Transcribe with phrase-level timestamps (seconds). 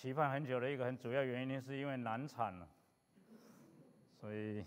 [0.00, 2.66] 期盼很久的一个很主要原因，是因为难产了，
[4.18, 4.64] 所以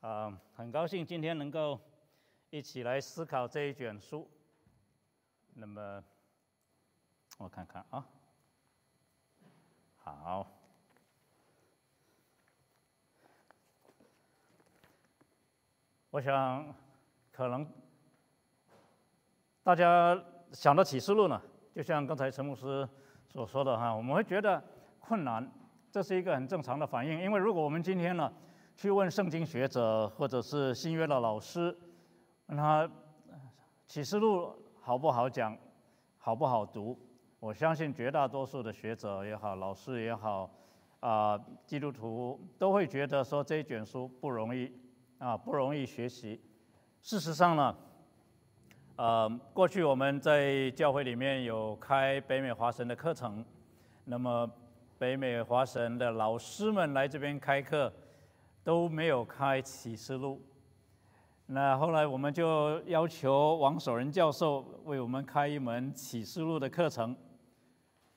[0.00, 1.80] 啊，很高兴今天能够
[2.50, 4.28] 一起来思考这一卷书。
[5.52, 6.02] 那么
[7.38, 8.04] 我看看啊，
[9.98, 10.50] 好，
[16.10, 16.74] 我想
[17.30, 17.64] 可能
[19.62, 21.40] 大家想到启示录呢，
[21.72, 22.88] 就像刚才陈牧师。
[23.34, 24.62] 所说的哈，我们会觉得
[25.00, 25.44] 困难，
[25.90, 27.20] 这是一个很正常的反应。
[27.20, 28.32] 因为如果我们今天呢
[28.76, 31.76] 去问圣经学者或者是新约的老师，
[32.46, 32.88] 问他
[33.88, 35.58] 启示录好不好讲，
[36.16, 36.96] 好不好读，
[37.40, 40.48] 我相信绝大多数的学者也好，老师也好，
[41.00, 44.72] 啊，基督徒都会觉得说这一卷书不容易
[45.18, 46.40] 啊，不容易学习。
[47.02, 47.76] 事实上呢。
[48.96, 53.44] 呃，过去我们在教会里面有开北美华神的课程，
[54.04, 54.48] 那么
[54.98, 57.92] 北美华神的老师们来这边开课
[58.62, 60.40] 都没有开启示录。
[61.46, 67.16] 那后来我们就要求王守仁教授为我们开一门启示录的课程，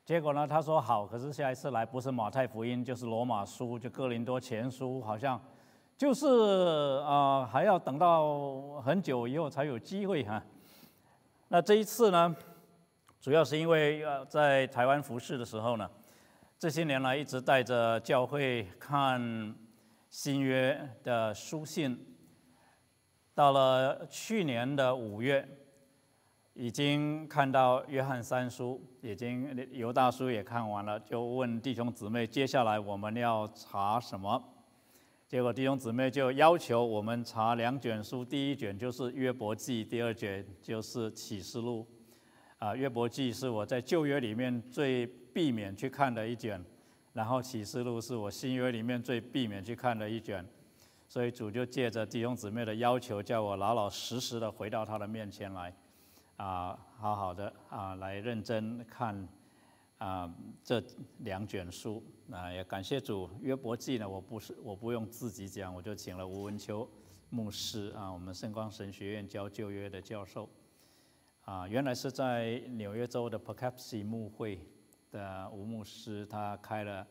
[0.06, 5.42] 结果呢，他说好，可是下一次来不是马太福音就是罗马书，就哥林多前书，好像
[5.98, 10.40] 就是啊还要等到很久以后才有机会哈。
[11.50, 12.36] 那这一次呢，
[13.22, 15.89] 主要是因为呃，在台湾服侍的时候呢，
[16.59, 19.56] 这些年来一直带着教会看
[20.09, 22.06] 新约的书信，
[23.34, 25.48] 到了去年的五月，
[26.54, 34.44] 已经看到约翰三书，已经犹大书也看完了，就问弟兄姊妹，接下来我们要查什么？
[35.28, 41.86] 结果弟兄姊妹就要求我们查两卷书，第一卷就是约伯记，第二卷就是启示录。
[42.59, 46.64] 啊，约伯记是我在旧约里面最避免去看的一卷，
[47.11, 50.45] 然后启示录是我新约里面最避免去看的一卷。
[51.09, 55.76] 所以主就借着弟兄姊妹的要求，叫我老老实实的回到他的面前来，
[56.37, 59.27] 啊，好好的啊，来认真看。
[59.98, 60.32] 啊，
[60.64, 60.80] 这
[61.21, 63.30] 两卷书，那也感谢主。
[63.42, 66.88] 约伯记呢，我不是我不用自己讲，我就请了吴文秋
[67.30, 70.49] 牧师啊，我们圣光神学院教旧约的教授，
[71.42, 74.60] 啊，原来是在纽约州的 Poughkeepsie 牧会
[75.10, 77.08] 的吴牧师，他开了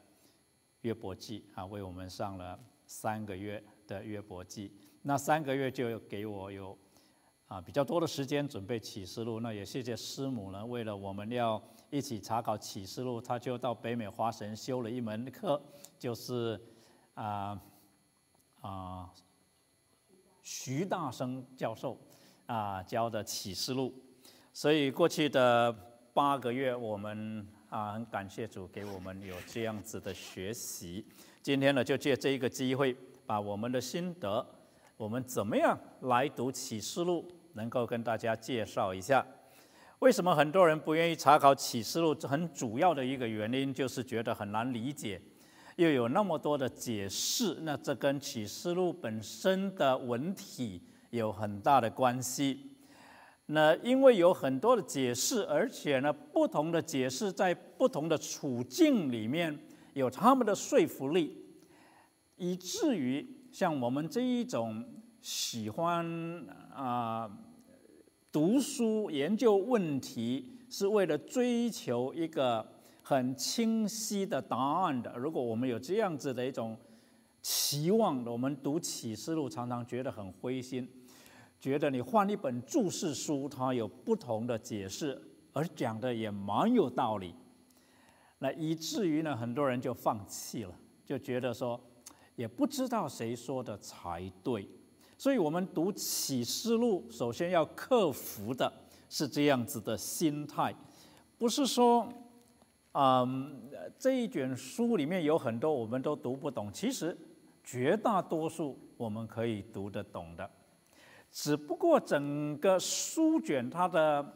[0.83, 4.71] 约伯记啊，为我们上了三个月的约伯记。
[5.01, 6.77] 那三个月就给我有
[7.47, 9.41] 啊比较多的时间准备启示录。
[9.41, 11.63] 那也谢谢师母呢，为了我们要。
[11.89, 15.63] 一起查考启示录，他就到北美华神修了一门课，
[15.97, 16.61] 就是
[17.15, 17.59] 啊
[18.61, 19.09] 啊
[20.43, 21.97] 徐大生教授
[22.47, 23.95] 啊教的启示录。
[24.53, 25.73] 所以过去的
[26.13, 31.07] 八个月，我们啊很感谢主给我们有这样子的学习。
[31.41, 34.45] 今天呢，就借这一个机会，把我们的心得，
[34.97, 39.27] 我们怎么样来读启示录，能够跟大家介绍一下。
[39.99, 42.15] 为什么很多人不愿意查考启示录？
[42.23, 45.21] 很主要的一个原因就是觉得很难理解，
[45.77, 47.59] 又有那么多的解释。
[47.61, 52.73] 那这跟启示录本身的文体有很大的关系。
[53.45, 59.59] 那因为有很多的解释，而且呢，不同的解释在不同的处境里面
[59.93, 61.45] 有他们的说服力，
[62.37, 64.85] 以至于像我们这一种
[65.23, 66.07] 喜欢
[66.75, 67.27] 啊。
[68.31, 72.69] 读书研究问题是为了追求一个
[73.01, 75.17] 很清晰的答案的。
[75.17, 76.77] 如果我们有这样子的一种
[77.41, 80.87] 期望，我们读启示录常常觉得很灰心，
[81.59, 85.19] 觉得你换一本注释书，它有不同的解释，
[85.55, 87.35] 而讲的也蛮有道理。
[88.41, 90.75] 那以至于呢，很多人就放弃了，
[91.07, 91.81] 就觉得说
[92.37, 94.69] 也不知道谁说的才对。
[95.19, 98.71] 所以，我们读启示录，首先要克服的
[99.09, 100.75] 是这样子的心态，
[101.39, 102.07] 不是说，
[102.93, 107.17] 嗯，这一卷书里面有很多我们都读不懂，其实
[107.65, 110.51] 绝大多数我们可以读得懂的，
[111.33, 114.35] 只不过整个书卷它的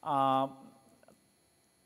[0.00, 0.58] 啊，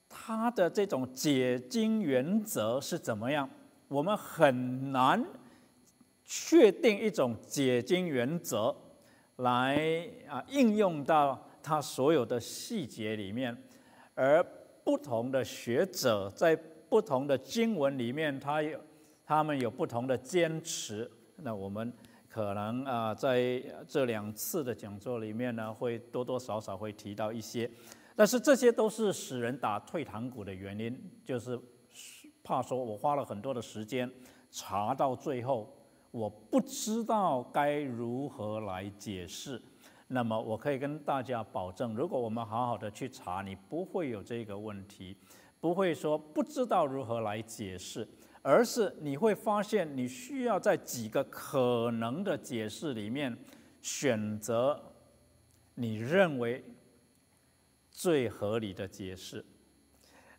[0.08, 3.48] 它的这种解经原则是怎么样，
[3.94, 5.24] 我们很难。
[6.26, 8.74] 确定一种解经原则，
[9.36, 13.54] 来啊应用到他所有的细节里面，
[14.14, 14.42] 而
[14.82, 16.56] 不同的学者在
[16.88, 18.80] 不同的经文里面，他有
[19.26, 21.08] 他们有不同的坚持。
[21.36, 21.92] 那我们
[22.26, 27.70] 可能啊在这两次的讲座里面呢，会多多少少会提到一些，
[28.16, 31.60] 但是这些都是使人打退堂鼓的原因，就是
[32.44, 34.08] 怕说我花了很多的时间
[34.50, 35.74] 查到最后，
[36.10, 39.60] 我不知道该如何来解释。
[40.06, 45.16] 那么我可以跟大家保证，如果我们好好的去查，你不会有这个问题，
[45.58, 48.06] 不会说不知道如何来解释，
[48.42, 53.36] 而是你会发现你需要在几个可能的解释里面
[53.80, 54.78] 选择
[55.74, 56.62] 你认为
[57.90, 59.42] 最合理的解释。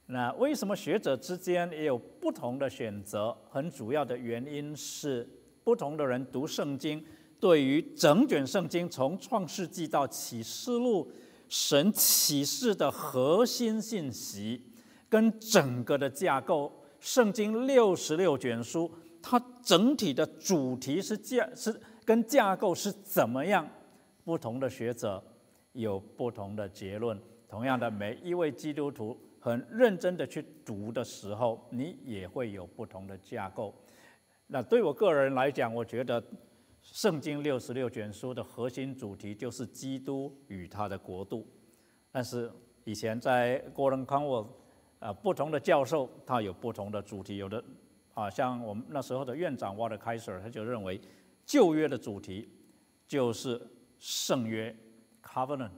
[0.07, 3.35] 那为什么学者之间也有不同的选择？
[3.49, 5.27] 很主要的原因是
[5.63, 7.03] 不同的人读圣经。
[7.39, 11.11] 对于整卷圣经，从创世纪到启示录，
[11.49, 14.63] 神启示的核心信息
[15.09, 18.89] 跟整个的架构，圣经六十六卷书，
[19.21, 23.67] 它整体的主题是架是跟架构是怎么样？
[24.23, 25.23] 不同的学者
[25.73, 27.19] 有不同的结论。
[27.47, 33.71] 同样的，每一位基督徒很认真的去读的时候，你也会有不同的架构。
[34.47, 36.23] 那对我个人来讲，我觉得。
[36.81, 41.43] 圣经六十六卷书的核心主题就是基督与他的国度，
[42.11, 42.51] 但是
[42.83, 44.47] 以前在 Gordon Conwell，
[44.99, 47.63] 呃，不同的教授他有不同的主题，有的
[48.13, 51.01] 啊，像我们那时候的院长 Walter Kaiser，他就认为
[51.43, 52.47] 旧约的主题
[53.07, 53.59] 就是
[53.97, 54.75] 圣约
[55.23, 55.71] Covenant，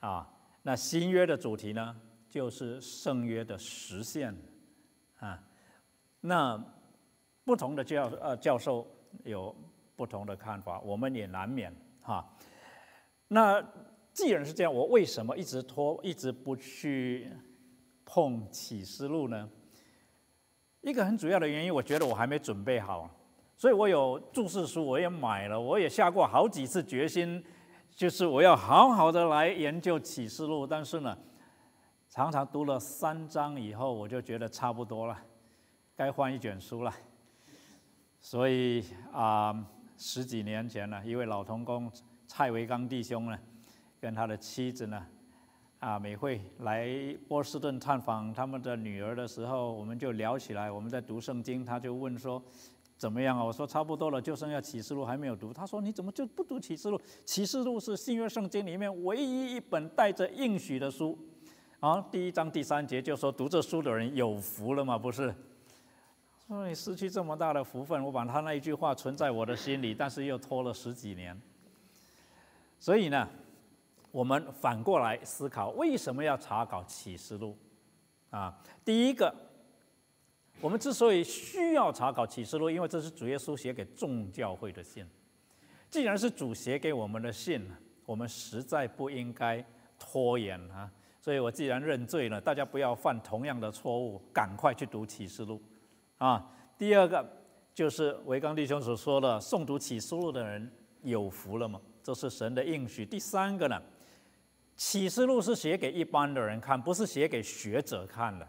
[0.00, 0.26] 啊，
[0.62, 1.94] 那新约的主题呢
[2.34, 4.34] 就是圣约的实现，
[5.20, 5.40] 啊，
[6.20, 6.60] 那
[7.44, 8.84] 不同的教呃教授
[9.22, 9.54] 有。
[9.96, 11.72] 不同的看法，我们也难免
[12.02, 12.28] 哈。
[13.28, 13.64] 那
[14.12, 17.30] 既然是这样，我为什么一直拖，一直不去
[18.04, 19.48] 碰启示录呢？
[20.80, 23.08] 一个很主要的原因，我觉得我还没准备好，
[23.56, 27.40] 所以我有注释书，我也买了，我也下过好几次决心，
[27.94, 30.66] 就是我要好好的来研究启示录。
[30.66, 31.16] 但是呢，
[32.14, 35.18] 常常读了三章以后，我就觉得差不多了，
[35.96, 36.94] 该换一卷书了。
[38.20, 39.66] 所以啊。
[39.96, 41.90] 十几年前呢，一位老同工
[42.26, 43.38] 蔡维刚弟兄呢，
[44.00, 45.06] 跟他的妻子呢，
[45.78, 46.88] 啊，美惠来
[47.28, 50.68] 波士顿探访他们的女儿的时候，我们就聊起来。
[50.70, 52.42] 我们在读圣经，他就问说
[52.98, 57.00] ：“怎么样啊？”我说：“差不多了，就剩下启示录还没有读。”他说：“你怎么就不读启示录？
[57.24, 61.16] 启示录是新约圣经里面唯一一本带着应许的书。”
[61.84, 64.96] 啊，第一章第三节就说：“读这书的人有福了嘛？
[64.96, 65.34] 不是？”
[66.48, 71.38] 说你失去这么大的福分，我把他那一句话存在我的心里，但是又拖了十几年。
[72.80, 73.28] 所以呢，
[74.10, 77.54] 我们反过来思考，为什么要查考启示录？
[78.30, 79.34] 啊，第一个，
[80.62, 85.06] 我们之所以需要查考启示录，因为这是主耶稣写给众教会的信。
[85.90, 87.62] 既然是主写给我们的信，
[88.06, 89.62] 我们实在不应该
[89.98, 90.90] 拖延啊。
[91.24, 95.58] 所以我既然认罪了，大家不要犯同样的错误，赶快去读启示录。
[96.18, 97.26] 啊，第二个
[97.72, 101.80] 就是维刚弟兄所说的，诵读启示录的人有福了嘛？
[102.02, 103.06] 这是神的应许。
[103.06, 103.80] 第三个呢，
[104.76, 108.46] 启示录是写给一般的人看，不是写给学者看的。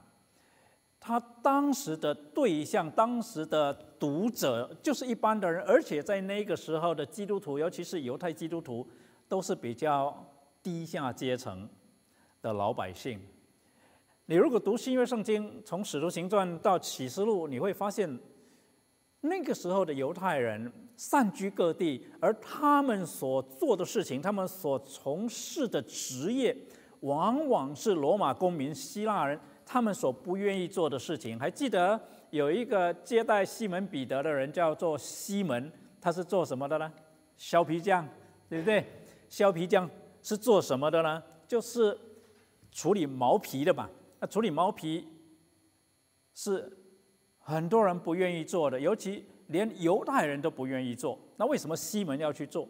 [0.99, 8.85] 他当时的对象，当时的读者就是一般的人，而且在那个时候的基督徒，尤其是犹太基督徒，
[9.29, 10.29] 都是比较
[10.61, 11.69] 低下阶层
[12.45, 13.19] 的老百姓。
[14.27, 18.19] 你如果读新约圣经，从使徒行传到启示录，你会发现，
[19.21, 26.55] 那个时候的犹太人散居各地，而他们所做的事情，他们所从事的职业，
[26.99, 31.39] 往往是罗马公民、希腊人他们所不愿意做的事情。
[31.39, 36.93] 还记得有一个接待西门彼得的人，叫做西门，他是做什么的呢？
[37.37, 38.07] 削皮匠，
[38.47, 38.85] 对不对？
[39.29, 39.89] 削皮匠
[40.21, 41.23] 是做什么的呢？
[41.47, 41.95] 就是
[42.75, 43.89] 处理毛皮的吧。
[44.19, 45.07] 那处理毛皮
[46.33, 46.77] 是
[47.39, 51.17] 很多人不愿意做的，尤其连犹太人都不愿意做。
[51.37, 52.67] 那为什么西门要去做？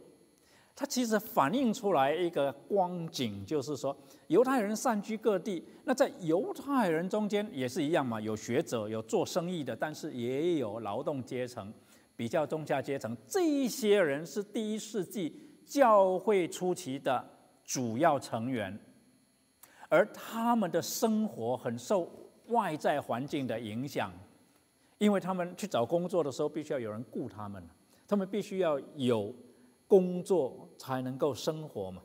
[0.75, 3.97] 它其实反映出来一个光景，就是说
[4.27, 5.65] 犹太人散居各地。
[5.85, 11.73] 那在犹太人中间也是一样嘛，有学者，有做生意的，但是也有劳动阶层，
[12.15, 13.17] 比较中下阶层。
[13.25, 15.33] 这一些人是第一世纪
[15.65, 17.25] 教会初期的
[17.63, 18.77] 主要成员。
[19.89, 22.09] 而他们的生活很受
[22.47, 24.11] 外在环境的影响，
[24.97, 27.63] 因为他们去找工作的时候，必须要有人雇他们，
[28.07, 29.33] 他们必须要有
[29.87, 32.01] 工作才能够生活嘛，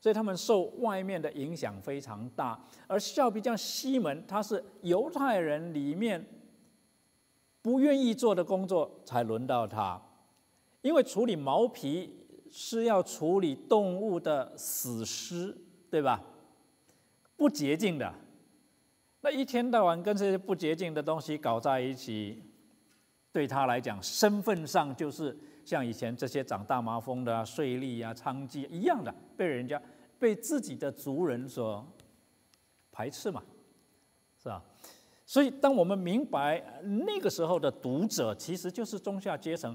[0.00, 2.58] 所以他们受外面的影响非常大。
[2.86, 6.24] 而笑比像西门，他是犹太人里面
[7.60, 10.00] 不愿意做的工作才轮到他，
[10.80, 15.56] 因为处理毛皮是要处理动物的死尸，
[15.90, 16.22] 对吧？
[17.42, 18.14] 不洁净的，
[19.20, 22.40] 那一天到晚跟这些不洁净的东西搞在一起，
[23.32, 29.82] 对他来讲，身份上就是像以前这些长大麻风的啊税吏啊、娼妓一样的，被人家
[30.20, 31.84] 被自己的族人所
[32.92, 33.42] 排斥嘛，
[34.40, 34.62] 是吧？
[35.26, 36.62] 所以，当我们明白
[37.04, 39.74] 那个时候的读者其实就是中下阶层，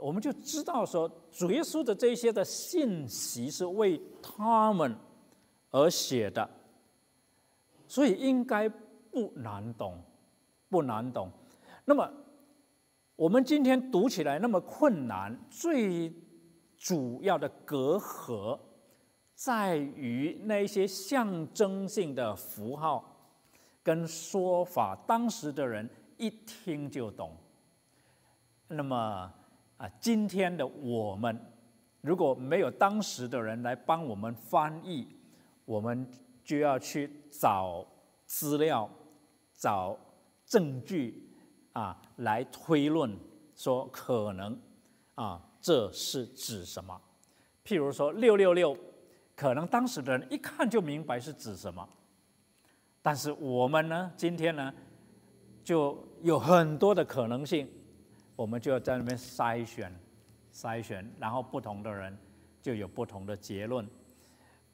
[0.00, 4.96] 我们就知道说，主耶稣的这些的信息是为他们
[5.70, 6.50] 而写的，
[7.94, 8.70] 所以应该。
[9.14, 10.02] 不难懂，
[10.68, 11.30] 不难懂。
[11.84, 12.10] 那么，
[13.14, 16.12] 我们今天读起来那么困难，最
[16.76, 18.58] 主要的隔阂
[19.36, 23.38] 在于那些象征性的符号
[23.84, 27.36] 跟说法，当时的人一听就懂。
[28.66, 29.32] 那么
[29.76, 31.40] 啊，今天的我们
[32.00, 35.06] 如果没有当时的人来帮我们翻译，
[35.64, 36.04] 我们
[36.44, 37.84] 就要去找
[38.26, 38.88] 资料。
[39.56, 39.96] 找
[40.44, 41.26] 证据
[41.72, 43.16] 啊，来推论
[43.54, 44.60] 说可能
[45.14, 47.00] 啊，这是指什么？
[47.64, 48.76] 譬如说六六六，
[49.34, 51.88] 可能当时的人一看就明白是指什么，
[53.00, 54.74] 但是我们呢，今天呢，
[55.62, 57.66] 就有很多的可能性，
[58.36, 59.98] 我们就要在那边筛选、
[60.52, 62.14] 筛选，然后不同的人
[62.60, 63.88] 就有不同的结论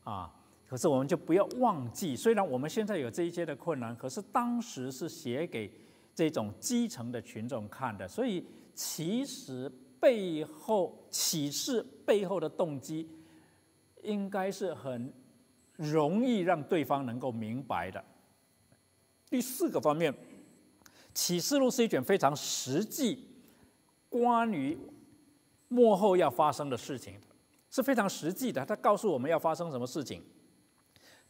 [0.02, 0.34] 啊。
[0.70, 5.68] 可是我们就不要忘记，虽然我们现在有这一些的困难，可是当时是写给
[6.14, 13.08] 这种基层的群众看的，所以其实背后启示背后的动机，
[14.04, 15.12] 应该是很
[15.74, 18.04] 容易让对方能够明白的。
[19.28, 20.14] 第四个方面，
[21.12, 23.26] 启示录是一卷非常实际
[24.08, 24.78] 关于
[25.66, 27.18] 幕后要发生的事情，
[27.72, 30.22] 是非常实际的，它告诉我们要发生什么事情。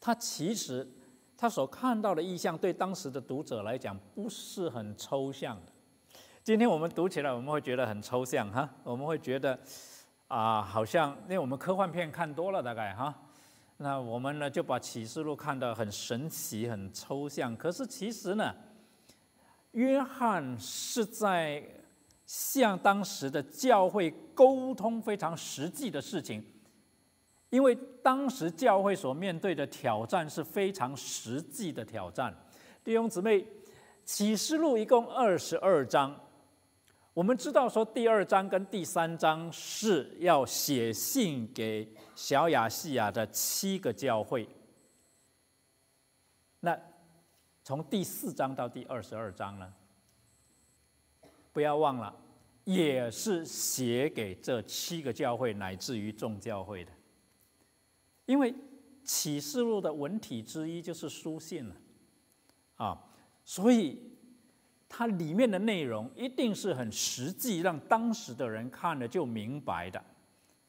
[0.00, 0.88] 他其实，
[1.36, 5.72] 他所看到的意象对当时的读者来讲不是很抽象的。
[6.42, 9.58] 今天我们读起来，我们会觉得很抽象哈，我们会觉得
[10.26, 13.14] 啊，好像因为我们科幻片看多了，大概哈，
[13.76, 17.54] 那我们呢就把启示录看得很神奇、很抽象。
[17.54, 18.54] 可是其实呢，
[19.72, 21.62] 约翰是在
[22.24, 26.42] 向当时的教会沟通非常实际的事情。
[27.50, 32.32] 因为当时教会所面对的挑战是非常实际的挑战，
[32.84, 33.44] 弟兄姊妹，
[34.04, 36.18] 启示录一共二十二章，
[37.12, 44.48] 我们知道说第二章跟第三章是要写信给小亚细亚的七个教会，
[46.60, 46.78] 那
[47.64, 49.72] 从第四章到第二十二章呢，
[51.52, 52.16] 不要忘了，
[52.62, 56.92] 也是写给这七个教会乃至于众教会的。
[58.30, 58.54] 因为
[59.02, 61.74] 启示录的文体之一就是书信了，
[62.76, 62.96] 啊，
[63.44, 63.98] 所以
[64.88, 70.00] 它里面的内容一定是很实际，让当时的人看了就明白的，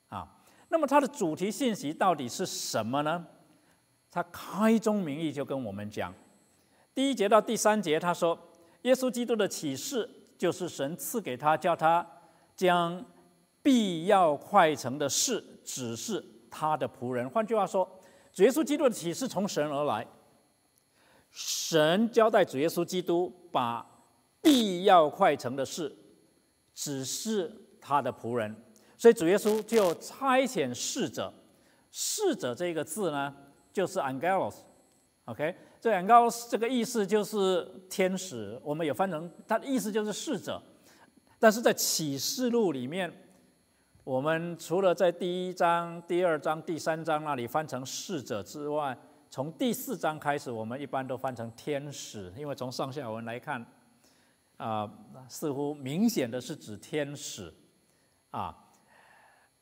[0.08, 0.28] 啊，
[0.70, 3.28] 那么它的主题信息到底是什么呢？
[4.10, 6.12] 他开宗明义就跟我们讲，
[6.96, 8.36] 第一节到第三节，他说，
[8.82, 12.06] 耶稣基督的启示就是神赐给他，叫他
[12.56, 13.06] 将
[13.62, 16.26] 必要快成的事指示。
[16.52, 17.90] 他的仆人，换句话说，
[18.34, 20.06] 主耶稣基督的启示从神而来。
[21.32, 23.84] 神交代主耶稣基督把
[24.42, 25.96] 必要快成的事
[26.76, 28.54] 指示他的仆人，
[28.98, 31.34] 所以主耶稣就差遣侍者。
[31.90, 33.34] 侍者这个字呢，
[33.72, 40.62] 就是 angelos，OK，这 angelos 这个意思就是天使，我们有翻成，它的意思就是侍者，
[41.40, 43.12] 但是在启示录里面。
[44.04, 48.98] 我们除了在第一章、第二章、第三章那里翻成逝者之外，
[49.30, 53.64] 从第四章开始，我们一般都翻成天使，因为从上下文来看，
[54.58, 54.92] 啊，
[55.28, 57.54] 似乎明显的是指天使，
[58.32, 58.58] 啊，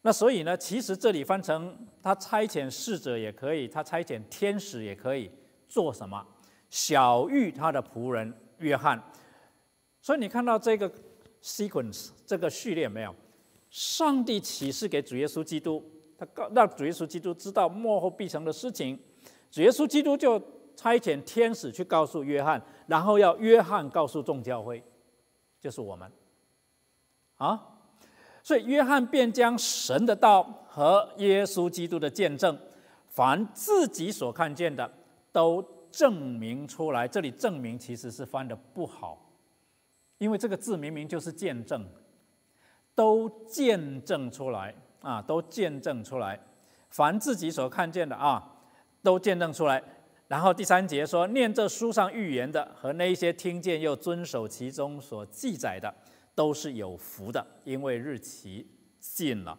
[0.04, 5.30] 那所以呢，其实这里翻成他差遣逝者也可以，他差遣天使也可以
[5.68, 6.26] 做什么？
[6.70, 9.04] 小玉他的仆人约翰，
[10.00, 10.90] 所以你看到这个
[11.44, 13.14] sequence 这个序列没有？
[13.70, 15.84] 上帝启示给主耶稣基督，
[16.18, 18.98] 他告让主耶稣基督知道幕后必成的事情，
[19.52, 20.42] 主耶稣基督就
[20.76, 24.84] 差遣天使去告诉约翰，然后要约翰告诉众教会，
[25.60, 26.12] 就是我们，
[27.38, 27.62] 啊，
[28.42, 32.58] 所以约翰便将神的道和耶稣基督的见证，
[33.08, 34.92] 凡自己所看见的，
[35.32, 37.08] 都证明出来。
[37.08, 39.32] 这里证明其实是翻的不好，
[40.18, 41.86] 因为这个字明明就是见证。
[43.00, 46.38] 都见证出来啊，都见证出来，
[46.90, 48.46] 凡自己所看见的啊，
[49.02, 49.82] 都见证出来。
[50.28, 55.96] 然后第三节说，念这书上预言的和那些听见又遵守其中所记载的，
[56.36, 58.68] 都是有福的，因为日期
[59.00, 59.58] 近了。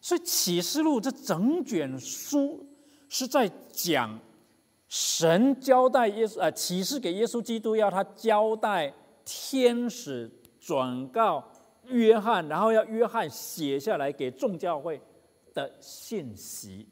[0.00, 2.66] 所以启示录这整卷书
[3.10, 4.18] 是在讲
[4.88, 8.90] 神交代耶稣，呃，启示给耶稣基督，要他交代
[9.26, 11.51] 天使转告
[11.88, 15.00] 约翰，然后要约翰写下来给众教会
[15.52, 16.88] 的信息。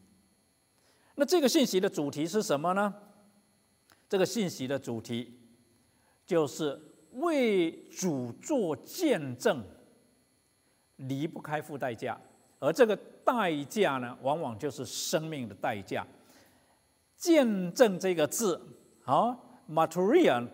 [1.14, 2.94] 那这个信息的主题是什么呢？
[4.08, 5.38] 这个信息的主题
[6.26, 6.80] 就是
[7.12, 9.62] 为主做见证，
[10.96, 12.18] 离不开付代价，
[12.58, 16.06] 而这个代价呢，往往就是生命的代价。
[17.16, 18.60] 见证这个字，
[19.04, 19.38] 啊
[19.70, 20.48] ，martyr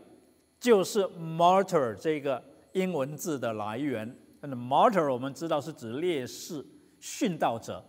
[0.58, 4.16] 就是 martyr 这个英文字的来源。
[4.46, 6.64] 那 martyr 我们知道是指烈士、
[7.00, 7.84] 殉道者。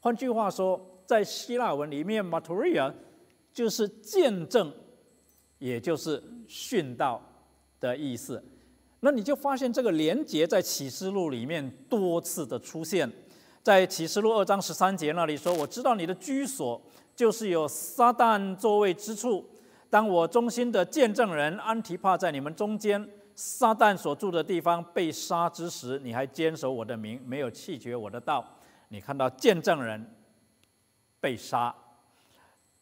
[0.00, 0.92] 换句话说。
[1.06, 2.92] 在希腊文里面，martyria
[3.52, 4.72] 就是见证，
[5.60, 7.22] 也就是殉道
[7.78, 8.42] 的意思。
[8.98, 13.08] 那你就发现这个连结在启示录里面多次的出现。
[13.62, 16.82] 在启示录二章十三节那里说：“我知道你的居所
[17.14, 19.48] 就是有撒旦座位之处。
[19.88, 28.44] 当我忠心的见证人安提帕在你们中间，撒旦所住的地方被杀之时，你还坚守我的名，没有弃绝我的道。
[28.88, 30.04] 你看到见证人。”
[31.18, 31.74] 被杀。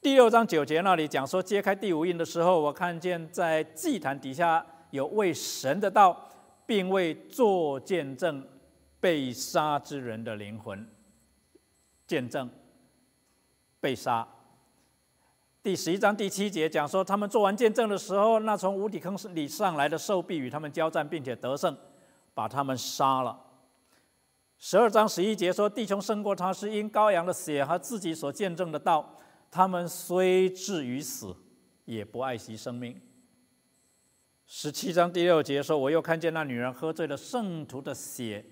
[0.02, 6.28] 第六章九节那里讲说，揭开第五印的时候，我看见在祭坛底下有为神的道，
[6.66, 8.46] 并为做见证
[9.00, 10.86] 被杀之人的灵魂
[12.06, 12.50] 见证
[13.80, 14.28] 被杀。
[15.64, 21.74] 第十一章第七节讲说，他们做完见证的时候，那从无底坑里上来的兽必与他们交战，并且得胜，
[22.34, 23.40] 把他们杀了。
[24.58, 29.16] 十二章十一节说：“弟兄胜过他，是因羔羊的血和自己所见证的道。
[29.50, 31.34] 他们虽至于死，
[31.86, 33.00] 也不爱惜生命。”
[34.44, 38.44] 十七章第六节说：“我又看见那女人喝醉了圣徒的血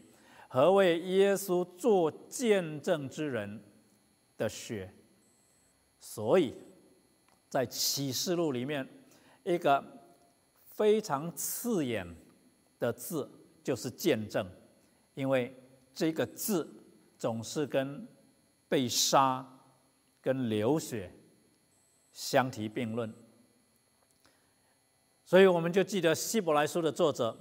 [0.49, 3.63] 和为耶稣做见证之人
[4.39, 4.95] 的血。”
[6.01, 6.55] 所以，
[7.53, 8.89] 在启示录里面，
[9.45, 9.85] 一个
[10.63, 12.07] 非常刺眼
[12.79, 13.31] 的字
[13.63, 14.47] 就是“见证”，
[15.13, 15.55] 因为。
[15.95, 16.67] 这个字
[17.19, 18.09] 总是跟
[18.67, 19.47] 被杀、
[20.23, 21.13] 跟流血
[22.15, 23.13] 相提并论，
[25.23, 27.39] 所以我们就记得希伯来书的作者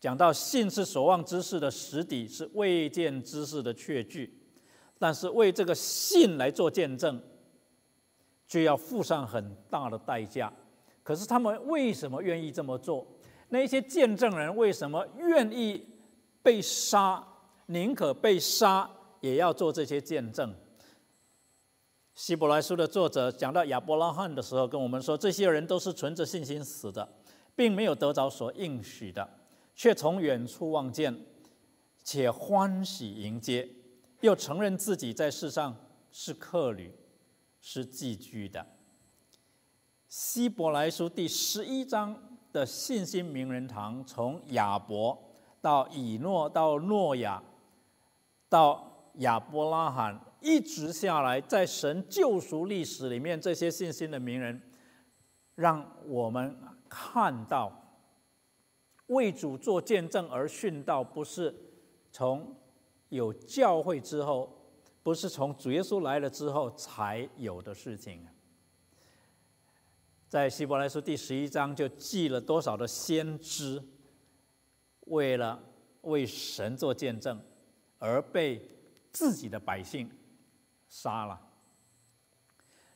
[0.00, 4.40] 讲到，信是所望之事的实底，是未见之事的确据。
[4.98, 7.22] 但是为这个信来做见证，
[8.54, 10.52] 就要付上很大的代价。
[11.02, 13.04] 可是他们为什么愿意这么做？
[13.48, 15.84] 那些见证人为什么愿意
[16.40, 17.26] 被杀？
[17.66, 18.88] 宁可被杀，
[19.20, 20.54] 也要做这些见证。
[22.14, 27.08] 希伯来书的作者讲到亚伯拉罕的时候，跟我们说，这些人都是存着信心死的，
[27.56, 29.28] 并没有得着所应许的，
[29.74, 31.12] 却从远处望见，
[32.04, 33.68] 且欢喜迎接，
[34.20, 35.76] 又承认自己在世上
[36.12, 36.94] 是客旅，
[37.66, 38.66] 是寄居的。
[40.06, 42.14] 希伯来书第十一章
[42.52, 45.18] 的信心名人堂，从亚伯
[45.62, 47.42] 到以诺到诺亚。
[48.50, 54.60] 到亚伯拉罕一直下来，在神救赎历史里面，这些信心的名人，
[55.54, 56.54] 让我们
[56.86, 57.72] 看到
[59.06, 61.52] 为主做见证而殉道，不是
[62.12, 62.54] 从
[63.08, 64.63] 有教会之后，
[65.04, 68.26] 不是从主耶稣来了之后才有的事情。
[70.28, 73.80] 在希伯来书第十一章就记了多少的先知，
[75.02, 75.62] 为了
[76.00, 77.40] 为神做见证。
[78.00, 78.60] 而被
[79.12, 80.10] 自己的百姓
[80.90, 81.40] 杀了。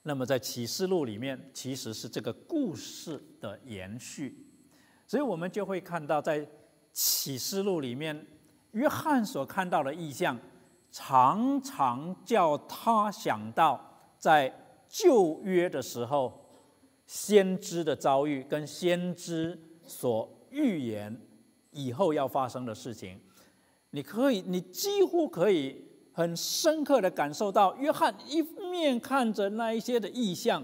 [0.02, 4.46] 那么在启示录里面，其实是这个故事的延续，
[5.06, 6.46] 所以我们就会看到，在
[6.92, 8.26] 启示录里面，
[8.72, 10.38] 约翰所看到的意象，
[10.90, 13.80] 常常叫他想到
[14.18, 14.52] 在
[14.88, 16.44] 旧约的时候，
[17.06, 21.20] 先知的遭遇跟先知所预言
[21.70, 23.20] 以后要发生的事情。
[23.90, 30.62] 你可以，你几乎可以很深刻的感受到，约翰一面看着那一些的意象，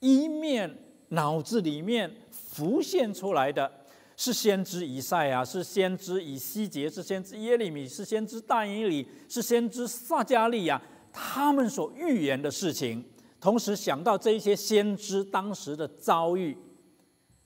[0.00, 3.70] 一面脑子里面浮现出来的
[4.16, 10.80] 是先知以赛亚，是先知以西结，是先知耶利米，是先知但以里，是先知撒加利亚，
[11.12, 13.04] 他们所预言的事情，
[13.40, 16.56] 同时想到这些先知当时的遭遇，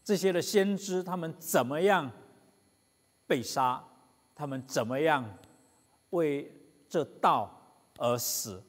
[0.03, 2.11] 这些的先知他们怎么样
[3.27, 3.85] 被杀。
[4.33, 5.23] 他们怎么样
[6.11, 6.51] 为
[6.89, 8.63] 这道而死？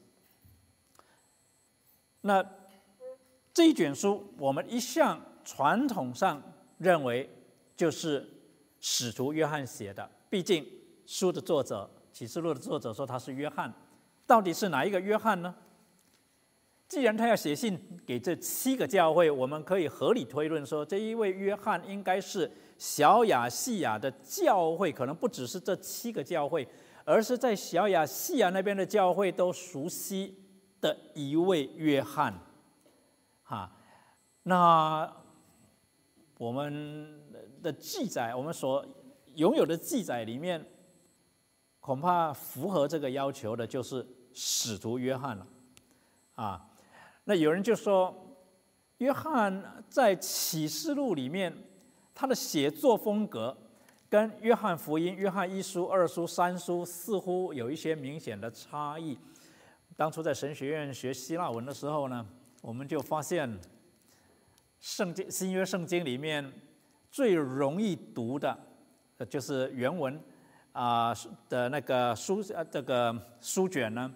[2.20, 2.44] 那
[3.54, 6.42] 这一卷书，我们一向传统上
[6.76, 7.26] 认为
[7.82, 8.24] 就是
[8.78, 10.08] 使徒约翰写的。
[10.30, 10.64] 毕竟
[11.04, 13.74] 书的作者《启示录》的作者说他是约翰，
[14.24, 15.52] 到底是哪一个约翰呢？
[16.86, 26.68] 既然他要写信给这七个教会，我们可以合理推论说，这一位约翰应该是小亚细亚的教会，可能不只是这七个教会，
[27.04, 30.38] 而是在小亚细亚那边的教会都熟悉
[30.80, 32.32] 的一位约翰。
[33.42, 33.72] 哈，
[34.44, 35.12] 那
[36.38, 37.20] 我们
[37.62, 38.84] 的记载，我们所
[39.34, 40.64] 拥有的记载里面，
[41.80, 45.46] 恐怕符合这个要求的，就是使徒约翰了。
[46.34, 46.68] 啊，
[47.24, 48.36] 那有人就说，
[48.98, 51.56] 约翰在启示录里面，
[52.14, 53.56] 他的写作风格
[54.10, 59.16] 跟约翰福音、约翰一书、二书、三书似乎有一些明显的差异。
[59.96, 62.26] 当初在神学院学希腊文的时候呢。
[62.62, 63.58] 我们就发现，
[64.78, 66.52] 圣经新约圣经里面
[67.12, 68.58] 最容易读的，
[69.28, 70.18] 就是原文
[70.72, 71.14] 啊
[71.46, 74.10] 的那个书呃这个书卷呢，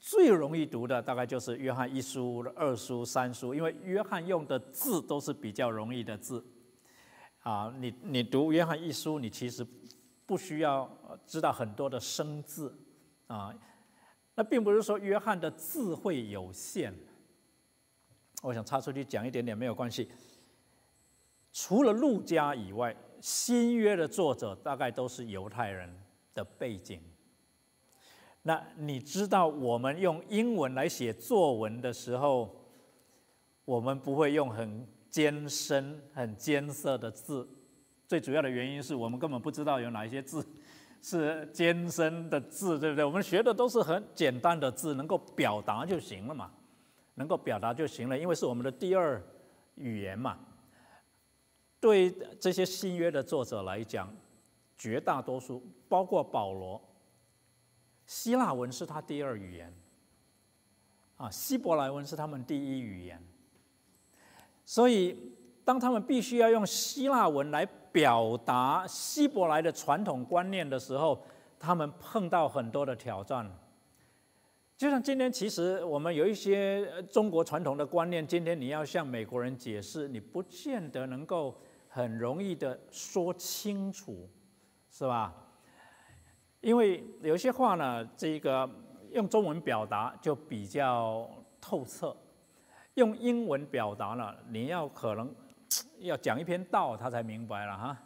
[0.00, 6.44] 最容易读的大概就是约翰一书、二书、三书，因为约翰用的字都是比较容易的字。
[7.42, 9.64] 啊，你你读约翰一书，你其实
[10.26, 10.90] 不需要
[11.24, 12.76] 知道很多的生字
[13.28, 13.54] 啊，
[14.34, 16.92] 那并不是说约翰的智慧有限。
[18.42, 20.10] 我想插出去讲一点点没有关系。
[21.52, 25.88] 除了路加以外，新约的作者大概都是犹太人
[26.34, 27.00] 的背景。
[28.42, 32.52] 那你知道我们用英文来写作文的时候，
[33.64, 37.48] 我们不会用很艰深、很艰涩的字。
[38.08, 40.44] 最主要的原因是我们根本不知道有哪一些字
[41.00, 43.04] 是艰深的字，对不对？
[43.04, 46.50] 我们学的都是很简单的字，能够表达就行了嘛。
[47.14, 49.22] 能够表达就行了，因为是我们的第二
[49.76, 50.38] 语言嘛。
[51.82, 54.08] 对这些新约的作者来讲，
[54.78, 56.80] 绝大多数，包括保罗，
[58.06, 59.74] 希腊文是他第二语言，
[61.16, 63.20] 啊，希伯来文是他们第一语言。
[64.64, 71.20] 所以，当他们必须要用希腊文来表达希伯来的传统观念的时候，
[71.58, 73.50] 他们碰到很多的挑战。
[74.76, 81.60] 就像今天，其实我们有一些中国传统的观念，今天你要向美国人解释，你不见得能够
[81.94, 84.26] 很容易的说清楚，
[84.90, 85.34] 是吧？
[86.62, 88.66] 因为有些话呢，这个
[89.10, 91.28] 用中文表达就比较
[91.60, 92.16] 透彻，
[92.94, 95.34] 用英文表达呢，你要可能
[96.00, 97.98] 要讲一篇道，他才明白了哈。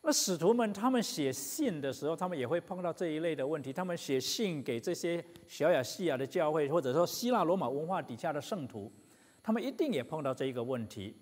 [0.00, 3.70] 那使徒们他们写信的时候，他们也会碰到这一类的问题。
[3.70, 8.90] 他们写信给这些小亚细亚的教会，或者说希腊罗马文化底下的圣徒，
[9.42, 11.14] 他们一定也碰到这一个问题。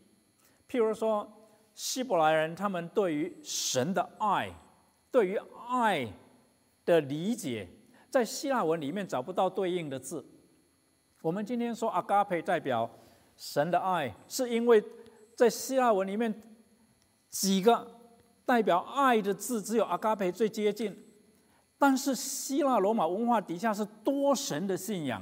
[0.69, 1.29] 譬如说，
[1.77, 4.51] 希伯来人他们对于神的爱，
[5.13, 6.11] 对于爱
[6.87, 7.69] 的理解，
[8.11, 10.27] 在希腊文里面找不到对应的字。
[11.21, 12.91] 我们今天说阿嘎培代表
[13.37, 14.83] 神的爱，是因为
[15.37, 16.43] 在希腊文里面
[17.31, 17.95] 几个。
[18.47, 20.97] 代表爱的字只有阿嘎培最接近，
[21.77, 25.21] 但是希腊罗马文化底下是多神的信仰，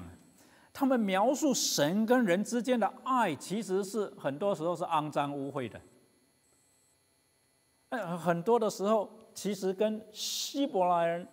[0.75, 5.81] 他们描述神跟人之间的爱，其实是很多时候是肮脏污秽的。
[7.97, 11.27] 很多的时候其实跟希伯来人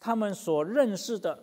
[0.00, 1.38] 他们所认识的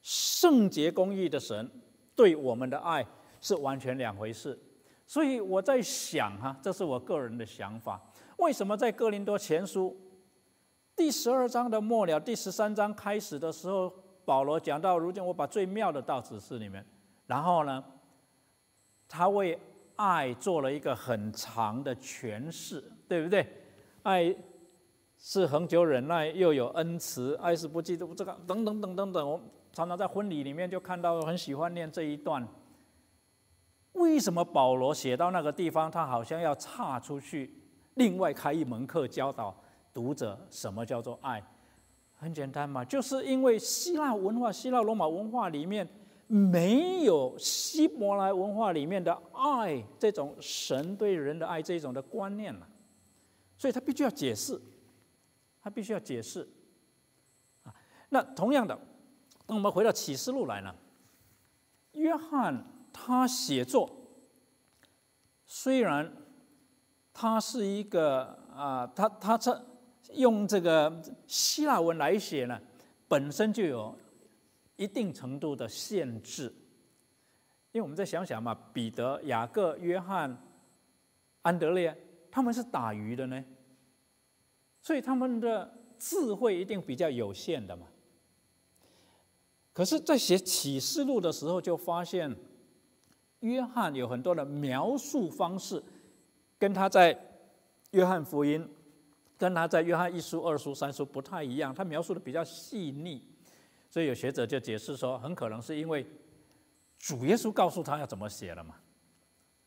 [0.00, 1.70] 圣洁公义的神
[2.14, 3.04] 对我们的爱
[3.40, 4.58] 是完全两回事。
[5.06, 8.00] 所以我在想哈，这是我个人的想法。
[8.36, 9.96] 为什么在哥林多前书
[10.94, 13.92] 第十二章的末了，第十三章开始的时候，
[14.24, 16.84] 保罗讲到：如今我把最妙的道指示你们。
[17.26, 17.84] 然后呢，
[19.08, 19.58] 他为
[19.96, 23.57] 爱做了一个很长的诠释，对不对？
[24.08, 24.34] 爱
[25.18, 29.30] 是恒久忍耐，又有恩慈；爱是不嫉妒，这个等等等等等。
[29.30, 29.38] 我
[29.70, 32.48] 常常在婚礼里面就看到，很喜欢念这一段。
[33.92, 37.52] 为什么保罗写到那个地方，他好像要岔出去？
[37.96, 39.54] 另外开一门课教导
[39.92, 41.44] 读者什么叫做爱，
[42.14, 45.86] 很简单嘛，就是因为希腊文化、希腊罗马文化里面
[46.26, 52.66] 没有希伯来文化里面的爱这种神对人的爱这种的观念了，
[53.58, 54.58] 所以他必须要解释，
[55.60, 56.48] 他必须要解释
[57.64, 57.74] 啊。
[58.08, 58.74] 那同样的，
[59.44, 60.74] 当我们回到启示录来呢，
[61.92, 63.90] 约翰他写作
[65.44, 66.10] 虽然。
[67.20, 69.60] 他是一个啊，他他这
[70.12, 72.60] 用这个希腊文来写呢，
[73.08, 73.92] 本身就有
[74.76, 76.44] 一定程度的限制，
[77.72, 80.36] 因因为我们再想想嘛，彼得、雅各、约翰、
[81.42, 81.96] 安德烈，
[82.30, 83.44] 他们是打鱼的呢，
[84.80, 87.86] 所以他们的智慧一定比较有限的嘛。
[89.72, 92.34] 可是，在写启示录的时候，就发现
[93.40, 95.82] 约翰有很多的描述方式，
[96.58, 97.16] 跟他在
[97.92, 98.68] 约翰福音、
[99.36, 103.22] 跟他在约翰一书、二书、三书不太一样，他描述的比较细腻。
[103.88, 106.04] 所以有学者就解释说，很可能是因为
[106.98, 108.74] 主耶稣告诉他要怎么写了嘛，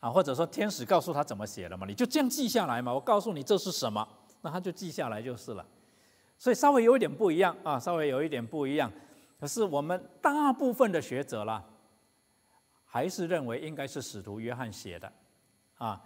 [0.01, 2.93] 啊，或者说天使告诉他怎么写了嘛，你就这样记下来嘛。
[2.93, 4.05] 我告诉你这是什么，
[4.41, 5.65] 那他就记下来就是了。
[6.37, 8.91] 所以稍微有一点不一样啊，稍微有一点不一样。
[9.39, 11.63] 可是我们大部分的学者啦，
[12.83, 15.11] 还是认为应该是使徒约翰写的，
[15.77, 16.01] 啊，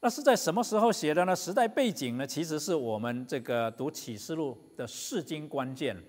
[0.00, 1.34] 那是在什么时候写的呢？
[1.34, 6.00] 时代背景呢，其实是我们这个读启示录的释经关键。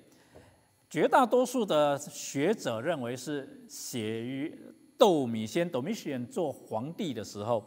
[0.90, 4.58] 绝大多数的学者认为是写于
[4.98, 7.64] 窦米先 （Domitian） 做皇帝的时候，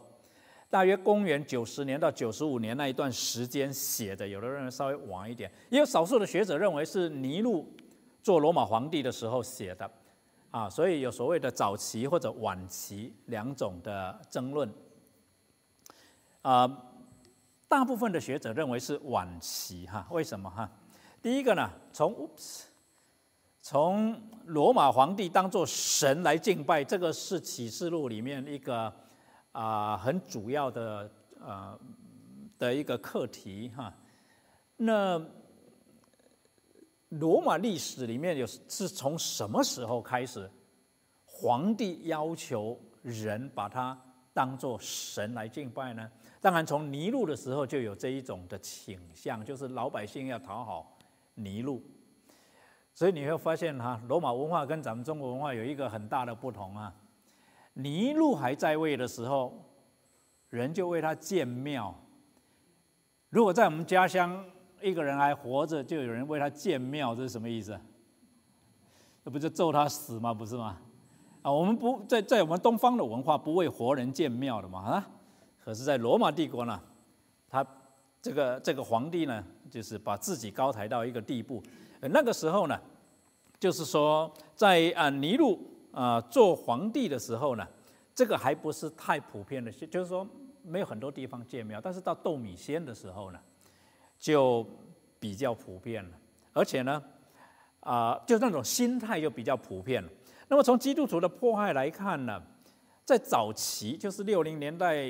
[0.69, 4.27] 大约公元九十年到九十五年那一段时间写的。
[4.27, 7.67] 有的认为稍微晚一点，也有少数的学者认为是尼禄。
[8.23, 9.91] 做罗马皇帝的时候写的，
[10.51, 14.71] 啊，所以有所谓的早期或者晚期两种的争论，
[16.43, 16.67] 啊，
[17.67, 20.69] 大部分的学者认为是晚期哈，为什么哈？
[21.19, 22.29] 第一个呢，从
[23.61, 28.93] 从罗马皇帝当做神来敬拜，这个是启示录里面一个
[29.51, 31.79] 啊很主要的呃
[32.57, 33.93] 的一个课题哈，
[34.77, 35.23] 那。
[37.19, 40.49] 罗马历史里面有是从什么时候开始，
[41.25, 46.09] 皇帝要求人把他当做神来敬拜呢？
[46.39, 50.97] 当然，从尼禄的时候就有这一种的倾向，就是老百姓要讨好
[51.33, 51.83] 尼禄。
[52.93, 56.93] 所以你会发现哈，罗马文化跟咱们中国文化有一个很大的不同啊。
[57.73, 59.53] 尼禄还在位的时候，
[60.49, 61.95] 人就为他建庙。
[63.29, 64.43] 如果在我们家乡，
[64.81, 67.79] 一个人还活着，就有人为他建庙，这是什么意思？
[69.23, 70.33] 那不就咒他死吗？
[70.33, 70.77] 不是吗？
[71.41, 75.09] 啊，我们不在在我们东方的文化不为活人建庙的嘛啊？
[75.63, 76.79] 可是，在罗马帝国呢，
[77.47, 77.65] 他
[78.21, 81.63] 这个这个皇帝呢，就是把自己高抬到一个地步。
[82.09, 82.79] 那个时候呢，
[83.59, 85.59] 就是说在啊尼禄
[85.91, 87.67] 啊做皇帝的时候呢，
[88.13, 90.27] 这个还不是太普遍的，就是说
[90.63, 91.79] 没有很多地方建庙。
[91.81, 93.39] 但是到窦米先的时候呢。
[94.21, 94.63] 就
[95.19, 96.11] 比较普遍了，
[96.53, 97.01] 而且呢，
[97.79, 100.07] 啊，就那种心态就比较普遍了。
[100.47, 102.39] 那么从基督徒的迫害来看呢，
[103.03, 105.03] 在早期，就是六零年代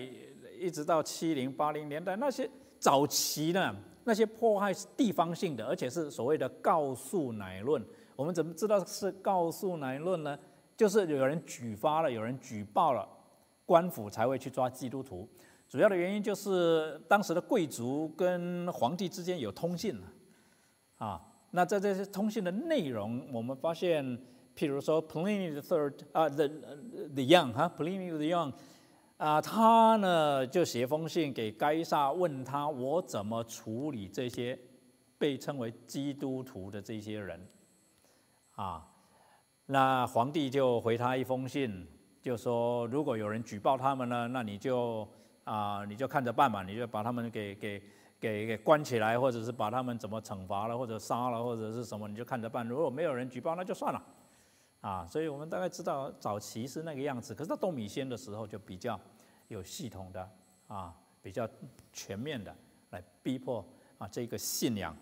[0.58, 2.50] 一直到七零八零年代，那些
[2.80, 7.84] 早期呢，那些迫害是地方性的，而且是所谓的告诉乃论。
[8.16, 10.38] 我们怎么知道是告诉乃论呢？
[10.78, 13.08] 就是有人举发了，有人举报了，
[13.66, 15.28] 官府才会去抓基督徒。
[15.70, 19.98] 主要的原因就是当时的贵族跟皇帝之间有通信
[20.98, 24.04] 啊，那在这些通信的内容，我们发现，
[24.56, 28.52] 譬如说 Pliny the Third 啊，the the Young 哈，Pliny the Young
[29.22, 34.58] 啊，他呢就写封信给该萨，问他我怎么处理这些
[35.20, 37.40] 被称为基督徒的这些人
[38.56, 38.84] 啊，
[39.68, 41.88] 那皇帝就回他一封信，
[42.20, 45.08] 就说如果有人举报他们呢，那你就。
[45.44, 47.82] 啊，你就看着办吧，你就把他们给给
[48.20, 52.66] 给给关起来，或者是把他们怎么惩罚了，或者杀了，或者是什么，你就看着办。
[52.66, 54.02] 如果没有人举报，那就算了。
[54.82, 58.98] 啊，所以我们大概知道早期是那个样子，可是到东米先的时候就比较
[59.52, 60.30] 有系统的
[60.68, 61.48] 啊，比较
[61.92, 62.56] 全面的
[62.92, 63.66] 来逼迫
[63.98, 64.96] 啊这个信仰。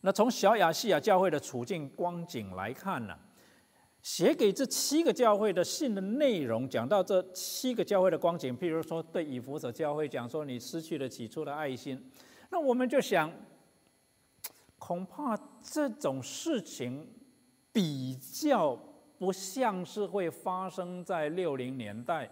[0.00, 3.18] 那从小亚细亚教会的处境光景来看呢？
[4.02, 12.10] 写给这七个教会的信的内容，讲到这七个教会的光景，譬如说对以弗所教会讲说你失去了起初的爱心，
[12.50, 13.32] 那我们就想，
[14.76, 17.06] 恐怕这种事情
[17.72, 18.76] 比较
[19.18, 22.28] 不像是会发生在六零年代，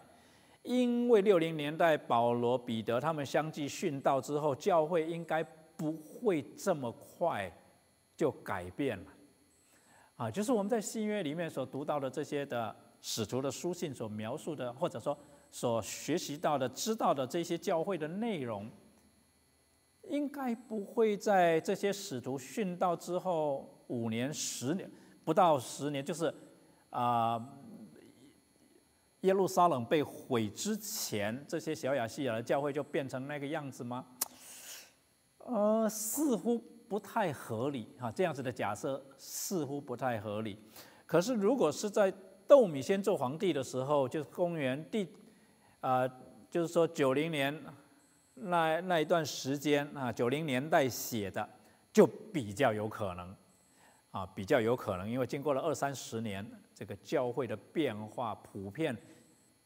[0.63, 5.43] 因为六零年代保罗、彼得他们相继殉道之后，教会应该
[5.77, 7.51] 不会这么快
[8.15, 9.07] 就改变了。
[10.17, 15.17] 啊，就是我们在新约里面所读到的这些的使徒的书信所描述的，或者说
[15.51, 18.71] 所学习到的、知道的这些教会的内容，
[20.03, 24.91] 应该不会在这些使徒殉道之后五年、十年
[25.25, 26.33] 不到十年，就是
[26.91, 27.39] 啊，
[29.23, 34.07] 耶路撒冷被毁之前，这些小亚细亚的教会就变成那个样子吗？
[35.39, 36.63] 呃，似乎。
[36.91, 40.59] 不太合理哈，这样子的假设似乎不太合理。
[41.07, 42.13] 可是，如果是在
[42.49, 45.07] 窦米先做皇帝的时候，就是公元第，
[45.79, 46.05] 啊，
[46.51, 47.57] 就是说九零年
[48.35, 51.49] 那那一段时间啊，九零年代写的，
[51.93, 53.37] 就比较有可能，
[54.11, 56.45] 啊，比较有可能，因为经过了二三十年，
[56.75, 58.97] 这个教会的变化，普遍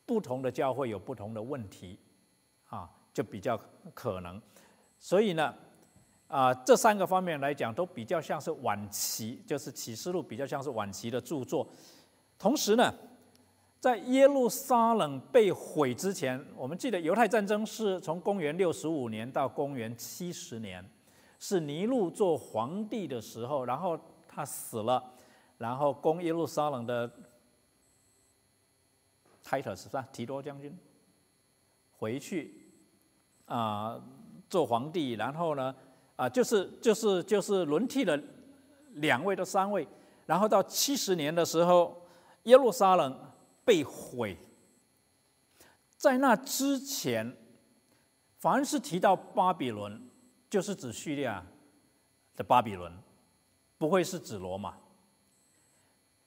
[0.06, 1.98] 不同的教会有不同的问题，
[2.68, 3.58] 啊，就比较
[3.94, 4.40] 可能，
[4.98, 5.54] 所以呢。
[6.26, 11.64] 啊，这三个方面来讲，都比较像是晚期，就是启示录比较像是晚期的著作。
[12.38, 12.92] 同时呢，
[13.78, 20.84] 在耶路撒冷被毁之前，我们记得犹太战争是从公元六十五年到公元七十年，
[21.38, 23.96] 是尼禄做皇帝的时候，然后
[24.34, 25.12] 他死了，
[25.58, 27.10] 然后攻耶路撒冷的
[29.44, 30.08] Titus 是吧？
[30.12, 30.76] 提多将军
[31.98, 32.68] 回去
[33.46, 34.02] 啊
[34.48, 35.74] 做皇帝，然后呢？
[36.16, 38.16] 啊，就是就是就是轮替了
[38.92, 39.86] 两位到三位，
[40.26, 42.06] 然后到七十年的时候，
[42.44, 43.32] 耶路撒冷
[43.64, 44.38] 被毁。
[45.96, 47.36] 在那之前，
[48.38, 50.08] 凡是提到巴比伦，
[50.48, 51.44] 就是指叙利亚
[52.36, 52.96] 的巴比伦，
[53.84, 54.78] 不会是指罗马。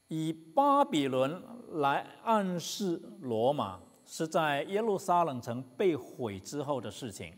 [0.10, 1.42] 以巴比伦
[1.72, 7.36] 来暗示罗马，是在耶路撒冷城被毁之后的事情。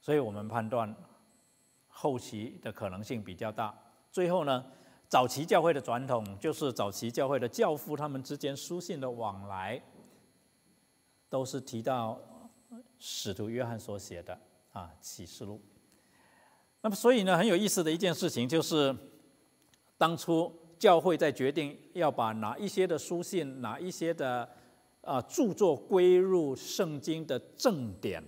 [0.00, 0.92] 所以我们判断
[1.86, 3.72] 后期的可能性比较大。
[4.10, 4.64] 最后呢，
[5.06, 9.80] 早期教会的传统就是早期教会的教父他们之间书信的往来，
[11.28, 12.18] 都是提到
[12.98, 14.36] 使徒约翰所写的
[14.72, 15.62] 啊启示录。
[16.82, 18.94] 那么所以呢，很有意思的一件事情就是，
[19.96, 24.48] 当初教会在决定要把哪一些的书信、哪一些的
[25.02, 28.22] 啊著作归入圣经的正典。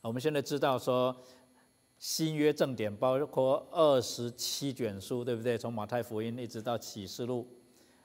[0.00, 1.14] 我们现在知道说，
[1.98, 5.58] 新约正典包括二十七卷书，对不对？
[5.58, 7.46] 从马太福音一直到启示录，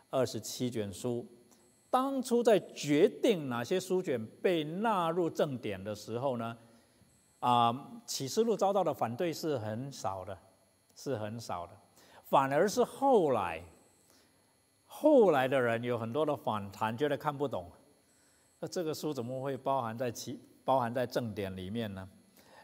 [0.10, 1.26] 二十七卷书。
[1.90, 6.58] 当初在决定哪些书卷被纳入正典的时候呢，
[7.44, 10.38] 啊，启示录遭到的反对是很少的，
[10.96, 11.74] 是很少的。
[12.24, 13.62] 反而是后来，
[14.86, 17.70] 后来的人有很多的反弹，觉得看不懂，
[18.62, 20.40] 那这个书怎么会包含在其？
[20.64, 22.08] 包含在正典里面呢，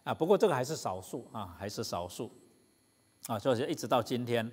[0.05, 2.31] 啊，不过这个还是少数啊，还是少数，
[3.27, 4.49] 啊，所以一直到今天，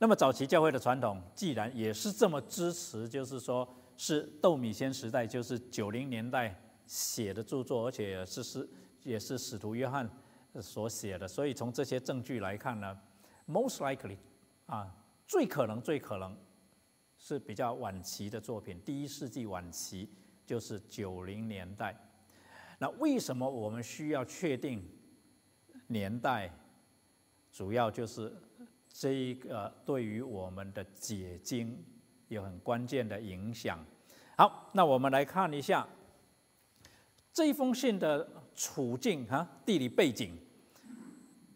[0.00, 8.68] 那么早期教会的传统既然也是这么支持，就是说是窦米先时代，就是九零年代写的著作，而且是是
[9.02, 10.08] 也是使徒约翰
[10.60, 12.98] 所写的，所以从这些证据来看呢
[13.46, 14.16] ，most likely
[14.66, 14.92] 啊，
[15.26, 16.36] 最可能最可能
[17.16, 20.08] 是比较晚期的作品，第一世纪晚期
[20.44, 21.96] 就是九零年代。
[22.78, 24.82] 那为什么我们需要确定
[25.86, 26.50] 年代？
[27.52, 28.32] 主要就是
[28.88, 31.76] 这一个对于我们的解经
[32.28, 33.84] 有很关键的影响。
[34.36, 35.86] 好，那我们来看一下
[37.32, 38.26] 这一封信的
[38.62, 40.36] 处境哈，地理背景，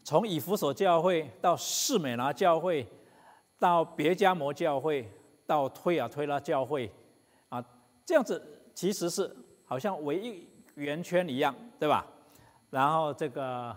[0.03, 2.87] 从以弗所教会到士美拿教会，
[3.59, 5.07] 到别加摩教会，
[5.47, 6.91] 到推亚推拉教会，
[7.51, 7.63] 啊，
[8.07, 9.31] 这样子其实是
[9.67, 10.49] 好像唯一。
[10.77, 12.05] 圆圈一样，对吧？
[12.69, 13.73] 然后这个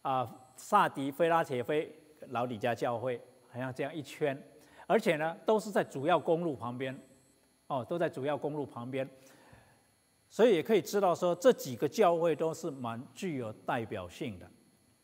[0.00, 1.92] 啊，萨迪、菲拉铁菲、
[2.28, 3.20] 老李家教会，
[3.50, 4.40] 好像这样一圈，
[4.86, 6.96] 而且呢，都是在主要公路旁边，
[7.66, 9.04] 哦，都在主要公路旁边，
[10.30, 14.48] 所以也可以知道说，这几个教会都是蛮具有代表性的，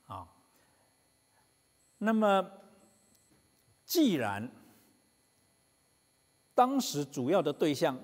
[0.07, 0.27] 啊。
[1.99, 2.49] 那么，
[3.85, 4.49] 既然
[6.55, 7.99] 当时主要的对象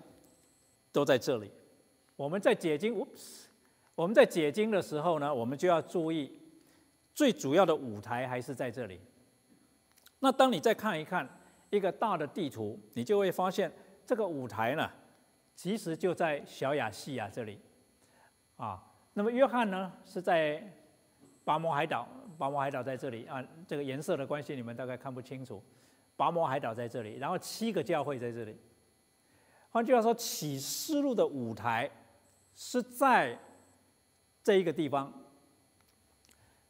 [0.90, 1.50] 都在这里。
[2.16, 2.94] 我们在解经，
[3.94, 6.30] 我们在解经的时候呢，我们就要注意，
[7.14, 9.00] 最主要的舞台还是在这里。
[10.18, 11.28] 那当你再看一看
[11.70, 13.72] 一个大的地图，你就会发现
[14.06, 14.88] 这个舞台呢，
[15.54, 17.60] 其实就在小亚细亚这里，
[18.56, 20.62] 啊，那么约翰呢是在
[21.44, 22.06] 拔摩海岛，
[22.38, 25.62] 拔摩海岛在这里啊，这个颜色的关系你们大概看不清楚，
[26.16, 28.56] 拔摩海岛在这里，然后七个教会在这里。
[29.70, 31.90] 换句话说，启示录的舞台。
[32.54, 33.38] 是在
[34.42, 35.10] 这一个地方。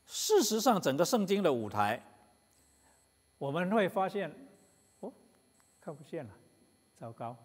[0.06, 2.00] 事实上，整个圣经的舞台，
[3.36, 4.32] 我们会发现，
[5.00, 5.12] 哦，
[5.80, 6.30] 看不见了，
[6.94, 7.36] 糟糕！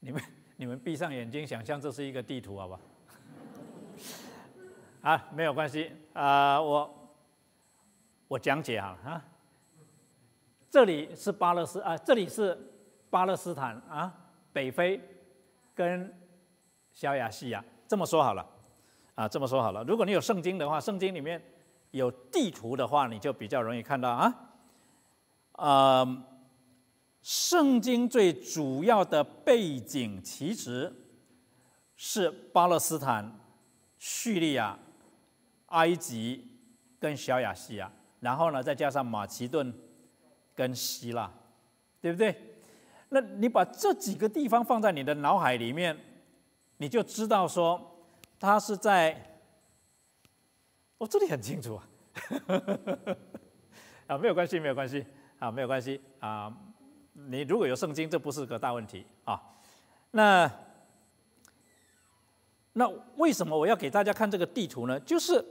[0.00, 0.22] 你们
[0.56, 2.80] 你们闭上眼睛，想象这是一个地图，好吧？
[5.02, 7.10] 啊，没有关系啊，我
[8.28, 9.24] 我讲解好了啊，
[10.70, 12.58] 这里是巴勒斯啊，这里是
[13.10, 14.12] 巴勒斯坦啊，
[14.52, 15.00] 北非。
[15.72, 16.12] 跟
[16.92, 18.46] 小亚细亚这么说好了，
[19.14, 19.82] 啊，这么说好了。
[19.84, 21.42] 如果你有圣经的话，圣经里面
[21.92, 24.34] 有地图的话，你就比较容易看到啊。
[25.52, 26.24] 呃，
[27.22, 30.92] 圣经最主要的背景其实
[31.96, 33.38] 是巴勒斯坦、
[33.98, 34.78] 叙利亚、
[35.66, 36.48] 埃及
[36.98, 39.72] 跟小亚细亚，然后呢再加上马其顿
[40.54, 41.30] 跟希腊，
[42.00, 42.34] 对不对？
[43.10, 45.98] 那你把这几个地方放在你的脑海里面，
[46.78, 47.98] 你就知道说，
[48.38, 49.38] 它是在，
[50.96, 51.88] 我这里很清楚啊，
[54.08, 55.04] 啊没有关系，没有关系，
[55.38, 56.56] 啊没有关系啊。
[57.12, 59.40] 你如果有圣经，这不是个大问题啊。
[60.12, 60.50] 那
[62.72, 64.98] 那为什么我要给大家看这个地图呢？
[65.00, 65.44] 就是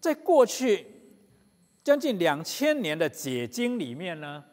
[0.00, 0.86] 在过去
[1.84, 4.44] 将近两千年的解经里面呢，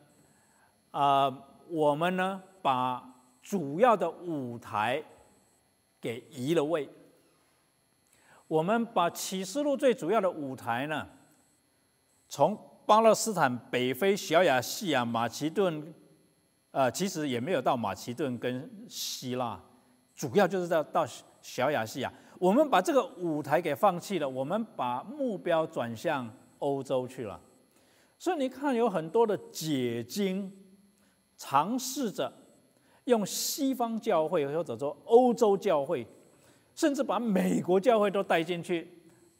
[0.92, 5.04] 啊，我们呢把主要的舞台
[6.00, 6.90] 给移了位。
[8.48, 11.08] 我们把启示录最主要的舞台呢，
[12.28, 15.94] 从巴勒斯坦、北非、小亚细亚、马其顿。
[16.72, 19.60] 呃，其实也没有到马其顿跟希腊，
[20.16, 21.06] 主要就是到到
[21.42, 22.14] 小亚细亚。
[22.38, 27.42] 我们把这个舞台给放弃了，我们把目标转向欧洲去了。
[28.18, 30.52] 所以你看，有很多的解经
[31.36, 32.32] 尝试着
[33.06, 36.06] 用西方教会或者说欧洲教会，
[36.76, 38.88] 甚至把美国教会都带进去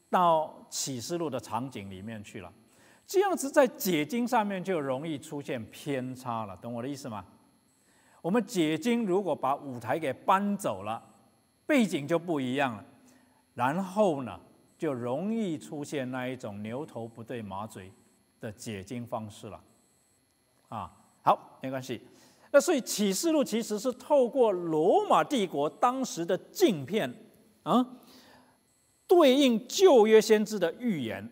[0.10, 2.52] 到启示录的场景里面去了。
[3.10, 7.26] 这样子在解经上面就容易出现偏差了，懂我的意思吗？
[8.22, 11.02] 我们解经如果把舞台给搬走了，
[11.66, 12.86] 背景就不一样了，
[13.56, 14.40] 然后呢，
[14.78, 17.92] 就容易出现那一种牛头不对马嘴
[18.40, 19.60] 的解经方式了。
[20.68, 22.00] 啊，好，没关系。
[22.52, 27.12] 那所以启示录其实是透过罗马帝国当时的镜片
[27.64, 27.84] 啊，
[29.08, 31.28] 对应旧约先知的预言。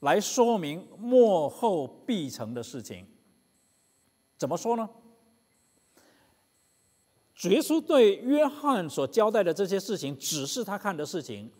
[0.00, 3.06] 来说明幕后必成的事情，
[4.36, 4.88] 怎么说呢？
[7.34, 11.50] 主耶稣对约翰所交代的这些事情，只是他看的事情，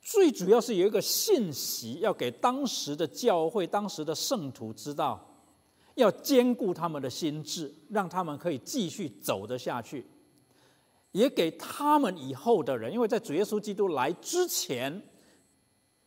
[0.00, 5.24] 最主要是有一个信息要给当时的教会、当时的圣徒知道，
[5.94, 10.04] 要兼顾他们的心智，让他们可以继续走得下去，
[11.12, 15.00] 也给他们以后的人，因为在主耶稣基督来之前。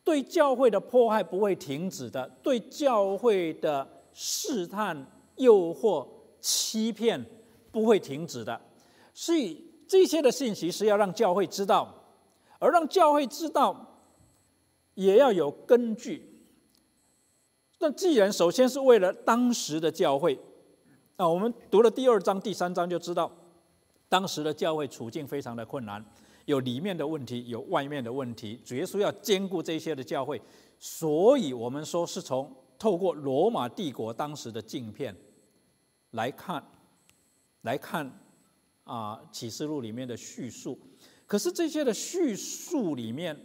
[0.02, 6.06] 对教会的迫害不会停止的，对教会的试探、诱惑、
[6.40, 7.24] 欺骗
[7.70, 8.60] 不会停止的，
[9.12, 11.94] 所以这些的信息是要让教会知道，
[12.58, 13.98] 而让教会知道，
[14.94, 16.28] 也要有根据。
[17.78, 20.38] 那既然首先是为了当时的教会，
[21.16, 23.30] 啊，我们读了第二章、第三章就知道，
[24.08, 26.04] 当时的教会处境非常的困难。
[26.46, 28.60] 有里面的问题，有外面的问题。
[28.64, 30.40] 主耶稣要兼顾这些的教会，
[30.78, 35.14] 所以我们说是从透过罗马帝国当时的镜片
[36.12, 36.64] 来看，
[37.62, 38.10] 来看
[38.84, 40.78] 啊启示录里面的叙述。
[41.26, 43.38] 可是这些的叙述里面，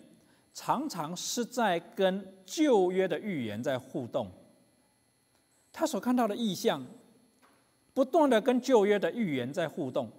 [0.54, 4.32] 常常是在跟旧约的预言在互动。
[5.72, 6.84] 他所看到的意象，
[7.94, 10.10] 不断的跟旧约的预言在互动。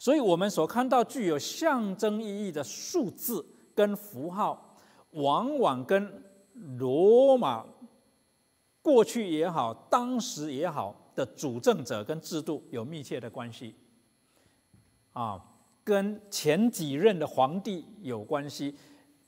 [0.00, 3.44] 所以我们所看到具有象征意义的数字
[3.74, 4.76] 跟符号，
[5.10, 6.22] 往往跟
[6.78, 7.66] 罗马
[8.80, 13.74] 过去也好、当时也好的主政者跟制度有密切的关系，
[15.14, 15.44] 啊，
[15.82, 18.76] 跟前几任的皇帝有关系，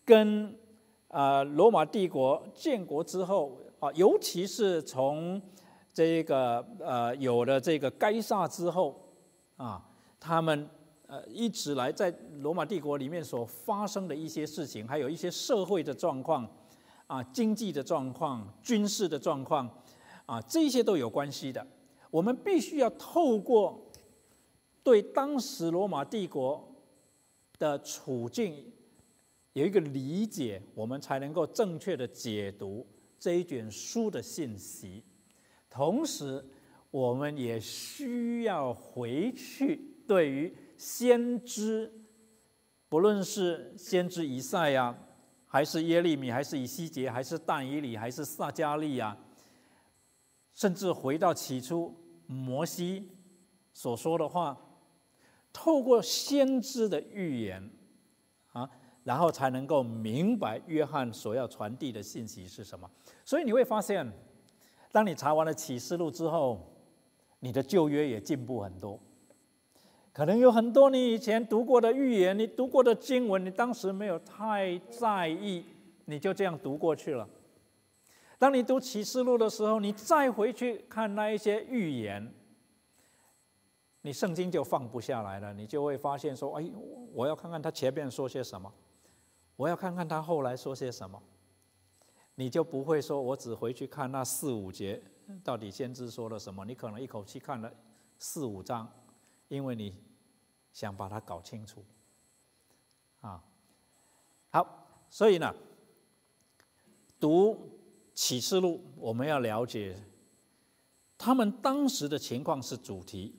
[0.04, 0.56] 跟
[1.08, 5.42] 啊罗马帝国建国之后啊，尤其是从
[5.92, 9.12] 这个呃有了这个该萨之后
[9.56, 9.84] 啊。
[10.20, 10.68] 他们
[11.06, 16.48] 呃一直来在罗马帝国里面所发生的一些事情，还有一些社会的状况，
[17.06, 19.68] 啊，经济的状况、军事的状况，
[20.26, 21.66] 啊，这些都有关系的。
[22.10, 23.90] 我们必须要透过
[24.82, 26.70] 对当时罗马帝国
[27.58, 28.72] 的处境
[29.54, 32.86] 有一个理解，我们才能够正确的解读
[33.18, 35.02] 这一卷书的信息。
[35.68, 36.44] 同时，
[36.90, 39.89] 我们也需要回去。
[40.10, 41.88] 对于先知，
[42.88, 44.98] 不论是先知以赛呀，
[45.46, 49.16] 还是耶利米，还是以西结，还是但以里，还是撒加利呀，
[50.52, 51.94] 甚至回到起初
[52.26, 53.12] 摩西
[53.72, 54.60] 所说的话，
[55.52, 57.70] 透过先知的预言
[58.50, 58.68] 啊，
[59.04, 62.90] 然后才能够明白约翰所要传递的信息是什么。
[63.24, 64.12] 所以你会发现，
[64.90, 66.74] 当你查完了启示录之后，
[67.38, 69.00] 你的旧约也进步很多。
[70.12, 75.64] 可能有很多你以前读过的预言，你读过的经文，你当时没有太在意，
[76.06, 77.28] 你就这样读过去了。
[78.38, 82.32] 当你读启示录的时候，你再回去看那一些预言，
[84.02, 86.70] 你圣经就放不下来了，你就会发现说，哎，
[87.12, 88.72] 我要看看他前面说些什么，
[89.56, 91.22] 我要看看他后来说些什么，
[92.34, 95.00] 你就不会说我只回去看那四五节，
[95.44, 96.64] 到底先知说了什么？
[96.64, 97.70] 你可能一口气看了
[98.18, 98.90] 四五章，
[99.50, 99.92] 因为你
[100.72, 101.84] 想把它搞清楚。
[103.20, 103.44] 啊，
[104.48, 105.54] 好，所以呢，
[107.18, 107.78] 读
[108.14, 109.94] 启示录，我们要了解
[111.18, 113.34] 他们当时的情况是主题。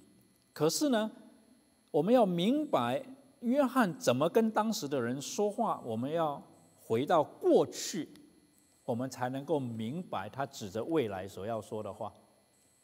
[0.54, 1.10] 可是呢，
[1.90, 3.04] 我们要明白
[3.40, 5.82] 约翰怎么跟当时的人说话。
[5.86, 6.44] 我们要
[6.76, 8.10] 回到过去，
[8.84, 12.14] 我们才能够明白他指着未来所要说的话。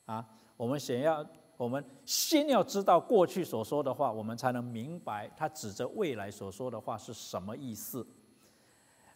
[0.05, 0.25] 啊，
[0.55, 1.23] 我们想要，
[1.57, 8.07] 我们先要知道过去所说的话，我们才能明白他指着未来所说的话是什么意思。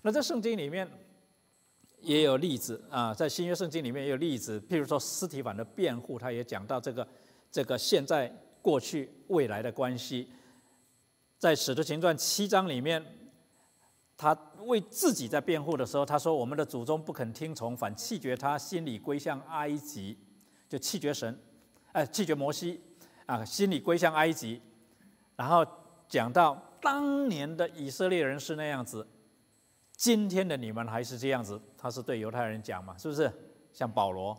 [0.04, 0.90] 那在圣经里面
[2.02, 7.08] 也有例子啊，在新约圣经里面也有例子，譬如说斯提凡的辩护，他也讲到这个。
[7.54, 10.26] 这个现在、过去、未来的关系，
[11.38, 13.06] 在《使徒行传》七章里面，
[14.16, 20.18] 他为自己在辩护的时候，他说：“我们的祖宗不肯听从，反弃绝他，心里归向埃及，
[20.70, 21.38] 就弃绝神，
[21.94, 22.82] 哎，弃绝摩西，
[23.26, 24.62] 啊，心里归向埃及。”
[25.36, 25.66] 然后
[26.08, 29.08] 讲到当年的以色列人是那样子，
[29.94, 31.60] 今天的你们还是这样子。
[31.78, 33.32] 他是对犹太人讲嘛，是不是？
[33.74, 34.38] 像保罗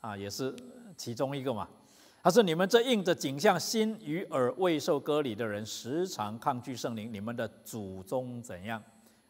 [0.00, 0.54] 啊，也是
[0.96, 1.68] 其中一个嘛。
[2.22, 7.10] 他说：“你们这应着景象、心与耳未受割礼的人，时常抗拒圣灵。
[7.12, 8.82] 你们的祖宗怎样，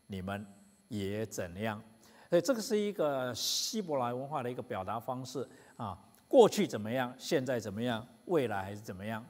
[0.08, 0.44] 你们
[0.88, 1.80] 也怎样。
[2.28, 5.96] 所以这个是一个希伯来文化的一个表达方式啊。
[6.30, 9.26] 过去怎么样，现在怎么样，未来还是怎么样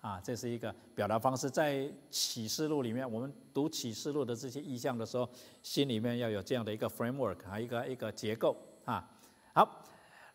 [0.00, 0.20] 啊？
[0.22, 1.50] 这是一个表达方式。
[1.50, 5.28] 在启示录里面，我们读启示录的这些意象的时候，
[5.60, 9.10] 心里面要有这样的一个 framework，还一个一个结构啊。
[9.52, 9.84] 好，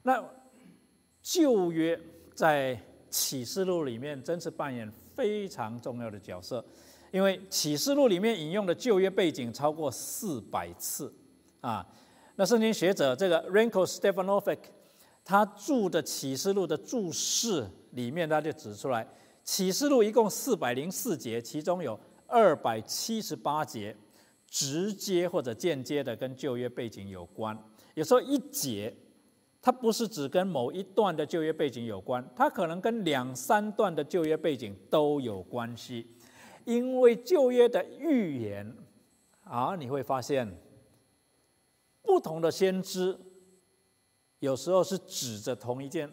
[0.03, 0.21] 那
[1.21, 1.97] 旧约。”
[2.33, 6.63] 在启示录里面，真是扮演非常重要的角色，
[7.11, 11.13] 因为启示录里面引用的旧约背景超过四百次
[11.59, 11.85] 啊。
[12.37, 14.57] 那圣经学者这个 Renko Stefanovic，
[15.23, 19.07] 他注的启示录的注释里面，他就指出来，
[19.43, 23.95] 启示录一共四百零四节，其中有二百七十八节
[24.47, 27.57] 直接或者间接的跟旧约背景有关，
[27.93, 28.93] 有时候一节。
[29.63, 36.07] 它不是只跟某一段的就业背景有关，它可能跟两三段的就业背景都有关系，
[36.65, 38.75] 因为就业的预言
[39.43, 40.51] 啊，你会发现
[42.01, 43.15] 不同的先知
[44.41, 46.07] 有时候是指着同一件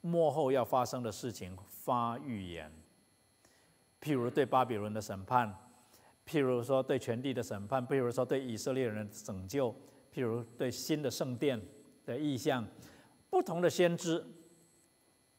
[0.00, 2.72] 幕后要发生的事情发预言，
[4.00, 5.54] 譬如对巴比伦的审判，
[6.26, 9.70] 譬如说对全地的审判，譬如说对以色列人的拯救，
[10.12, 11.60] 譬如对新的圣殿。
[12.06, 12.64] 的意象，
[13.28, 14.24] 不同的先知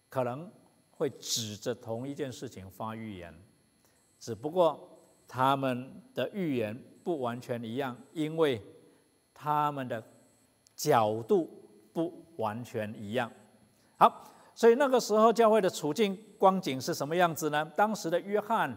[0.09, 0.51] 可能
[0.91, 3.33] 会指着同一件事情发预言，
[4.19, 4.99] 只不过
[5.29, 8.61] 他们的预言不完全一样，因为
[9.33, 10.03] 他们的
[10.75, 11.56] 角度
[11.97, 13.31] 不完全一样。
[13.97, 14.23] 好，
[14.53, 17.65] 所以那个时候教会的处境光景是什么样子呢？
[17.75, 18.71] 当时的约翰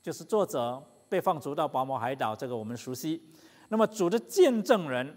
[0.00, 3.20] 就是作者被放逐到拔摩海岛，这个我们熟悉。
[3.68, 5.16] 那么主的见证人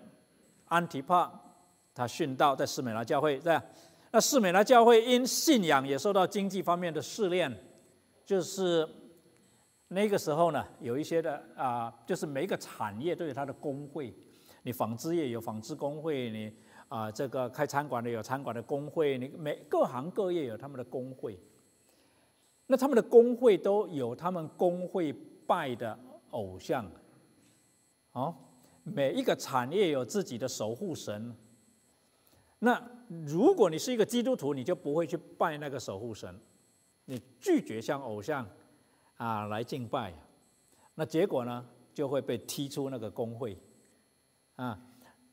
[0.69, 1.41] 安提帕。
[1.93, 3.63] 他殉道在士美拉教会，这样，
[4.11, 7.49] 那士美拉教会因信仰也受到经济方面的试炼，
[8.25, 8.85] 就是
[9.87, 14.13] 那个时候呢，有一些的啊，就是每一个产业都有它的工会，
[14.63, 16.53] 你纺织业有纺织工会，你
[16.95, 21.37] 啊这个开餐馆的有餐馆的工会，你每各行各业有他们的工会，
[22.67, 25.11] 那他们的工会都有他们工会
[25.45, 26.89] 拜的偶像，
[28.13, 28.33] 哦，
[28.83, 31.35] 每一个产业有自己的守护神。
[32.59, 32.81] 那
[33.27, 36.33] 如果你是一个基督徒，你就不会去拜那个守护神，
[37.03, 38.47] 你拒绝向偶像
[39.17, 40.13] 啊来敬拜，
[40.93, 43.57] 那结果呢就会被踢出那个工会。
[44.55, 44.79] 啊，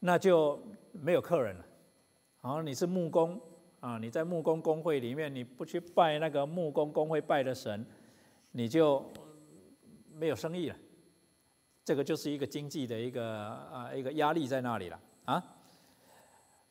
[0.01, 0.61] 那就
[0.93, 1.65] 没有客人了。
[2.41, 3.41] 好，你是木工
[3.81, 7.85] 啊，你在木工工会里面，你不去拜那个木工工会拜的神，
[8.53, 9.05] 你就
[10.13, 10.77] 没有生意了。
[11.85, 15.43] 这个就是一个经济的一个啊一个压力在那里了啊。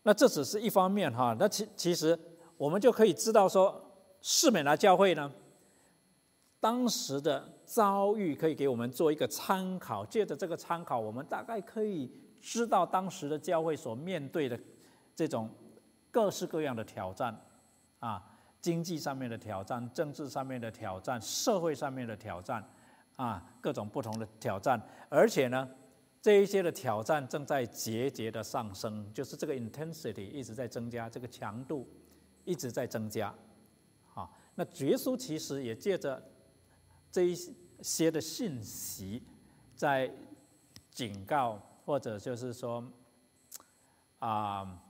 [0.03, 2.17] 那这只是一方面哈，那其其实
[2.57, 3.81] 我们就可以知道说，
[4.21, 5.31] 士美拿教会呢，
[6.59, 10.05] 当时的遭遇可以给我们做一个参考。
[10.05, 12.11] 借着这个参考，我们大概可以
[12.41, 14.59] 知道当时的教会所面对的
[15.15, 15.49] 这种
[16.11, 17.39] 各式各样的挑战
[17.99, 18.21] 啊，
[18.59, 22.67] 经济上面的挑战、政治上面的挑战、社会上面的挑战
[23.15, 25.69] 啊，各种不同的挑战，而且呢。
[26.23, 31.89] 这一些的挑战正在节节的上升，就是这个 intensity 一直在增加，这个强度
[32.45, 33.33] 一直在增加，
[34.13, 36.23] 啊，那主耶稣其实也借着
[37.11, 37.35] 这一
[37.81, 39.23] 些的信息，
[39.75, 40.13] 在
[40.91, 42.83] 警告或者就是说
[44.19, 44.81] 啊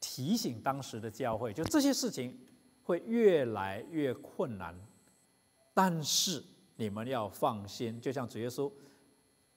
[0.00, 2.38] 提醒当时的教会，就这些事情
[2.84, 4.74] 会越来越困难，
[5.74, 6.42] 但是
[6.76, 8.70] 你们要放心，就像主耶稣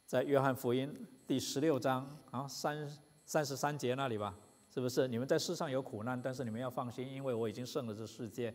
[0.06, 0.94] 在约翰福音
[1.26, 2.88] 第十六章啊三
[3.26, 4.36] 三十三节那里吧。
[4.74, 8.52] 是不是你们在世上有苦难，但是你们要放心，因为我已经胜了这世界。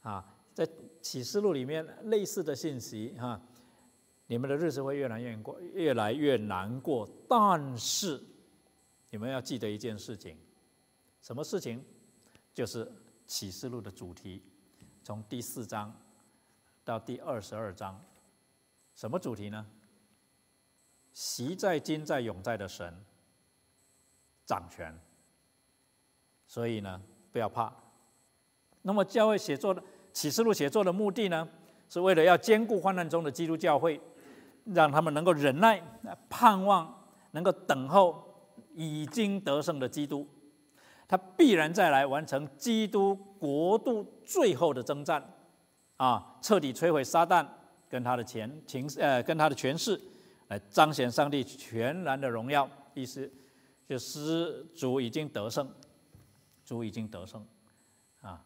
[0.00, 0.64] 啊，在
[1.00, 3.40] 启示录里面类似的信息哈，
[4.26, 7.08] 你们的日子会越来越过，越来越难过。
[7.28, 8.22] 但是
[9.10, 10.36] 你们要记得一件事情，
[11.20, 11.82] 什么事情？
[12.52, 12.90] 就是
[13.26, 14.40] 启示录的主题，
[15.02, 15.92] 从第四章
[16.84, 18.00] 到第二十二章，
[18.94, 19.66] 什么主题呢？
[21.12, 23.04] 习在、今在、永在的神
[24.46, 24.96] 掌权。
[26.46, 27.02] 所以呢，
[27.32, 27.74] 不要怕。
[28.82, 31.48] 那么教会写作的启示录写作的目的呢，
[31.88, 34.00] 是为了要兼顾患难中的基督教会，
[34.64, 35.82] 让他们能够忍耐、
[36.28, 40.28] 盼望，能够等候已经得胜的基督，
[41.06, 45.22] 他必然再来完成基督国度最后的征战，
[45.96, 47.46] 啊，彻底摧毁撒旦
[47.88, 50.00] 跟他的前情呃跟他的权势，
[50.48, 52.68] 来彰显上帝全然的荣耀。
[52.94, 53.30] 意思
[53.86, 55.68] 就是主已经得胜。
[56.66, 57.46] 主已经得胜，
[58.22, 58.42] 啊，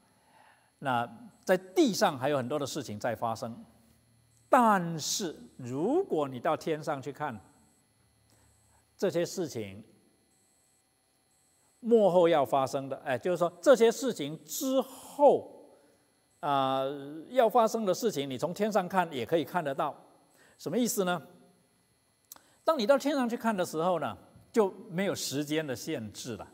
[0.80, 1.08] 那
[1.44, 3.64] 在地上还有很多的事情在发生，
[4.48, 7.38] 但是如果你到天上去看，
[8.96, 9.82] 这些事情
[11.80, 15.78] 幕后要发生的，哎，就是说这些事情之后
[16.40, 16.82] 啊
[17.28, 19.94] 要发生的事情，你从天上看也可以看得到，
[20.56, 21.22] 什么意思呢？
[22.64, 24.16] 当你到天上去看的时候呢，
[24.50, 26.48] 就没有时间的限制了，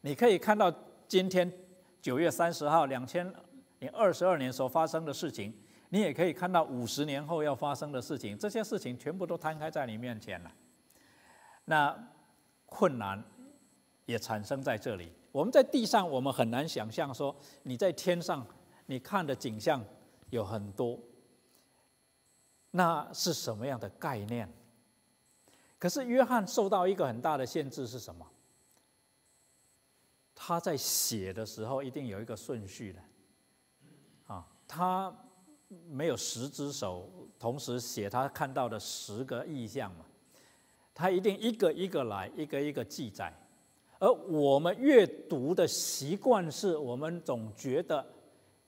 [0.00, 0.74] 你可以看到。
[1.06, 1.52] 今天
[2.00, 3.30] 九月三十号，两千
[3.78, 5.52] 零二十二年所发生的事情，
[5.94, 8.36] 你也可以看到五十年后要发生的事情。
[8.36, 10.52] 这些事情全部都摊开在你面前了。
[11.66, 11.96] 那
[12.66, 13.22] 困难
[14.04, 15.12] 也产生在这里。
[15.30, 17.32] 我们在地上，我们很难想象说
[17.62, 18.44] 你在天上
[18.86, 19.84] 你看的景象
[20.30, 20.98] 有很多，
[22.72, 24.52] 那是什么样的概念？
[25.78, 28.26] 可是约翰受到一个很大的限制是什么？
[30.34, 33.00] 他在写的时候一定有一个顺序的，
[34.26, 35.14] 啊，他
[35.88, 40.04] 没有十只手同时写他看到的十个意象嘛，
[40.94, 43.32] 他一定一个一个来，一个一个记载。
[43.98, 48.04] 而我们阅读的习惯是，我们总觉得，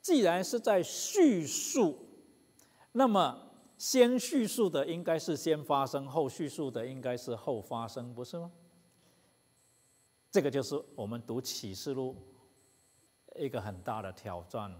[0.01, 1.99] 既然是在叙述，
[2.93, 8.51] 那么先叙述的应该是先发生，后叙述的应该是后发生，不是吗？
[10.31, 12.15] 这个就是我们读启示录
[13.37, 14.75] 一个很大的挑战，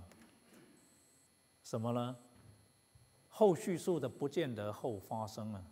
[1.67, 2.17] 什么呢？
[3.27, 5.65] 后叙述的不见得后发生了，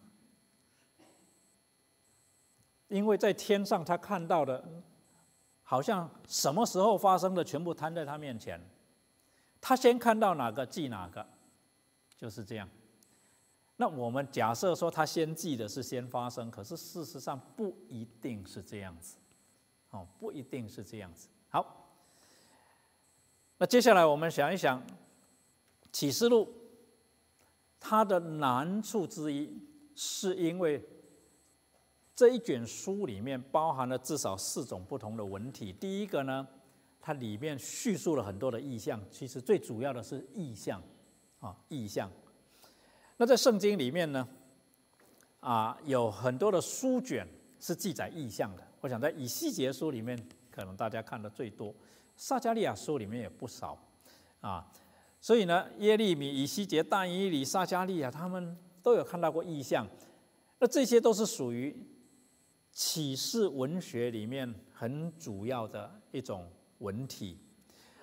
[2.88, 4.82] 因为在天上他看到的，
[5.62, 8.61] 好像什么时候发生的全部摊在他面前，
[9.61, 11.24] 他先看到哪个记哪个，
[12.16, 12.68] 就是这样。
[13.76, 19.16] 那我们假设说他先记的是先发生，可是事实上不一定是这样子。
[19.90, 21.28] 哦，不一定是这样子。
[21.51, 21.86] 好，
[23.59, 24.80] 那接下来我们想一想，
[25.95, 26.45] 《启示录》
[27.78, 29.49] 它的难处之一，
[29.95, 30.84] 是因为
[32.16, 35.72] 这一卷书里面包含了至少四种不同的文体。
[35.72, 36.45] 第一个呢，
[37.01, 40.82] 它里面叙述了很多的意象，其实最主要的是意象
[41.38, 42.11] 啊，意象。
[43.16, 44.28] 那在圣经里面呢，
[45.38, 47.24] 啊，有很多的书卷
[47.61, 48.66] 是记载意象的。
[48.80, 50.20] 我想在以西结书里面，
[50.51, 51.72] 可能大家看的最多；
[52.16, 53.78] 撒加利亚书里面也不少，
[54.40, 54.68] 啊，
[55.25, 59.89] 所以呢，耶利米、以西结、但以理、撒加利亚，他们都有看到过异象。
[60.59, 61.75] 那这些都是属于
[62.70, 66.47] 启示文学里面很主要的一种
[66.81, 67.39] 文体。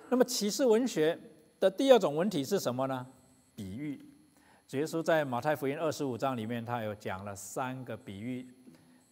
[0.08, 1.16] 那么启示文学
[1.60, 3.06] 的第二种文体是什么呢？
[3.54, 4.04] 比喻。
[4.66, 8.44] 主耶稣在马太福音二十五章里面，他有讲了三个比喻。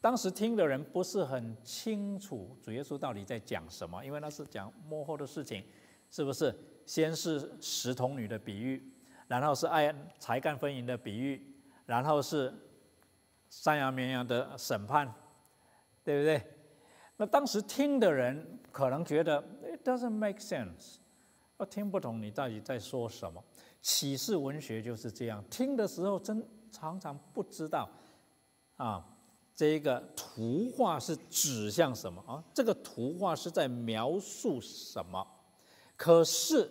[0.01, 5.63] 当时听的人不是很清楚主耶稣到底在讲什么，因为那是讲幕后的事情，
[6.11, 6.53] 是不是？
[6.91, 8.93] 先是石童女的比喻，
[9.29, 11.41] 然后是爱才干分银的比喻，
[11.87, 12.53] 然后是
[13.49, 15.07] 山羊绵羊的审判，
[16.03, 16.45] 对不对？
[17.17, 20.97] 那当时听的人可能觉得 it doesn't make sense，
[21.59, 23.41] 我听不懂你到底在说什么。
[23.81, 27.89] 启示文学就是这样，听的时候真常常不知道
[28.75, 29.07] 啊。
[29.55, 32.43] 这个图画是指向什么啊？
[32.53, 35.25] 这个图画是在描述什么？
[36.01, 36.67] 可是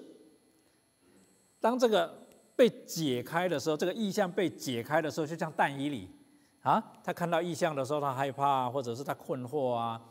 [1.59, 6.09] 当这个被解开的时候，这个意象被解开的时候，就像但以里
[6.63, 10.01] 啊，他看到意象的时候，他害怕，或者是他困惑啊。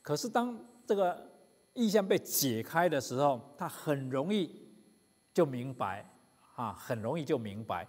[0.00, 0.56] 可是当
[0.86, 1.28] 这个
[1.74, 4.48] 意象被解开的时候，他很容易
[5.34, 6.08] 就明白
[6.54, 7.84] 啊，很容易就明白。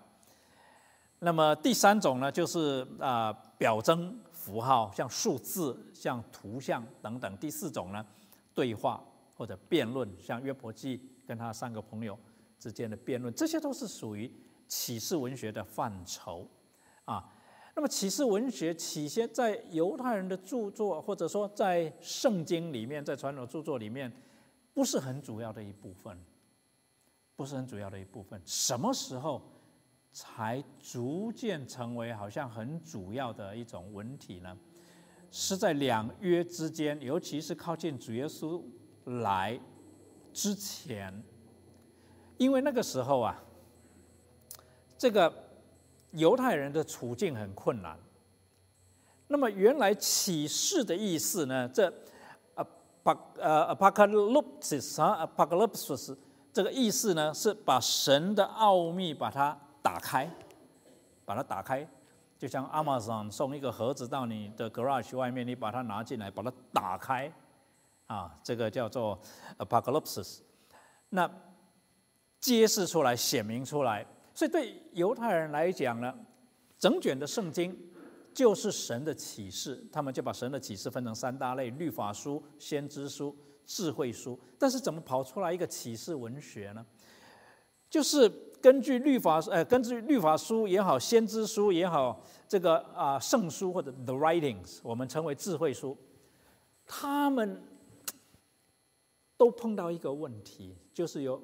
[1.20, 7.38] 那么第三种呢，就是啊表征符号，像数字、像图像等等。
[7.38, 8.04] 第四种呢，
[8.56, 9.00] 对话
[9.40, 12.20] 或者辩论，像约伯记跟他三个朋友
[12.60, 14.30] 之间的辩论，这些都是属于
[14.68, 16.46] 启示文学的范畴
[17.06, 17.34] 啊。
[17.74, 24.12] 那么启示文学起先在犹太人的著作，或者说在圣经里面，在传统著作里面，
[24.74, 26.20] 不是很主要的一部分，
[27.38, 28.42] 不是很主要的一部分。
[28.46, 29.42] 什么时候？
[30.12, 34.58] 才逐渐成为好像很主要的一种文体呢，
[35.30, 38.60] 是在两约之间，尤其是靠近主耶稣
[39.22, 39.60] 来
[40.34, 41.24] 之前，
[42.38, 43.36] 因为那个时候啊，
[44.97, 45.34] 这个
[46.12, 47.97] 犹太人的处境很困难。
[49.28, 51.91] 那么原来启示的意思呢，这
[52.55, 52.66] 啊
[53.03, 56.18] 巴呃 apocalypse 啊 apocalypse
[56.51, 59.57] 这个意思呢，是把神的奥秘把它。
[59.82, 60.30] 打开，
[61.24, 61.88] 把它打开，
[62.38, 67.32] 就像 Amazon 送一个盒子到你的 garage 外面，你把它拿进来，把它打开，
[68.10, 69.18] 啊，这个叫做
[69.57, 70.39] apocalypse，
[71.10, 71.32] 那
[72.41, 74.05] 揭示出来、显明出来。
[74.34, 76.14] 所以对犹太人来讲呢，
[76.78, 77.78] 整卷的圣经
[78.34, 83.34] 就是神的启示，他们就把神的启示分成三大类：律法书、先知书、
[83.66, 84.39] 智慧书。
[84.57, 86.86] 但是怎么跑出来一个启示文学呢？
[87.89, 88.30] 就是。
[88.62, 95.97] 根据律法，呃，根据律法书也好，先知书也好，这个啊圣书或者 the writings，我们称为智慧书，
[96.86, 97.64] 他们
[99.40, 101.42] 都碰到一个问题，就是有，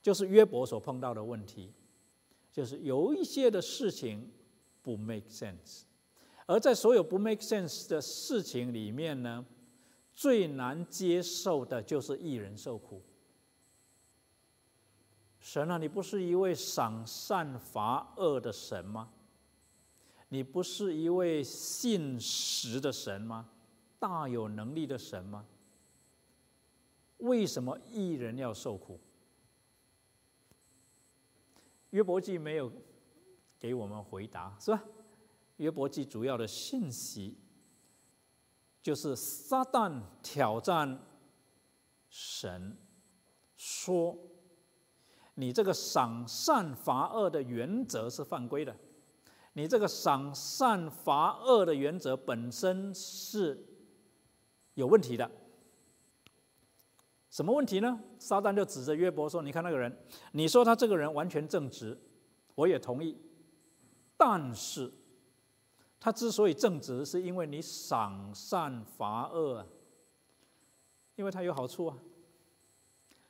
[0.00, 1.70] 就是约伯所碰到的问题，
[2.50, 4.32] 就是有一些的事情
[4.82, 5.82] 不 make sense，
[6.46, 9.44] 而在所有不 make sense 的事情里面呢，
[10.14, 13.02] 最难接受的就是一人受苦。
[15.38, 19.10] 神啊，你不是一位赏善罚恶的神吗？
[20.30, 23.50] 你不是一位信实的神吗？
[23.98, 25.44] 大有能力的神吗？
[27.18, 28.98] 为什么一人要受苦？
[31.90, 32.72] 约伯记没有
[33.58, 34.84] 给我们回答，是吧？
[35.56, 37.38] 约伯记主要的信息
[38.82, 41.00] 就是撒旦挑战
[42.08, 42.76] 神，
[43.56, 44.16] 说。
[45.34, 48.76] 你这个赏善罚恶的原则是犯规的，
[49.52, 53.64] 你这个赏善罚恶的原则本身是
[54.74, 55.30] 有问题的。
[57.38, 57.96] 什么问题呢？
[58.18, 59.96] 撒旦就指着约伯说：“你看那个人，
[60.32, 61.96] 你说他这个人完全正直，
[62.56, 63.16] 我也同意。
[64.16, 64.92] 但是，
[66.00, 69.64] 他之所以正直，是因为你赏善罚恶，
[71.14, 71.96] 因为他有好处啊，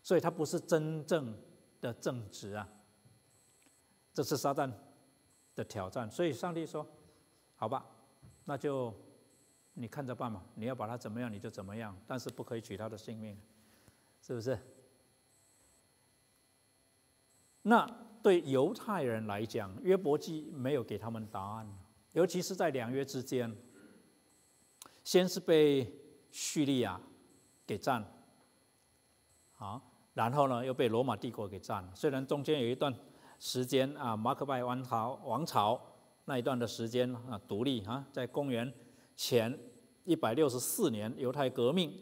[0.02, 1.36] 所以他不是真正。”
[1.82, 2.66] 的正直啊，
[4.14, 4.72] 这是撒旦
[5.54, 6.11] 的挑战。
[6.11, 6.84] 所以上帝说
[7.56, 7.84] ：“好吧，
[8.46, 8.90] 那就
[9.74, 10.42] 你看着办吧。
[10.54, 13.38] 你要把他怎么样，你就怎么样，但是不可以取他的性命，
[14.28, 14.56] 是不是？”
[17.62, 17.84] 那
[18.22, 21.78] 对犹太人来讲，约伯记没有给他们答案，
[22.12, 23.56] 尤其是在两约之间，
[25.02, 25.92] 先是被
[26.30, 27.00] 叙利亚
[27.66, 28.04] 给占，
[29.56, 29.82] 啊。
[30.14, 31.92] 然后呢，又被罗马帝国给占了。
[31.94, 32.92] 虽然中间有一段
[33.38, 35.80] 时间啊，马可拜王朝王朝
[36.24, 38.72] 那一段的时间啊，独立啊，在公元
[39.14, 39.56] 前
[40.04, 41.92] 一百六十四年，犹太革命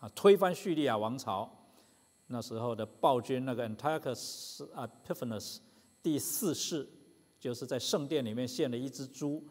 [0.00, 1.61] 啊，推翻叙利亚王朝。
[2.32, 5.58] 那时候的暴君那个 Antiochus Epiphanes
[6.02, 6.88] 第四世，
[7.38, 9.44] 就是在圣殿里面献了一只猪，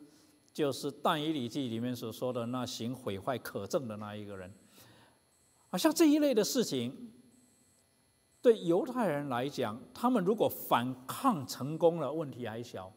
[0.51, 4.53] 就是但以理记里面所说的那行毁坏可憎的那一个人。
[5.69, 7.13] 啊，像这一类的事情。
[8.43, 12.91] 对犹太人来讲，他们如果反抗成功了，问题还小；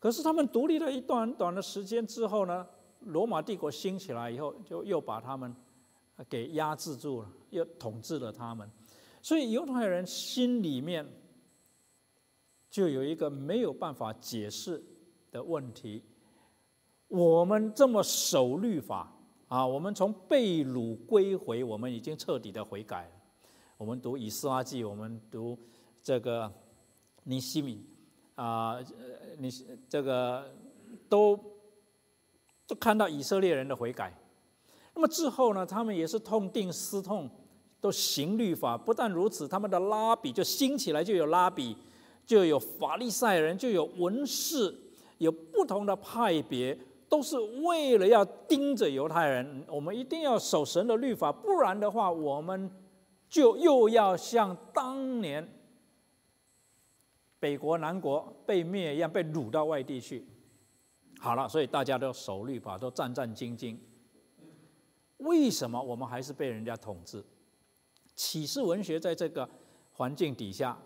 [0.00, 2.66] 可是他们独立了一段很短的时间之后呢，
[3.02, 5.54] 罗马帝国兴起来以后，就又把他们
[6.28, 8.68] 给压制住了，又统治了他们。
[9.28, 11.06] 所以犹太人心里面
[12.70, 14.82] 就有一个没有办法解释
[15.30, 16.02] 的问题：
[17.08, 19.14] 我们这么守律法
[19.48, 23.10] 啊，我们从被掳归回，我们已经彻底的悔改了。
[23.76, 25.58] 我们读以斯拉记，我们读
[26.02, 26.50] 这个
[27.24, 27.84] 尼西米
[28.34, 28.78] 啊，
[29.36, 29.50] 你
[29.90, 30.56] 这个
[31.06, 31.38] 都
[32.66, 34.18] 都看到以色列人的悔改。
[34.94, 37.30] 那么之后呢，他们也是痛定思痛，
[37.80, 38.76] 都行律法。
[38.76, 41.76] 不但如此，他们的拉比就兴起来，就有拉比，
[42.26, 44.74] 就有法利赛人，就有文士，
[45.18, 49.64] 有不同的派别，都是为了要盯着犹太人。
[49.68, 52.70] 我们一定要守神的律法，不然的话，我们
[53.28, 55.46] 就又要像当年
[57.38, 60.26] 北国、南国被灭一样，被掳到外地去。
[61.20, 63.76] 好了，所以大家都守律法，都战战兢兢。
[65.18, 67.24] 为什么我们还是被人家统治？
[68.18, 69.48] 启示文学在这个
[69.92, 70.76] 环境底下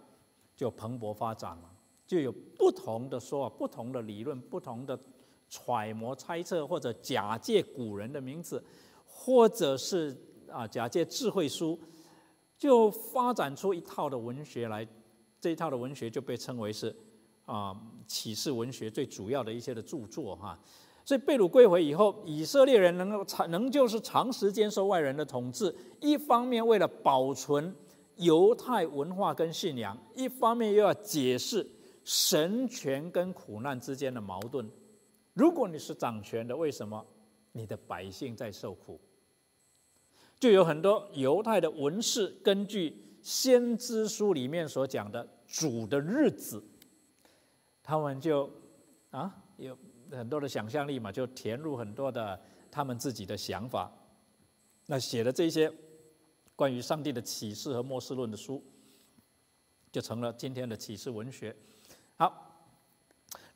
[0.54, 1.74] 就蓬勃发展了，
[2.06, 4.98] 就有不同的说法、不同的理论、不同的
[5.48, 8.62] 揣摩、猜测，或者假借古人的名字，
[9.06, 10.14] 或者是
[10.50, 11.80] 啊假借智慧书，
[12.58, 14.86] 就发展出一套的文学来。
[15.40, 16.94] 这一套的文学就被称为是。
[17.44, 17.76] 啊，
[18.06, 20.56] 启示文学最主要的一些的著作哈，
[21.12, 25.74] 所以被掳归回以后，以色列人能够长，能就是长时间受外人的统治。
[26.00, 27.76] 一方面为了保存
[28.16, 31.68] 犹太文化跟信仰，一方面又要解释
[32.02, 34.66] 神权跟苦难之间的矛盾。
[35.34, 37.06] 如果你是掌权的，为什么
[37.52, 38.98] 你的百姓在受苦？
[40.40, 46.64] 就有很多犹太的文士根据先知书里面所讲的主的日子。
[47.82, 48.48] 他们就
[49.10, 49.76] 啊有
[50.16, 52.40] 很多的想象力嘛，就填入很多的
[52.70, 53.90] 他们自己的想法，
[54.86, 55.72] 那写的这些
[56.54, 58.62] 关于上帝的启示和末世论的书，
[59.90, 61.54] 就成了今天的启示文学。
[62.16, 62.70] 好，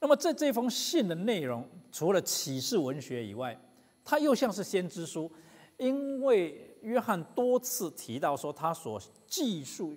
[0.00, 3.58] 那么在这封信的内容，除了启示文学以外，
[4.04, 5.30] 它又像是先知书，
[5.76, 9.96] 因为约翰多次提到说，他所记述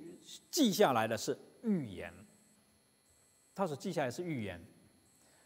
[0.52, 2.14] 记下来的是预言。
[3.56, 4.64] 他所记下来是预言，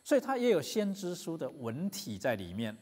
[0.04, 2.78] 所以他也有先知书的文体在里面。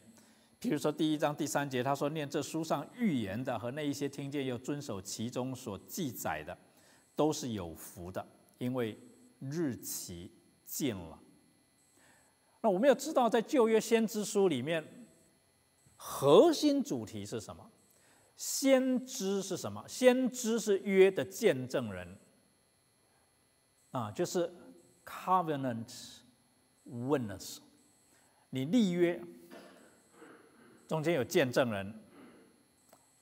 [0.58, 6.56] 比如说第一章第三节，他说：“念这书上预言的和那一些听见又遵守其中所记载的，
[7.14, 8.24] 都是有福的，
[8.58, 8.98] 因为
[9.38, 10.32] 日期
[10.64, 11.18] 近了。”
[12.62, 15.06] 那我们要知道，在旧约先知书里面，
[15.96, 17.70] 核心主题是什么？
[18.36, 19.84] 先知是什么？
[19.88, 22.18] 先知是约的见证人
[23.92, 24.52] 啊，就是。
[25.04, 25.92] Covenant
[26.90, 27.58] witness，
[28.50, 29.20] 你立约，
[30.88, 31.94] 中间有见证人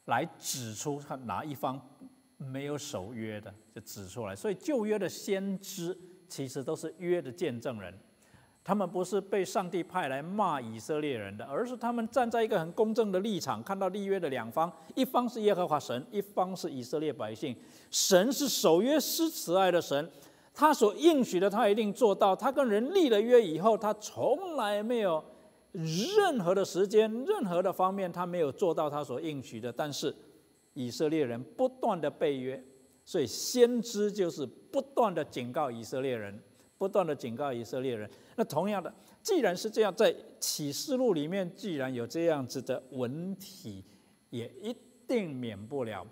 [0.06, 1.80] 来指出他哪一方
[2.36, 4.34] 没有守约的，就指出来。
[4.34, 5.96] 所以旧约的先知
[6.28, 7.92] 其实都是约的见证人，
[8.64, 17.54] 他们不是被上帝派来骂以色列人的，而是他们站在一个很公正的立场，看到立约的两方，一方是耶和华神，一方是以色列百姓。
[17.90, 20.11] 神是守约施慈爱的神。
[20.53, 22.34] 他所应许的，他一定做到。
[22.34, 25.24] 他跟人立了约以后，他从来没有
[25.72, 29.72] 任何的时间、任何的方面，他没有做到他所应许的。
[29.72, 30.14] 但是
[30.74, 32.62] 以色列人不断的背约，
[33.05, 36.38] 所以先知就是不断的警告以色列人，
[36.76, 38.11] 不断的警告以色列人。
[38.36, 38.92] 那同样的，
[39.22, 43.84] 既然是这样，在启示录里面，既然有这样子的文体，
[44.30, 44.76] 也一
[45.07, 46.07] 定免不了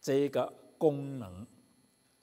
[0.00, 1.46] 这一个功能。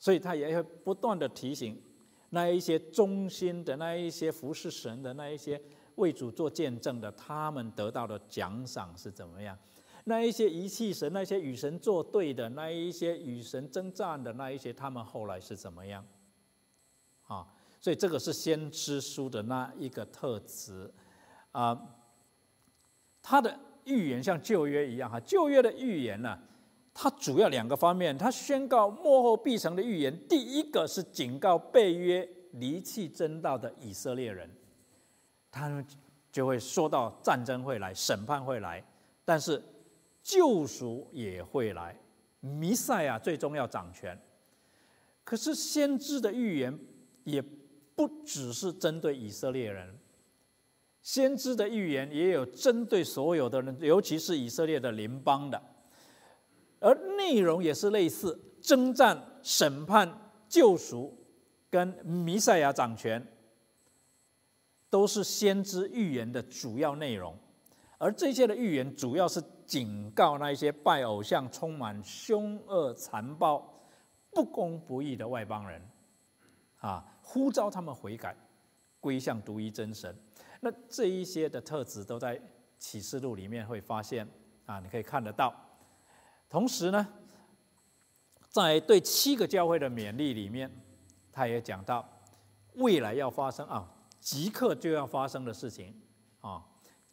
[0.06, 1.82] 所以他也会不断的提醒
[2.30, 5.60] 那一些忠心的、那一些服侍神的、那一些
[5.95, 9.58] 为主做见证的，他们得到的奖赏是怎么样？
[10.03, 16.06] 那一些遗弃神、那些与神作对的、那一些与神征战的那一些，他们后来是怎么样？
[17.24, 17.47] 啊，
[17.82, 20.93] 所以这个是先知书的那一个特质
[21.51, 21.95] 啊。
[23.24, 26.38] 他的预言像旧约一样哈，旧约的预言呢？
[26.98, 30.28] 它主要两个方面，它宣告幕后必成的预言。
[30.30, 34.50] 第一个是警告被约离弃真道的以色列人，
[35.52, 35.86] 他们
[36.32, 38.82] 就会说到战争会来，审判会来，
[39.26, 39.62] 但是
[40.24, 42.00] 救赎也会来，
[42.39, 44.18] 弥赛亚最终要掌权。
[45.26, 46.80] 可是先知的预言
[47.26, 47.41] 也
[47.93, 49.93] 不只是针对以色列人，
[51.02, 55.62] 先知的预言也有针对所有的人，尤其是以色列的邻邦的。
[56.86, 60.07] 而内容也是类似，征战、审判、
[60.47, 61.17] 救赎，
[61.67, 63.25] 跟弥赛亚掌权，
[64.88, 67.36] 都是先知预言的主要内容。
[67.97, 73.89] 而这些的预言，主要是警告那些拜偶像、充满凶恶、残暴、
[74.29, 75.81] 不公不义的外邦人，
[76.77, 78.38] 啊，呼召他们悔改，
[78.99, 80.15] 归向独一真神。
[80.61, 82.39] 那这一些的特质，都在
[82.77, 84.29] 启示录里面会发现，
[84.67, 85.51] 啊，你可以看得到。
[86.56, 87.06] 同时呢，
[88.47, 90.72] 在对七个教会的勉励里面，
[91.30, 92.08] 他也讲到
[92.76, 93.86] 未来要发生啊，
[94.22, 95.93] 即刻就要发生的事情
[96.39, 96.64] 啊，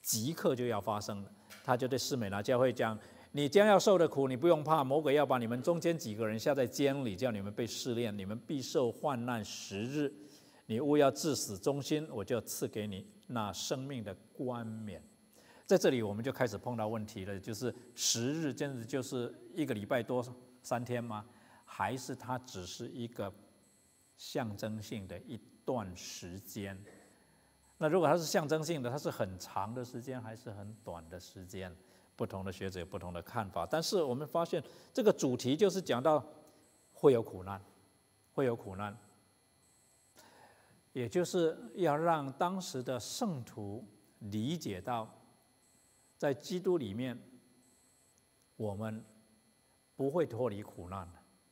[0.00, 1.32] 即刻就要发生的。
[1.64, 2.96] 他就对斯美拿教会讲：
[3.32, 10.14] 你将要受的苦，你不用怕，魔鬼要把你们中间几个人下在监里，叫你们被试炼，你们必受患难十日。
[10.66, 15.02] 你勿要至死忠心，我就赐给你那生命的冠冕。
[15.72, 20.22] 在这里，我们就开始碰到问题了，就是十日，真的就是一个礼拜多
[20.62, 21.24] 三天吗？
[21.64, 23.32] 还是它只是一个
[24.18, 26.78] 象征性的一段时间？
[27.78, 31.74] 那如果它是象征性的，它是很长的时间，还是很短的时间？
[32.16, 33.64] 不同的学者有不同的看法。
[33.64, 34.62] 但是我们发现，
[34.92, 36.22] 这个主题就是讲到
[36.92, 37.58] 会有苦难，
[38.34, 38.94] 会有苦难。
[40.92, 43.82] 也就是要让当时的圣徒
[44.18, 45.10] 理解到，
[46.22, 47.20] 在基督里面，
[48.54, 49.04] 我们
[49.96, 51.04] 不会脱离苦难，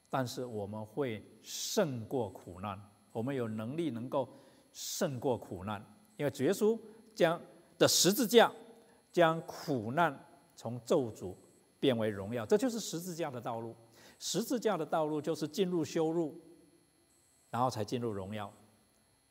[0.08, 4.28] 但是我们会胜过苦难，我们有能力能够
[4.70, 5.84] 胜过苦难，
[6.16, 6.78] 因为主耶稣
[7.16, 7.42] 将
[7.78, 8.48] 的十字架
[9.10, 10.16] 将苦难
[10.54, 11.34] 从咒诅
[11.80, 13.74] 变为荣耀，这就是十字架的道路。
[14.20, 16.40] 十字架的道路就是进入羞辱，
[17.50, 18.52] 然后才进入荣耀。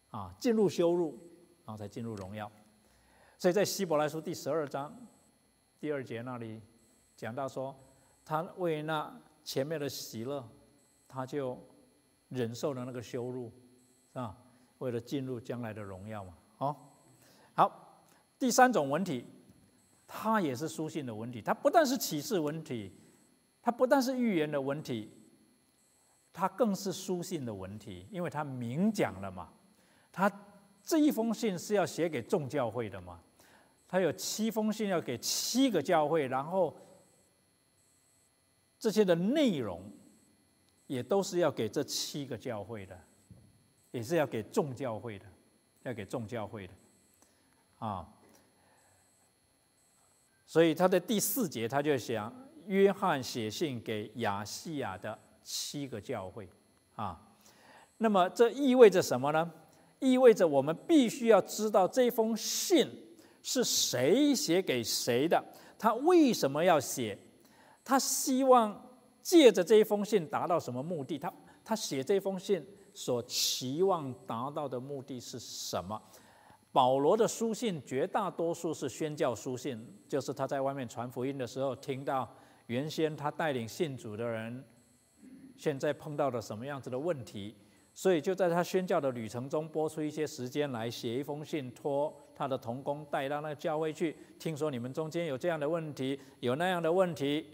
[0.10, 1.18] 啊，进入羞辱，
[1.64, 2.52] 然后才进入荣耀。
[3.38, 4.94] 所以在希伯来书第十二章
[5.80, 6.62] 第二节那里
[7.16, 7.74] 讲到说，
[8.26, 9.12] 他为那
[9.44, 10.46] 前面的喜乐，
[11.08, 11.58] 他就
[12.28, 13.52] 忍受了那个羞辱，
[14.12, 14.38] 是吧？
[14.80, 16.34] 为了进入将来的荣耀嘛。
[16.58, 16.76] 哦，
[17.54, 18.04] 好，
[18.38, 19.26] 第三种文体，
[20.06, 22.92] 它也是书信的文体，它不但是启示文体，
[23.62, 25.10] 它不但是预言的文体，
[26.34, 29.50] 它更是书信的文体，因为它明讲了嘛。
[30.12, 30.30] 他
[30.84, 33.22] 这一封信是要写给众教会的嘛？
[33.90, 36.78] 他有七封信要给七个教会，然后
[38.78, 39.92] 这些的内容
[40.86, 42.98] 也都是要给这七个教会的，
[43.90, 45.26] 也是要给众教会的，
[45.82, 46.74] 要给众教会的
[47.80, 48.08] 啊。
[50.46, 52.32] 所以他的第四节他就想，
[52.68, 56.48] 约翰写信给亚细亚的七个教会
[56.96, 57.36] 啊。
[57.98, 59.52] 那么这意味着什么呢？
[59.98, 62.88] 意味着我们必须要知道这封信
[63.52, 65.44] 是谁写给谁的，
[65.76, 67.18] 他为什么要写？
[67.84, 68.80] 他希望
[69.24, 71.18] 借着这一封信达到什么目的？
[71.18, 71.34] 他
[71.66, 76.00] 他写这封信所期望达到的目的是什么？
[76.72, 82.32] 保罗的书信绝大多数是宣教书信，就是他在外面传福音的时候，听到
[82.68, 84.64] 原先他带领信主的人
[85.58, 87.56] 现在碰到了什么样子的问题。
[87.96, 94.16] 所以就在他宣教的旅程中，拨出一些时间来写一封信，托他的同工带到那个教会去。
[94.40, 97.46] 听说你们中间有这样的问题，有那样的问题，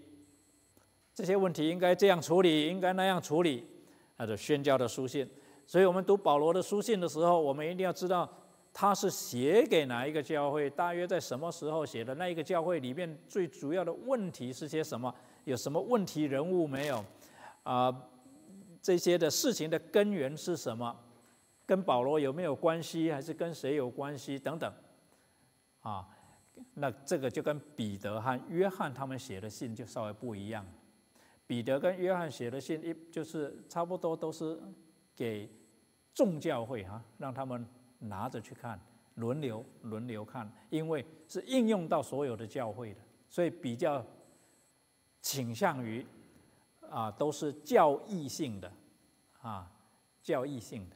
[1.11, 3.65] 这些问题应该这样处理，应该那样处理。
[4.15, 5.27] 他的宣教的书信。
[5.65, 8.31] 所以我们读保罗的书信的时候，我们一定要知道
[8.71, 15.11] 他是写给哪一个教会，大约在什么时候写的，那一个教会里面最主要的问题是些什么，
[15.45, 17.03] 有什么问题人物没有？
[17.63, 17.91] 啊。
[18.81, 20.95] 这些的事情的根源是什么？
[21.65, 23.11] 跟保罗有没有关系？
[23.11, 24.37] 还是跟谁有关系？
[24.37, 24.71] 等等，
[25.81, 26.07] 啊，
[26.73, 30.65] 那这个就跟彼得和约翰他们写的信就稍微不一样。
[31.47, 34.59] 彼得跟约翰写的信一就是差不多都是
[35.15, 35.49] 给
[36.13, 37.65] 众教会哈，让他们
[37.99, 38.79] 拿着去看，
[39.15, 42.99] 轮流轮流看，因为是应用到所有的教会的，
[43.29, 44.05] 所以比较
[45.21, 46.05] 倾向于。
[46.87, 48.71] 啊，都是教义性的，
[49.41, 49.69] 啊，
[50.21, 50.95] 教义性的。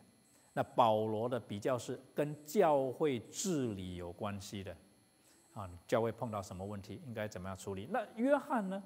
[0.59, 4.75] 那保罗的比较是跟教会治理有关系的，
[5.53, 7.87] 啊，教会碰到什么问题，应该怎么样处理？
[7.89, 8.83] 那约翰呢？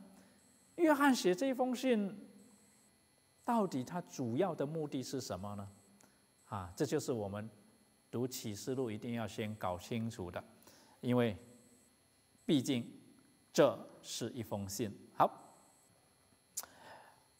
[0.76, 2.15] 约翰写这封信，
[3.43, 5.67] 到底他主要的目的是什么呢？
[6.45, 7.49] 啊，这就是我们
[8.11, 10.43] 读启示录一定要先搞清楚的，
[11.01, 11.36] 因为
[12.45, 12.88] 毕竟
[13.51, 14.95] 这是一封信。
[15.15, 15.39] 好。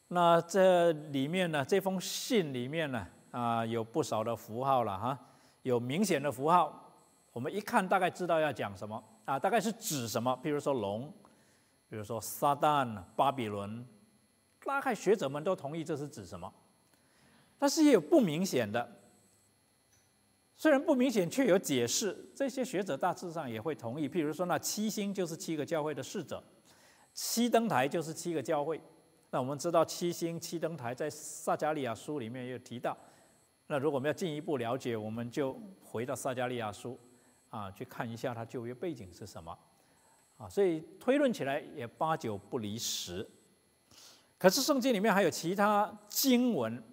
[0.08, 1.64] 那这里面呢？
[1.64, 5.20] 这封信里面呢，啊，有不少的符号了哈，
[5.64, 6.94] 有明显的符号，
[7.32, 10.40] 我们一看大概知道要讲什么啊，大概是指什么？
[10.44, 11.12] 比如说龙，
[11.90, 13.84] 比如说撒旦、巴比伦，
[14.64, 16.54] 大概学者们都同意这是指什么，
[17.58, 18.88] 但是也有不明显的，
[20.56, 22.32] 虽然不明显，却有解释。
[22.36, 26.44] 这些学者大致上也会同意，譬如说那七星就是七个教会的侍者，
[27.16, 28.80] 七灯台就是七个教会。
[29.32, 32.96] 那我们知道七星七灯台在撒加利亚书里面也有提到。
[33.68, 37.00] 那如果我们要进一步了解，我们就回到撒加利亚书
[37.50, 39.58] 啊，去看一下它旧约背景是什么
[40.38, 40.50] 啊。
[40.50, 43.28] 所以推论起来也八九不离十。
[44.38, 46.84] 可是圣经里面还有其他经文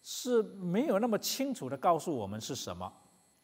[0.00, 2.90] 是没有那么清楚的告诉我们是什么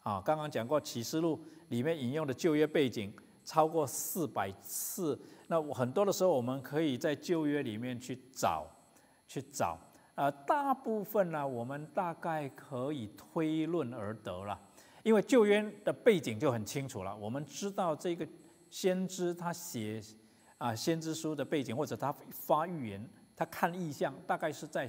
[0.05, 0.23] 啊。
[0.25, 3.13] 刚刚讲过启示录里面引用的旧约背景，
[3.45, 5.21] 超过四百次。
[5.49, 8.65] 那很多的时候，我们可以在旧约里面去找，
[9.27, 9.77] 去找。
[10.17, 14.59] 呃，大部分呢，我们大概可以推论而得了，
[15.03, 17.15] 因为旧约的背景就很清楚了。
[17.15, 18.27] 我们知道这个
[18.71, 20.01] 先知他写
[20.57, 24.89] 啊先知书的背景，或者他发预言，他看意象，大概是在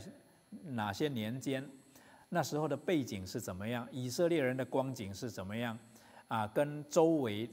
[0.63, 1.69] 哪些年间？
[2.29, 3.85] 那时候的背景是怎么样？
[3.91, 5.77] 以色列人的光景是怎么样？
[6.29, 7.49] 啊，跟周围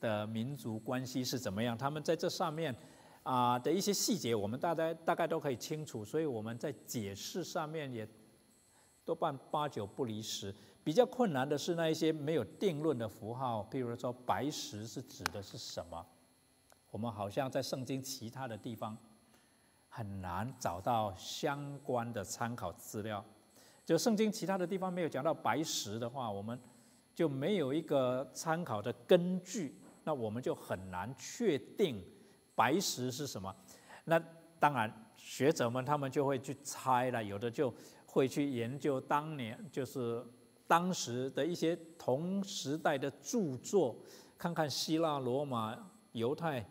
[0.00, 1.76] 的民族关系是怎么样？
[1.76, 2.74] 他们在这上面。
[3.28, 8.08] 啊的一些细节，我们大概大概都可以清楚，所以我们在解释上面也
[9.04, 10.54] 多半八九不离十。
[10.82, 16.06] 比较困难的是那一些没有定论的符号，譬如说白石是指的是什么？
[16.90, 18.96] 我们好像在圣经其他的地方
[19.90, 23.22] 很难找到相关的参考资料。
[23.84, 26.58] 就圣经其他的地方没有讲到白石的话，我们
[27.14, 32.02] 就没有一个参考的根据，那我们就很难确定。
[32.58, 33.54] 白石是什么？
[34.02, 34.20] 那
[34.58, 37.72] 当然，学者们他们就会去猜了，有的就
[38.04, 40.20] 会去研究当年就是
[40.66, 43.94] 当时的一些同时代的著作，
[44.36, 45.78] 看看希腊、罗马、
[46.10, 46.68] 犹太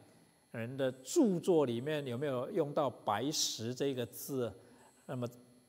[0.51, 4.51] 人的著作里面有没有用到“白石”这个字。
[5.05, 5.25] 那么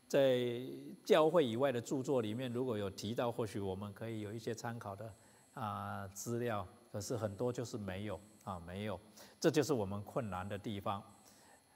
[0.08, 0.60] 在
[1.04, 5.14] 教会以外的著作里面，如果有提到，或许我们可以有一些参考的
[5.54, 6.66] 啊资料。
[6.90, 8.18] 可是很多就是没有
[8.49, 8.99] 啊，没有。
[9.38, 11.03] 这就是我们困难的地方。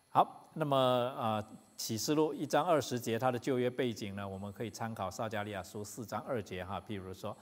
[0.08, 1.46] 好，那么啊，
[1.76, 6.80] 启示录一章二十节，它的旧约背景呢，我们可以参考撒加利亚书四章二节哈。
[6.80, 7.36] 譬如说，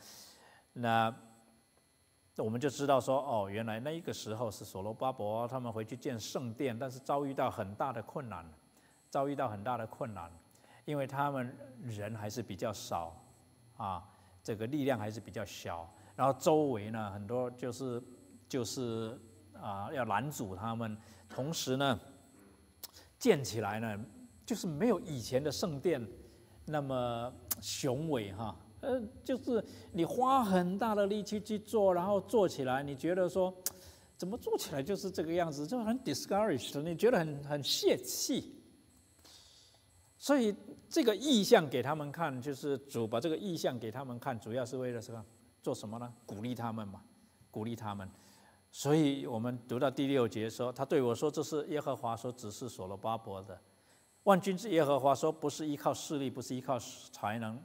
[0.72, 1.14] 那
[2.38, 8.44] 我们就知道说，哦，原来那一个时候是所罗巴伯他们回去建圣殿，但是遭遇到很大的困难，
[9.08, 10.28] 遭遇到很大的困难，
[10.84, 13.14] 因为他们人还是比较少
[13.76, 14.08] 啊，
[14.42, 18.02] 这个力量还是比较小，然后周围呢很多就是
[18.50, 19.16] 就是。
[19.62, 20.96] 啊，要拦阻他们，
[21.28, 22.00] 同时呢，
[23.18, 24.04] 建起来呢，
[24.46, 26.02] 就是没有以前的圣殿
[26.64, 27.30] 那么
[27.60, 28.56] 雄伟哈。
[28.80, 33.54] 呃，就是你花很大的力气去做，然后做起来，你觉得说，
[34.16, 38.62] 怎么做起来就是这个样子，就很 discouraged，你觉得很很泄气。
[40.16, 40.56] 所以
[40.88, 45.22] 这个意象给他们看，就是主把这个意象给他们看，主要是为了什么？
[45.60, 46.10] 做什么呢？
[46.24, 47.02] 鼓励他们嘛，
[47.50, 48.08] 鼓励他们。
[48.70, 53.60] 所以我们读到第六节说，他对我说：“这是耶和华所指示所罗巴伯的。
[54.22, 57.60] 万军之耶和华说，不是依靠势力，不是依靠才能，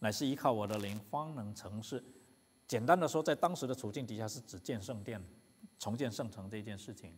[0.00, 2.02] 乃是依靠我的灵，方能成事。”
[2.66, 5.22] 简单的说，在当时的处境底下，是指建圣殿、
[5.78, 7.14] 重建圣城这件事情，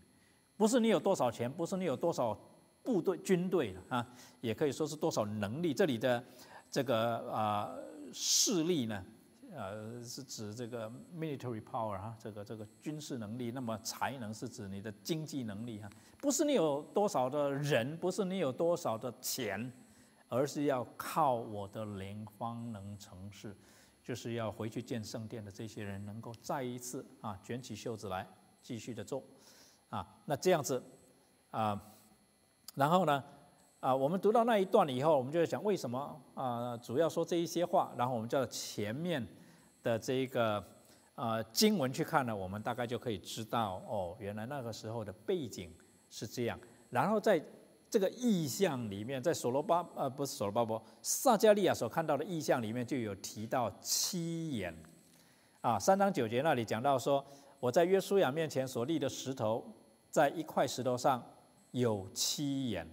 [0.56, 2.38] 不是你有多少钱，不是你有多少
[2.82, 4.06] 部队、军队啊，
[4.42, 5.72] 也可以说是多少能力。
[5.72, 6.22] 这里的
[6.70, 7.72] 这个啊
[8.12, 9.04] 势力呢？
[9.52, 13.50] 呃，是指这个 military power 哈，这个这个军事能力。
[13.50, 19.72] 那么才能是指你的经济能力哈，不是你有多少的人，不是你有多少的钱，
[20.28, 23.56] 而是要靠我的灵方能成事，
[24.02, 28.26] 就是要回去建圣殿的这些人能够再一次啊卷起袖子来
[28.62, 29.22] 继续的做
[29.88, 30.06] 啊。
[30.24, 30.82] 那这样子
[31.50, 31.80] 啊，
[32.74, 33.22] 然后呢？
[33.80, 36.76] 啊，我们读到那一段了以后，我们就在想为什么啊？
[36.76, 39.26] 主要说这一些话，然后我们叫前面
[39.82, 40.64] 的这个
[41.14, 45.72] 啊经文去看呢，我们大概就可以知道哦，原来那个时候的背景
[46.08, 46.58] 是这样。
[46.90, 47.42] 然后在
[47.88, 54.74] 这个意象里面，在所罗巴呃不是所罗巴伯撒加利亚所看到的意象里面，就有提到七眼
[55.60, 57.24] 啊，三章九节那里讲到说，
[57.58, 59.64] 我在约书亚面前所立的石头，
[60.10, 61.22] 在一块石头上
[61.72, 62.88] 有七眼。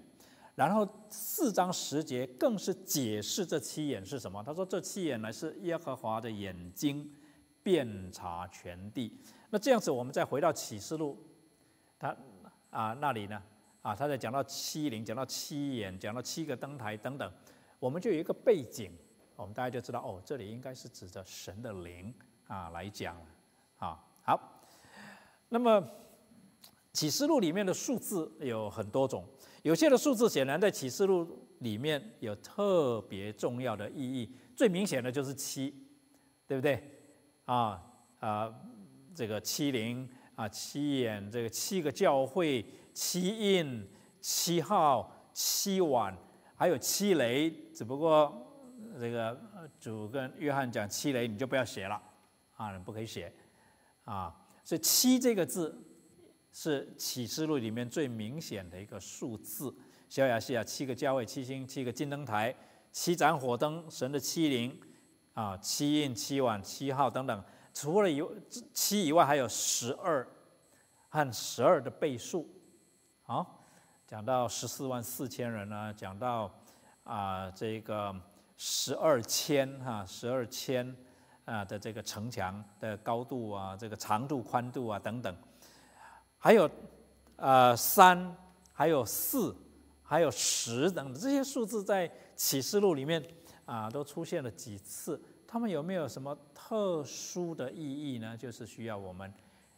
[0.58, 4.42] 然后四章十节更是解释这七眼是什么。
[4.44, 7.08] 他说这七眼呢是耶和华的眼睛，
[7.62, 9.16] 遍察全地。
[9.52, 11.16] 那这样子，我们再回到启示录，
[12.00, 12.18] 他
[12.72, 13.40] 啊那里呢
[13.84, 17.32] 啊他在讲到七灵，讲到七眼，讲到七个灯台等等，
[17.78, 18.92] 我们就有一个背景，
[19.36, 22.12] 我们大家就知道哦，这里应该是指着神的灵
[22.48, 23.16] 啊来讲
[23.78, 24.04] 啊。
[24.24, 24.42] 好，
[25.50, 25.88] 那么
[26.94, 29.24] 启示录里面的数字有很多种。
[29.68, 35.76] 有些的数字显然在启示录里面有特别重要的意义，最明显的就是七，
[36.48, 36.82] 对不对？
[37.44, 37.84] 啊
[38.22, 38.56] 啊，
[39.14, 43.86] 这个七灵啊，七眼，这个七个教会，七印，
[44.22, 46.18] 七号，七碗，
[46.56, 47.50] 还有七雷。
[47.74, 49.38] 只不过这个
[49.78, 52.02] 主跟约翰讲七雷，你就不要写了
[52.56, 53.34] 啊，你不可以写
[54.06, 54.34] 啊。
[54.64, 55.84] 所以七这个字。
[56.60, 59.72] 是启示录里面最明显的一个数字。
[60.10, 62.52] 小亚细亚七个教位、七星、七个金灯台、
[62.92, 64.76] 七盏火灯、神的七灵
[65.36, 67.44] 啊、七印、七碗、七号等等。
[67.76, 68.36] 除了有
[68.74, 70.28] 七以外，还有十二
[71.10, 72.50] 和十二的倍数。
[73.22, 73.64] 好，
[74.08, 76.52] 讲到十四万四千人呢，讲到
[77.04, 78.20] 啊这个
[78.56, 80.96] 十二千哈，十二千
[81.46, 85.38] 啊的这个城墙的高度啊，这个长度、宽度啊等等，
[86.38, 86.70] 还有
[87.36, 88.36] 呃三，
[88.72, 89.56] 还有四，
[90.04, 93.24] 还有十等这些数字，在启示录里面
[93.66, 95.22] 啊都出现了几次。
[95.48, 98.36] 他们有没有什么特殊的意义呢？
[98.36, 99.34] 就是需要我们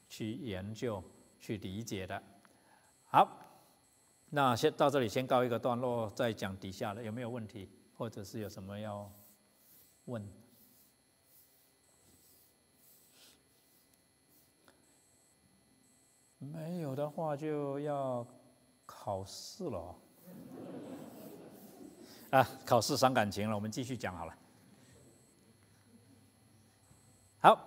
[0.08, 1.04] 去研究、
[1.40, 2.22] 去理解的。
[3.06, 3.38] 好，
[4.32, 9.12] 那先到这里，先告一个段落，再讲底下的有没有问题，或者是有什么要
[10.06, 10.28] 问？
[16.40, 18.26] 没有的话，就要
[18.86, 19.96] 考试了。
[22.32, 24.34] 啊，考试伤感情了，我们继续讲好了。
[27.40, 27.60] 好，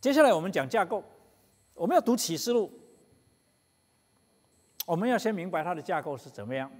[0.00, 1.04] 接下来我们讲架构。
[1.74, 2.72] 我们要读启示录，
[4.84, 6.70] 我们要先明白它的架构是怎么样，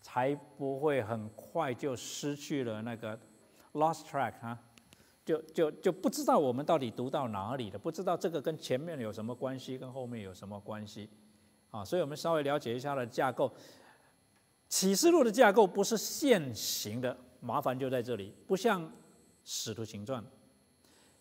[0.00, 3.18] 才不会很快就失去了那个
[3.74, 4.58] lost track 啊，
[5.28, 11.10] 就就就不知道我们到底读到哪里了，不知道这个跟前面有什么关系，跟后面有什么关系
[11.70, 11.84] 啊？
[11.84, 13.52] 所以我们稍微了解一下它的架构。
[14.70, 18.90] 启示录的架构不是现行的，麻烦就在这里，不像
[19.44, 20.24] 使徒行传。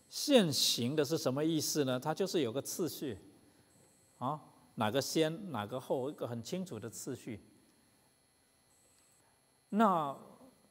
[0.10, 2.00] 现行的是什么意思呢？
[2.00, 3.18] 它就是有个次序，
[4.20, 4.40] 啊，
[4.76, 7.44] 哪个先哪个后，一个很清楚的次序。
[9.70, 10.18] 那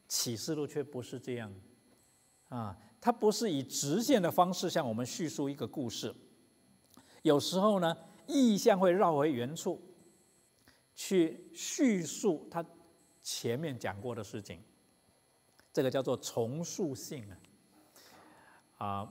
[0.09, 1.53] 启示录却不是这样，
[2.49, 2.75] 啊，
[3.07, 6.12] 它不是以直线的方式向我们叙述一个故事，
[7.23, 7.97] 有时候呢，
[8.27, 9.81] 意象会绕回原处，
[10.93, 12.66] 去叙述它
[13.23, 14.61] 前面讲过的事情，
[15.73, 17.24] 这个叫做重塑性
[18.77, 19.09] 啊，啊。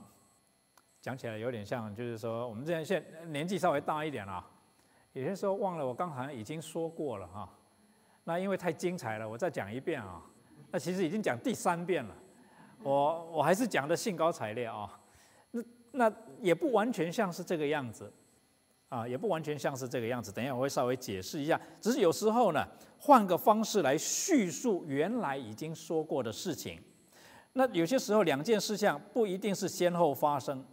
[1.00, 3.02] 讲起来有点像，就是说我们这样现
[3.32, 4.46] 年纪稍微大一点了，
[5.14, 7.50] 有些时候忘了我刚好像已经说过了哈。
[8.24, 10.22] 那因为太精彩了，我再讲一遍啊。
[10.70, 12.14] 那其实已经讲第三遍了，
[12.86, 15.00] 我我还是讲的兴高采烈啊。
[15.50, 18.12] 那那也不完全像是这个样子
[18.88, 20.30] 啊，也不完全像是这个样子。
[20.30, 22.64] 等一下我会稍微解释一下，只是有时候呢，
[22.98, 26.80] 换个方式来叙述原来已经说过的事情。
[27.54, 30.64] 那有些时候两件事项不一定是先后发生。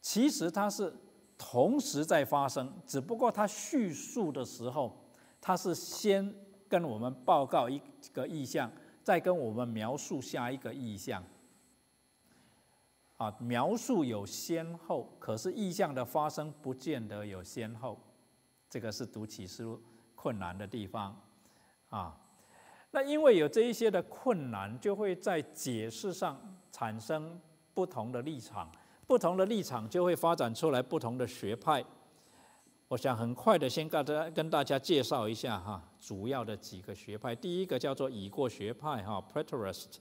[0.00, 0.92] 其实它是
[1.38, 5.06] 同时在发生，只不过它叙述的时候，
[5.40, 6.34] 它是先
[6.68, 7.80] 跟我们报告一
[8.12, 8.68] 个意向，
[9.02, 11.22] 再跟我们描述下一个意象。
[13.16, 18.00] 啊，描述有先后，可是意象的发生不见得有先后，
[18.68, 19.80] 这个是读启示录
[20.14, 21.16] 困难的地方。
[21.88, 22.18] 啊，
[22.90, 26.40] 那因为有这一些的困难，就会在解释上
[26.72, 27.40] 产生
[27.74, 28.70] 不同的立场。
[29.06, 31.84] 不同的立场就会发展出来不同的学派。
[32.92, 37.34] 我想很快的先跟大家跟大家介绍一下哈，主要的几个学派。
[37.34, 39.94] 第一个叫做已过学派哈，Preterist。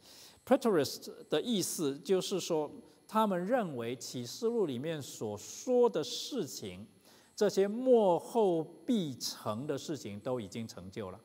[0.46, 2.70] Preterist 的意思就是说，
[3.08, 6.86] 他们认为启示录里面所说的事情，
[7.34, 11.20] 这些幕后必成的事情都已经成就了，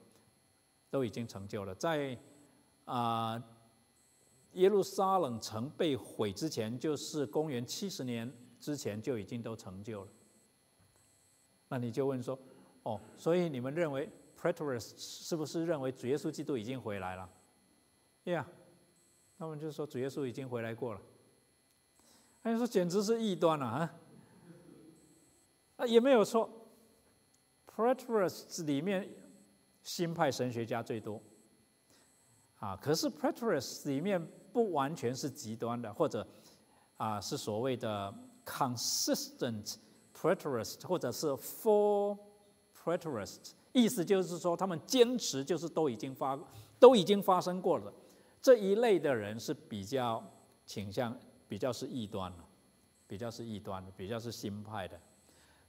[0.88, 1.74] 都已经成就了。
[1.74, 2.16] 在
[2.84, 3.42] 啊。
[4.52, 10.10] 耶路撒冷城被毁之前，就是公元七十年之前就已经都成就了。
[11.68, 12.38] 那你就问说
[12.84, 17.28] ：“哦，所以你们认为 p r e t o r i s 是不是认为主耶稣基督已经回来了？”
[18.24, 18.46] 对呀，
[19.38, 21.00] 他们就说主耶稣已经回来过了。
[22.42, 23.94] 他就说简直是异端了啊！
[25.76, 26.48] 啊，也没有错。
[27.66, 29.08] p r e t o r i s 里面
[29.82, 31.20] 新派神学家最多
[32.58, 34.26] 啊，可是 Preterists 里面。
[34.56, 36.26] 不完全是极端的，或者
[36.96, 38.10] 啊是所谓的
[38.42, 39.76] consistent
[40.18, 42.16] preterist，或者是 for
[42.74, 46.38] preterist，意思就是说他们坚持就是都已经发
[46.78, 47.92] 都已经发生过了。
[48.40, 50.24] 这一类的人是比较
[50.64, 51.16] 倾向
[51.46, 52.44] 比较是异端的，
[53.06, 54.98] 比较是异端的，比较是新派的。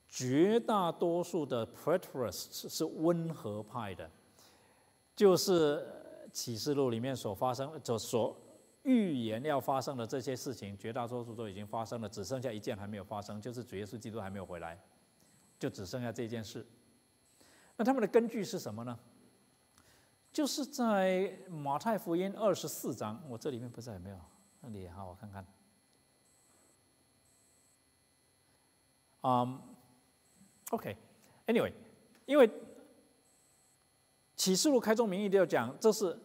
[0.08, 4.10] 绝大多数的 preterists 是温和派的，
[5.16, 5.86] 就是
[6.32, 8.38] 启示录里面所发生所所。
[8.88, 14.80] 预言要发生的这些事情，绝大多数都已经发生了，只剩下一件还没有发生，就是主耶稣基督还没有回来，
[15.60, 16.66] 就只剩下这件事。
[17.76, 18.98] 那他们的根据是什么呢？
[20.32, 24.18] 就是在马太福音二十四章，我这里面不知道有没有，
[24.62, 25.46] 那里好，我看看。
[29.24, 29.62] 嗯
[30.70, 31.74] ，OK，Anyway，
[32.26, 32.50] 因为
[34.38, 36.18] 启示录开宗明义就讲，这是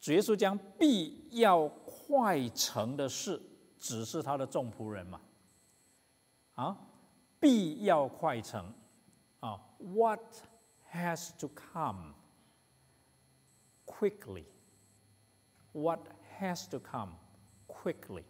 [0.00, 1.70] 主耶稣将必要。
[2.10, 3.40] 快成的事，
[3.78, 5.20] 只是他的众仆人嘛？
[6.56, 6.76] 啊，
[7.38, 8.74] 必要快成，
[9.38, 10.20] 啊，What
[10.92, 12.14] has to come
[13.86, 14.44] quickly?
[15.72, 16.00] What
[16.40, 17.12] has to come
[17.68, 18.24] quickly?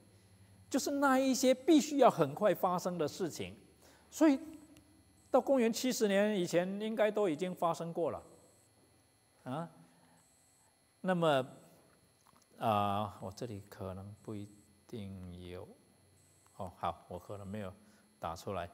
[0.69, 3.57] 就是那一些必须要很快发生的事情，
[4.11, 4.39] 所以
[5.31, 8.23] 到公元七十年以前，应该都已经发生过了，
[9.45, 9.71] 啊。
[11.01, 11.43] 那么，
[12.61, 14.47] 啊，我这里可能不一
[14.87, 15.67] 定有，
[16.59, 17.73] 哦，好，我可能没有
[18.19, 18.71] 打出来。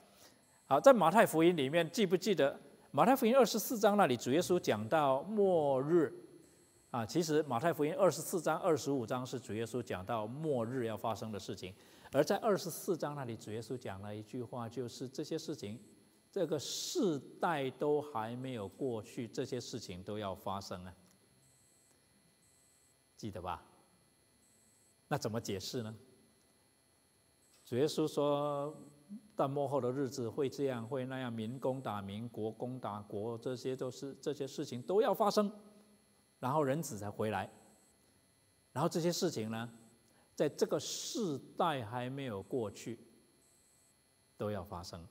[0.66, 2.58] 好，在马太福音里面，记不记得
[2.90, 6.12] 马太福音二十四章那里，主耶稣讲到末日，
[6.90, 11.72] 啊，其实马太福音二十四章、二十五章是主耶稣讲到末日要发生的事情，
[12.10, 15.80] 而在二十四章那里，主耶稣讲了一句话，就是这些事情，
[16.28, 20.92] 这个世代都还没有过去，这些事情都要发生啊。
[23.16, 23.64] 记得吧？
[25.08, 25.94] 那怎么解释呢？
[27.64, 28.74] 主耶稣说，
[29.34, 35.50] 到末后的日子会这样，会那样，民攻打民，国攻打国，这些都是这些事情都要发生，
[36.38, 37.50] 然后人子才回来。
[38.72, 39.70] 然后这些事情呢，
[40.34, 42.98] 在这个世代还没有过去，
[44.36, 45.06] 都要发生，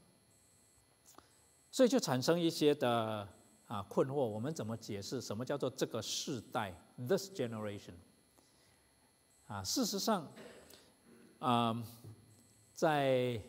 [1.71, 3.27] 所以就产生一些的。
[3.67, 6.71] 啊，困惑，我们怎么解释什么叫做这个世代
[7.07, 7.95] ？This generation。
[9.47, 10.31] 啊，事实上，
[11.39, 11.83] 啊，
[12.73, 13.41] 在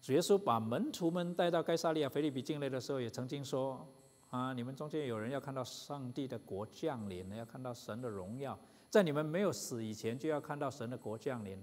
[0.00, 3.86] 主耶稣把门徒们带到该萨利亚腓利比境内的时候，也曾经说：
[4.30, 8.58] 啊，你们中间有人要看到上帝的国降临，要看到神的荣耀，
[8.90, 11.58] 在你们没有死以前，就要看到神的国降临，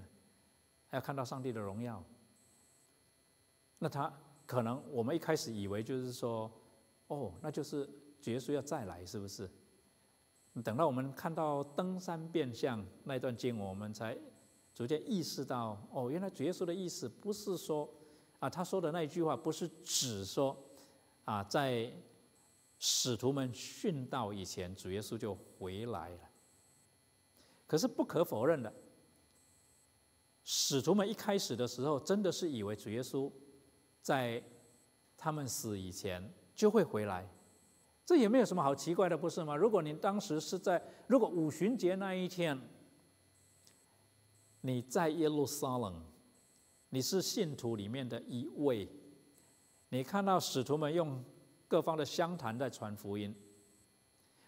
[0.88, 2.04] 还要看到上帝的荣耀。
[3.80, 4.12] 那他
[4.46, 6.52] 可能我们一开始以为就是说。
[7.08, 7.80] 哦，那就是
[8.24, 9.52] 耶稣要再来，是不是？
[10.64, 14.18] 等到我们看到登山变相那段经文，我们才
[14.74, 17.90] 逐渐意识到，哦，原来主耶稣的意思不是说，
[18.40, 20.58] 啊，他说的那一句话不是只说，
[21.26, 21.92] 啊，在
[22.80, 26.30] 使徒们殉道以前，主耶稣就回来了。
[27.68, 28.74] 可是不可否认的，
[30.44, 33.32] 使徒们一开始的时候，真的是以为主耶稣
[34.02, 34.44] 在
[35.16, 36.34] 他们死以前。
[36.54, 37.28] 就会回来，
[38.12, 39.56] 这也没有什么好奇怪的，不是吗？
[39.56, 42.60] 如果你当时是在，如果五旬节那一天，
[44.60, 46.04] 你在耶路撒冷，
[46.90, 48.86] 你是信徒里面的一位，
[49.88, 51.24] 你看到使徒们用
[51.70, 53.34] 各方的香坛在传福音，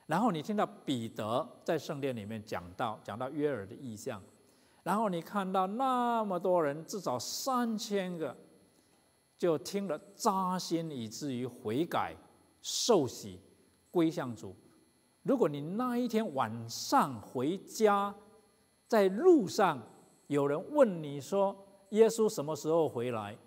[0.08, 4.22] 然后你听到彼得在圣殿里面讲到讲到约尔的意象，
[4.84, 8.36] 然后你看到那么多人，至少三千个。
[9.38, 12.14] 就听了扎心，以至于悔改、
[12.62, 13.42] 受洗、
[13.94, 14.56] 归向主。
[15.22, 18.14] 如果你那一天晚上回家，
[18.88, 19.80] 在路上
[20.26, 21.56] 有人问你说
[21.92, 23.38] ：“耶稣什么时候回来？”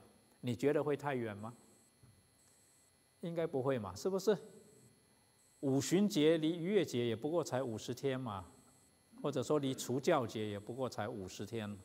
[0.40, 1.52] 你觉得会太远吗？
[3.22, 4.38] 应该不会嘛，是不是？
[5.60, 8.46] 五旬节离逾越节也不过才五十天嘛，
[9.20, 11.76] 或者说离除教节也不过才五十天。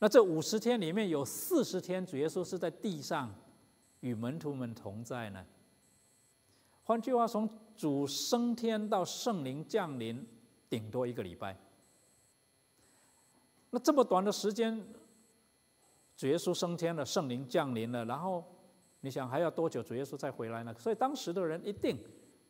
[0.00, 3.32] 那这五十天里面有四十天，主耶稣是在地上
[4.00, 5.46] 与门徒们同在呢。
[6.90, 10.26] 换句话，从主升天到圣灵降临，
[10.68, 11.56] 顶多一个礼拜。
[13.70, 14.84] 那这么短的时间，
[16.16, 18.44] 主耶稣升天了，圣灵降临了，然后
[19.02, 20.74] 你想还要多久主耶稣再回来呢？
[20.80, 21.96] 所以当时的人一定，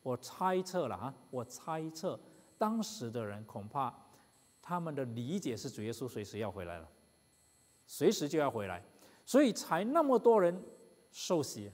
[0.01, 2.19] 我猜测了啊，我猜测
[2.57, 3.93] 当时的人恐怕
[4.59, 6.89] 他们的理解是主耶稣随时要回来了。
[7.85, 8.83] 随时就要回来，
[9.23, 10.59] 所以才那么多人
[11.11, 11.69] 受洗，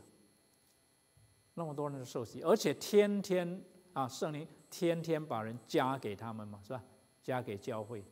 [1.59, 3.59] 那么多人的受洗，而且天天
[3.91, 6.83] 啊，圣灵天天把人加给他们嘛，是吧？
[7.23, 8.05] 加给教会。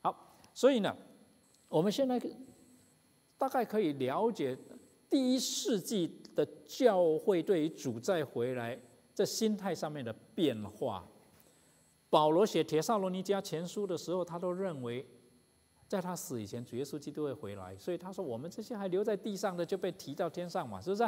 [0.00, 0.92] 好，所以呢，
[1.68, 2.20] 我们现在
[3.38, 4.58] 大概可以了解
[5.08, 8.76] 第一世纪的教会对于主再回来
[9.14, 11.06] 这心态上面的变化。
[12.10, 15.06] 保罗写《铁萨罗尼迦前书》的时候，他都认为。
[15.88, 21.06] 在他死以前，主耶稣基督会回来，所以他说：“我们这些还留在地上的，就被提到天上嘛，是不是？”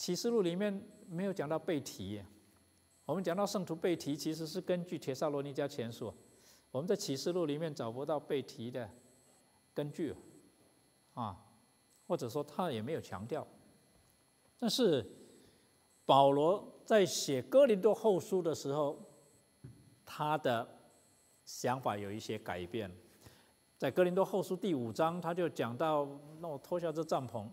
[0.00, 2.22] 启示录里面没有讲到被提，
[3.04, 6.10] 我们讲到圣徒被提，其实是根据铁萨罗尼迦前书，
[6.70, 8.88] 我们在启示录里面找不到被提的
[9.74, 10.14] 根据，
[11.12, 11.36] 啊，
[12.06, 13.46] 或者说他也没有强调。
[14.58, 15.04] 但是
[16.06, 18.98] 保罗在写哥林多后书的时候，
[20.06, 20.66] 他的
[21.44, 22.90] 想法有一些改变。
[23.76, 26.08] 在哥林多后书第五章，他就讲到：
[26.40, 27.46] 那我脱下这帐篷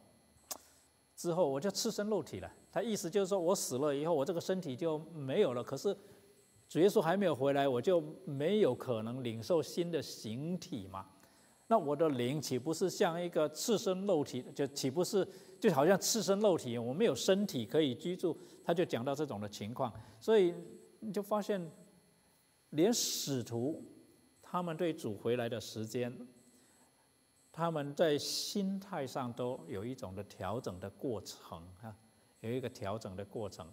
[1.18, 2.50] 之后，我就赤身露体了。
[2.72, 5.64] 他意思就是说我死了以后，我这个身体就没有了。
[5.64, 5.94] 可是
[6.70, 11.08] 主耶稣还没有回来，我就没有可能领受新的形体嘛。
[11.70, 14.46] 那我的灵岂不是像一个赤身肉体？
[14.54, 15.28] 就岂不是
[15.60, 16.78] 就好像赤身肉体？
[16.78, 18.38] 我没有身体可以居住。
[18.64, 20.54] 他就讲到这种的情况，所以
[21.00, 21.70] 你就发现，
[22.70, 23.84] 连使徒
[24.42, 26.16] 他们对主回来的时间，
[27.58, 31.92] 他们在心态上都有一种的调整的过程啊，
[32.42, 33.68] 有一个调整的过程。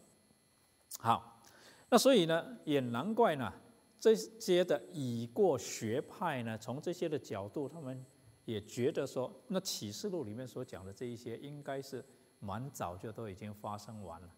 [0.98, 1.42] 好，
[1.90, 3.52] 那所以呢，也难怪呢。
[4.00, 8.02] 这些的已过学派呢，从这些的角度，他们
[8.46, 12.02] 也觉得说，那启示录里面所讲的这一些，应该是
[12.40, 14.28] 蛮早就都已经发生完了。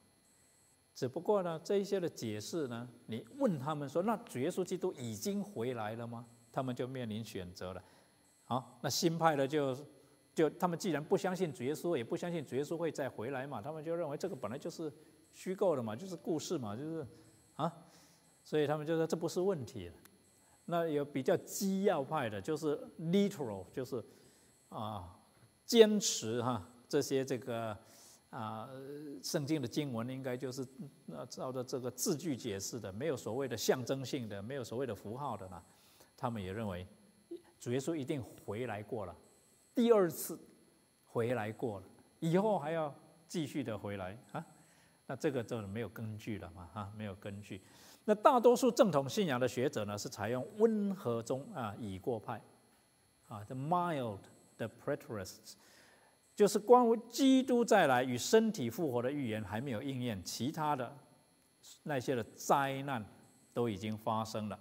[0.93, 6.27] 只不过呢，这一些的解释呢，你问他们说，那主耶稣基督已经回来了吗？
[6.51, 7.85] 他们就面临选择了。
[8.47, 9.77] 好，那新派的就
[10.35, 14.91] 就他们既然不相信主耶稣，也不相信主耶稣会再回来嘛，他们就认为这个本来就是
[15.35, 17.07] 虚构的嘛，就是故事嘛，就是
[17.57, 17.71] 啊。
[18.43, 19.91] 所以他们就说这不是问题。
[20.67, 24.01] 那有比较基要派的，就是 literal，就是
[24.69, 25.19] 啊，
[25.65, 27.77] 坚持哈这些这个
[28.31, 28.69] 啊
[29.21, 30.65] 圣经的经文应该就是
[31.07, 35.61] 那照着这个字句解释的，没有所谓的象征性的，没有所谓的符号的呢。
[36.17, 36.87] 他们也认为
[37.59, 39.17] 主耶稣一定回来过了，
[39.75, 40.39] 第二次
[41.05, 41.87] 回来过了，
[42.21, 42.95] 以后还要
[43.27, 44.45] 继续的回来啊。
[45.07, 47.63] 那这个就没有根据了嘛哈，没有根据。
[48.05, 52.41] 那大多数正统信仰的学者呢，是采用温和中啊已过派，
[53.29, 54.19] 啊，the mild
[54.57, 55.55] the preterists，
[56.35, 60.97] 就是关于基督再来与身体复活的预言还没有应验，其他的
[61.85, 63.05] 那些的灾难
[63.53, 64.59] 都已经发生了。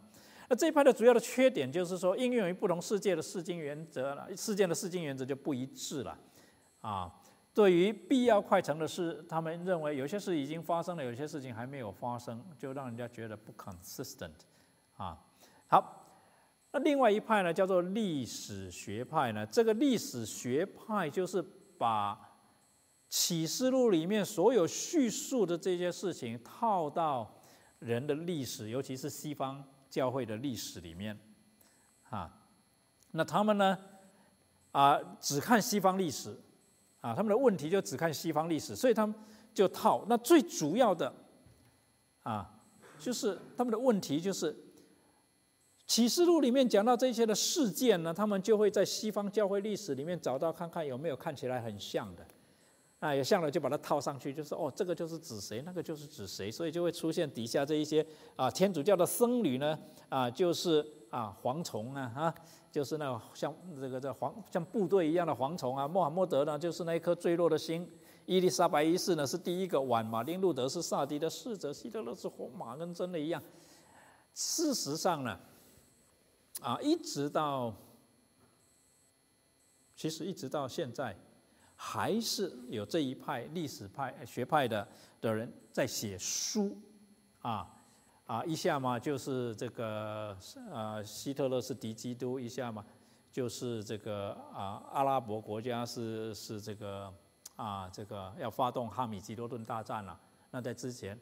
[0.50, 6.18] 那这一派的主要的缺点就是说，应用于不同世界的世经原则了，事件的世经原则就不一致了，
[6.82, 7.12] 啊。
[7.54, 14.34] 对于必要快成的事，他们认为有些事已经发生了，有些事情还没有发生，就让人家觉得不 consistent，
[14.98, 15.18] 啊，
[15.68, 16.06] 好，
[16.74, 21.42] 那另外一派呢，叫做历史学派呢，这个历史学派就是
[21.78, 22.20] 把
[23.08, 27.40] 启示录里面所有叙述的这些事情套到
[27.80, 29.64] 人的历史，尤其是西方
[29.96, 31.18] 教会的历史里面，
[32.10, 32.30] 啊，
[33.12, 33.80] 那他们呢，
[34.74, 36.38] 啊，只看西方历史。
[37.00, 39.16] 啊，他们的问题就只看西方历史，所以他们
[39.54, 40.06] 就套。
[40.10, 41.14] 那最主要的，
[42.24, 42.60] 啊，
[43.00, 44.54] 就是他们的问题就是
[45.88, 52.28] 启示录里面讲到这些的事件呢，他们就会在西方教会历史里面找到看看有没有看起来很像的，
[53.00, 58.06] 啊，有像的就把它套上去，就是哦，这个就是指谁，那个就是指谁，所以就会出现底下这一些
[58.36, 59.78] 啊，天主教的僧侣呢，
[60.10, 62.36] 啊，就是啊，蝗虫啊，啊。
[62.72, 67.90] 就是那像这个这蝗像部队一样的蝗虫啊，穆罕默德呢就是那一颗坠落的星，
[68.26, 73.42] 伊丽莎白一世呢是第一个晚，马丁路德是萨迪的侍者，希特勒是红马，跟真的一样。
[74.34, 75.40] 事实上呢，
[76.60, 77.74] 啊，一直到
[79.96, 81.18] 其实一直到现在，
[81.76, 84.88] 还是有这一派历史派学派的
[85.22, 86.77] 的人在写书，
[87.41, 87.72] 啊。
[88.27, 90.35] 啊，一下嘛就是这个
[90.73, 92.84] 啊，希特勒是敌基督；一下嘛
[93.31, 97.14] 就是这个啊，阿拉伯国家是是这个
[97.56, 100.19] 啊，这个要发动哈米吉多顿大战了。
[100.49, 101.15] 那在之前，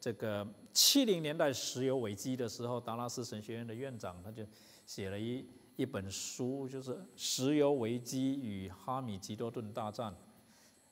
[0.00, 4.42] 这个七零年代石油危机的时候，达拉斯神学院的院长他就
[4.86, 5.46] 写了一
[5.80, 10.12] 一本书，就是《石油危机与哈米吉多顿大战》。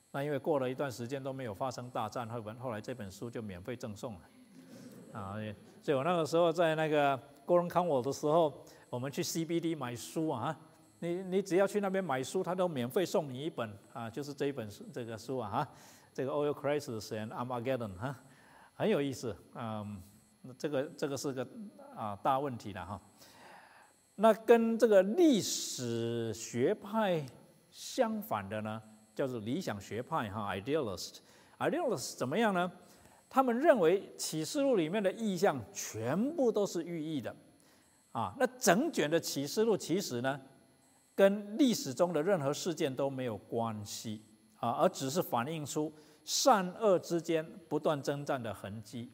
[0.09, 4.21] 那因为过了一段时间都没有发生大战，后本后来这本书就免费赠送了。
[5.13, 5.35] 啊，
[5.83, 8.51] 所以我那个时候在那个工人康我的时候，
[8.89, 10.59] 我们去 CBD 买书啊，
[10.97, 15.67] 你你只要去那边买书，他都免费送你一本啊，就是这一本书这个书啊哈，
[16.11, 18.15] 这个 Oil Crisis and Armageddon 哈，
[18.73, 20.01] 很有意思，嗯，
[20.57, 21.47] 这个这个是个
[21.95, 22.99] 啊大问题了哈。
[24.21, 27.25] 那跟这个历史学派
[27.71, 28.81] 相反的呢，
[29.15, 32.69] 叫做理想学派哈，Idealist，Idealist 怎么样呢？
[33.29, 37.33] 他们认为启示录里面的意象全部都是寓意的，
[38.11, 40.41] 啊，那整卷的启示录其实呢，
[41.15, 44.21] 跟历史中的任何事件都没有关系
[44.57, 45.93] 啊，而只是反映出
[46.25, 49.09] 善恶之间不断征战的痕迹。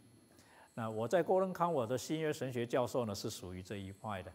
[0.74, 4.32] 那我在郭伦康，我的新约神学教授呢是属于这一派的，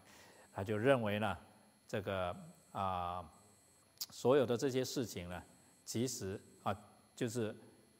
[0.52, 1.36] 他就认为呢，
[1.86, 2.36] 这个
[2.72, 3.28] 啊，
[4.10, 5.42] 所有的这些事情呢，
[5.84, 6.76] 其实啊，
[7.14, 7.54] 就是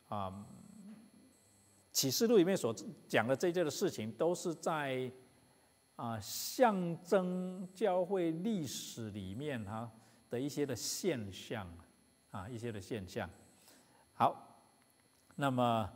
[0.08, 0.46] 啊。
[1.92, 2.72] 启示录里面所
[3.08, 5.10] 讲的这些的事情，都是在
[5.96, 9.90] 啊象征教会历史里面哈
[10.30, 11.68] 的一些的现象
[12.30, 13.28] 啊一些的现象。
[14.14, 14.62] 好，
[15.34, 15.90] 那么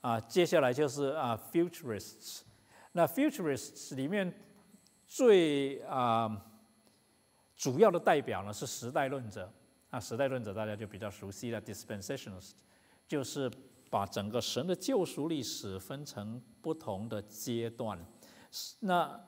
[0.00, 2.40] 啊接下来就是啊 futurists，
[2.90, 4.34] 那 futurists 里面
[5.10, 6.40] 最啊
[7.56, 9.52] 主要的代表呢是时代论者
[9.90, 12.52] 啊，时代论者大家就比较熟悉了，dispensationalist，
[13.08, 13.50] 就是
[13.90, 17.98] 把整个神的救赎历史分成不同的阶段。
[18.78, 19.20] 那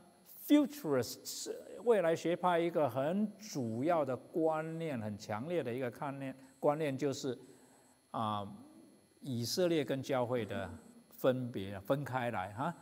[0.46, 1.52] futurists
[1.82, 7.36] 未来学派一个很主要的观念，很强烈的一个观念，观念就是
[8.12, 8.46] 啊，
[9.20, 10.70] 以色列跟教会的
[11.08, 12.72] 分别分开来哈。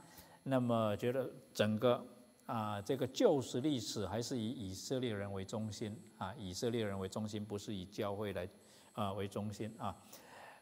[0.42, 2.06] 那么觉得整个
[2.50, 8.48] 啊这个旧时历史还是以以色列人为中心啊，以色列人为中心，不是以教会来
[8.92, 9.96] 啊为中心啊。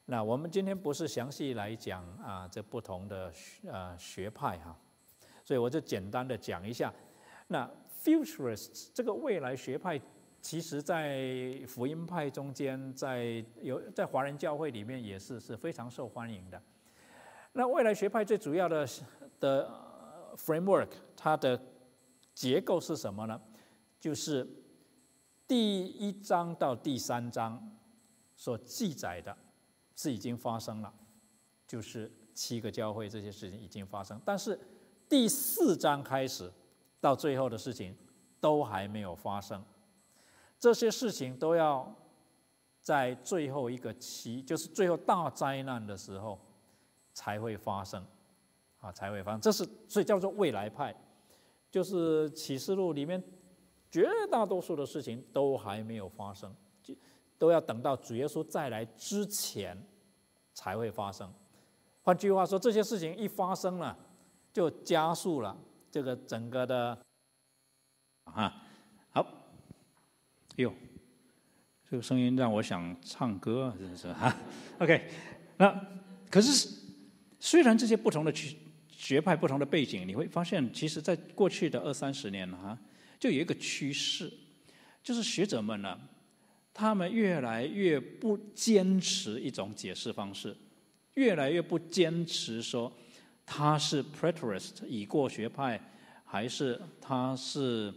[0.05, 3.32] 那我们今天不是详细来讲啊这不同的
[3.66, 4.77] 呃学派哈。
[5.43, 6.93] 所以我就简单的讲一下，
[7.47, 7.66] 那
[8.05, 9.98] Futurists 这个未来学派，
[10.43, 16.62] 其实在福音派中间，在有在华人教会里面也是是非常受欢迎的。
[17.55, 18.86] 那未来学派最主要的
[19.40, 19.70] 的
[20.36, 21.59] framework，它的
[22.39, 23.40] 结构是什么呢？
[23.98, 24.47] 就是
[25.48, 27.77] 第一章到第三章
[28.36, 29.36] 所记载的
[29.97, 30.94] 是已经发生了，
[31.66, 34.56] 就是七个教会这些事情已经发生，但是。
[35.09, 36.52] 第四章开始
[37.01, 37.97] 到最后的事情
[38.40, 39.65] 都还没有发生，
[40.60, 41.90] 这些事情都要
[42.82, 46.39] 在最后一个期，就是最后大灾难的时候
[47.15, 48.05] 才会发生，
[48.81, 49.40] 啊，才会发生。
[49.40, 50.94] 这是所以叫做未来派，
[51.70, 53.22] 就是启示录里面
[53.90, 56.94] 绝大多数的事情都还没有发生，就
[57.38, 59.86] 都要等到主耶稣再来之前
[60.54, 61.32] 才会发生。
[62.02, 63.96] 换句话说，这些事情一发生了。
[64.50, 65.56] 就加速了
[65.88, 66.98] 这个整个的
[68.24, 68.52] 啊，
[69.10, 69.24] 好，
[70.56, 70.72] 哟，
[71.88, 74.34] 这个声音让我想唱歌，真是哈。
[74.80, 75.08] OK，
[75.58, 75.80] 那
[76.28, 76.76] 可是
[77.38, 78.56] 虽然这些不同的学
[79.09, 82.78] 学派、不同的背景，你会发现，其实在过去的二三十年哈，
[83.18, 84.30] 就有一个趋势，
[85.02, 85.98] 就是学者们呢，
[86.74, 90.55] 他们越来越不坚持一种解释方式，
[91.14, 92.93] 越来越不坚持说。
[93.47, 95.80] 他是 preterist 已过学派，
[96.22, 97.90] 还是他是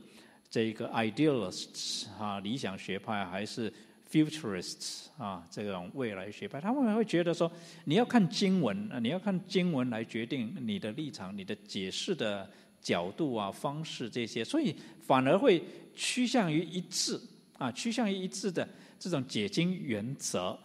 [0.49, 3.69] 这个 idealists（ 啊理想学派，还是
[4.11, 6.59] futurists 啊这种未来学派？
[6.59, 7.49] 他们会觉得说，
[7.85, 12.49] 你要看经文啊，你要看经文来决定你的立场、你的解释的
[12.81, 15.63] 角度啊方式这些，所以反而会
[15.95, 17.19] 趋向于一致
[17.57, 18.67] 啊，趋向于一致的
[18.99, 20.59] 这种解经原则，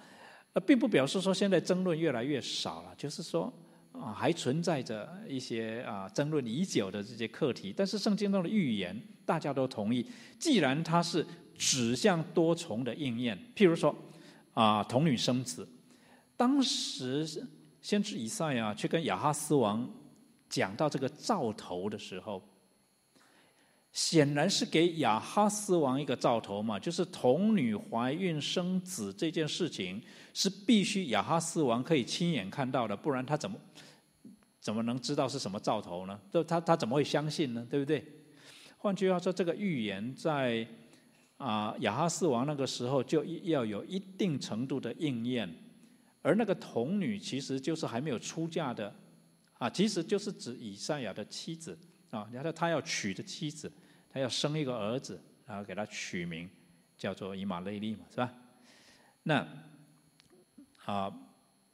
[0.52, 3.52] 呃，并不表示说现在争论越来越少了，就是说。
[3.98, 8.94] 啊，还存在着一些啊争论已久的这些课题，但是圣经中的预言
[9.24, 10.06] 大家都同意，
[10.38, 11.24] 既然它是
[11.58, 13.94] 指向多重的应验，譬如说
[14.54, 15.68] 啊童女生子，
[16.36, 17.46] 当时
[17.80, 19.88] 先知以赛亚去跟亚哈斯王
[20.48, 22.42] 讲到这个兆头的时候，
[23.92, 30.02] 显然是给亚哈斯王一个兆头嘛，就是童女怀孕生子这件事情
[30.34, 33.58] 是必须亚哈斯王可以亲眼看到的，不然他怎么？
[34.58, 36.20] 怎么能知道是什么兆头呢？
[36.28, 37.64] 都他他怎么会相信呢？
[37.70, 38.04] 对不对？
[38.78, 40.66] 换句话说，这个预言在
[41.36, 45.48] 啊亚哈斯王那个时候就要有一定程度的应验，
[46.22, 48.94] 而那个童女其实就是还没有出嫁的
[49.58, 51.78] 啊，其实就是指以赛亚的妻子
[52.10, 52.28] 啊。
[52.32, 53.70] 然后他要娶的妻子，
[54.10, 56.48] 他要生一个儿子，然后给他取名
[56.96, 58.32] 叫做以马内利嘛，是吧？
[59.24, 59.46] 那
[60.84, 61.12] 啊，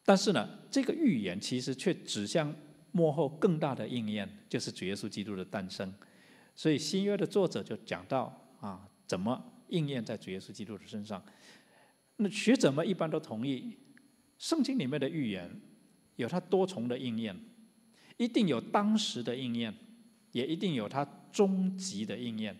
[0.05, 2.55] 但是呢，这个预言其实却指向。
[2.95, 5.91] 幕后更大的应验就是主耶稣基督的诞生，
[6.55, 9.43] 所以新约的作者就讲到啊，怎么
[9.73, 11.21] 应验在主耶稣基督的身上。
[12.17, 13.77] 那学者们一般都同意，
[14.39, 15.51] 圣经里面的预言
[16.17, 17.37] 有它多重的应验，
[18.17, 19.75] 一定有当时的应验，
[20.31, 22.57] 也一定有它终极的应验。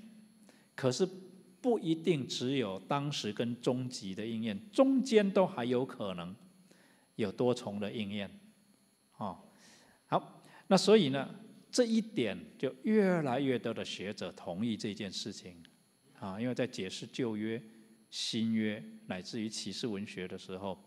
[0.75, 1.07] 可是
[1.61, 6.35] 不一定只有当时跟终极的应验，中间都还有可能
[7.17, 8.29] 有多重的应验，
[9.13, 9.39] 啊。
[10.07, 11.29] 好，那所以呢，
[11.71, 15.63] 这一点就越来越多的学者同意这件事情，
[16.23, 17.61] 啊，因为在解释旧约、
[18.09, 20.79] 新约乃至于启示文学的时候，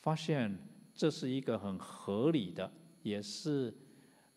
[0.00, 0.56] 发现
[0.94, 2.72] 这是一个很合理的，
[3.02, 3.74] 也是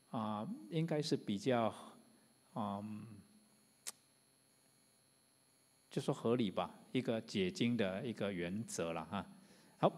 [0.09, 1.71] 啊，应该是比较
[2.55, 3.05] 嗯，
[5.91, 9.23] 就说合理吧，一个解经的一个原则了哈。
[9.77, 9.91] 好。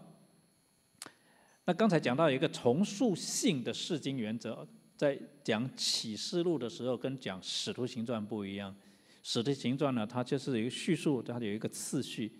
[1.64, 8.76] 那刚才讲到一个重塑性的释经原则，在讲启示录的时候，跟讲使徒行传不一样。
[9.22, 12.32] 使徒行传呢，它就是一个叙述，它有一个次序。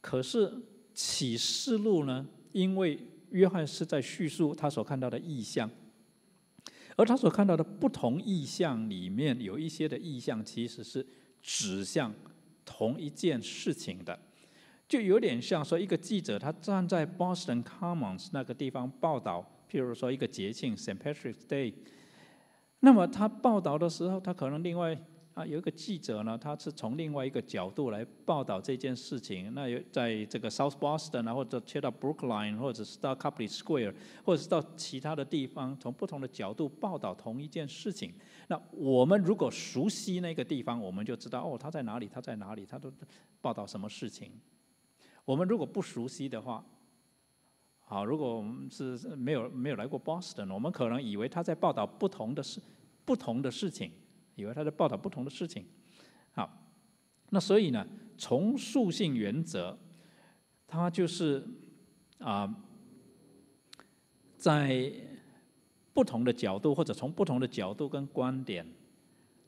[0.00, 0.52] 可是
[0.94, 2.98] 启示录呢，因为
[3.30, 5.68] 约翰是在叙述他所看到的意象，
[6.96, 11.04] 而他所看到的不同意象里面，有一些的意象其实是
[11.42, 12.14] 指向
[12.64, 14.18] 同一件事情的，
[14.88, 20.96] 就有点像说一个记者他站在 Boston Commons 那个地方报道，譬如说一个节庆 St.
[20.96, 21.74] Patrick's Day，
[22.80, 24.96] 那么他报道的时候，他可能另外。
[25.38, 29.54] 啊，有一个记者呢，他是从另外一个角度来报道这件事情。
[29.54, 33.94] 那有在这个 South Boston 啊，或者切到 Brookline，或者是到 Capitol Square，
[34.24, 38.12] 或者是到其他的地方，从不同的角度报道同一件事情。
[38.48, 42.92] 那我们如果熟悉那个地方，我们就知道哦，他在哪里，他在哪里，他都
[43.40, 44.32] 报道什么事情。
[45.24, 46.64] 我们如果不熟悉的话，
[47.78, 52.60] 好，如果我们是没有没有来过 Boston，我们可能以为他在报道不同的事，
[53.04, 53.92] 不同的事情。
[54.38, 55.66] 以为他在报道不同的事情，
[56.30, 56.48] 好，
[57.30, 57.84] 那所以呢，
[58.16, 59.76] 从属性原则，
[60.64, 61.44] 它就是
[62.18, 62.54] 啊，
[64.36, 64.92] 在
[65.92, 68.64] 不同的角度或者从不同的角度跟观点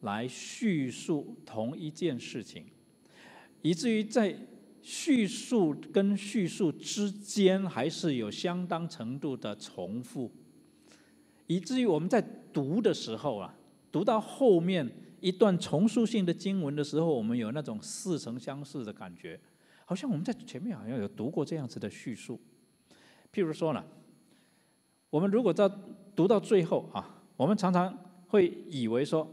[0.00, 2.66] 来叙述同一件事情，
[3.62, 4.36] 以至于在
[4.82, 10.32] 叙述跟叙述之间还是有相当程度的重复，
[11.46, 12.20] 以至于我们在
[12.52, 13.54] 读的时候啊。
[13.92, 14.88] 读到后面
[15.20, 19.38] 一段重塑性的经文的时候，我们有那种似曾相识的感觉，
[19.84, 22.40] 好像我们在前面好像有读过这样子的叙述。
[23.32, 23.84] 譬如说呢，
[25.10, 25.68] 我们如果到
[26.16, 27.96] 读到最后啊，我们常常
[28.28, 29.28] 会以为说，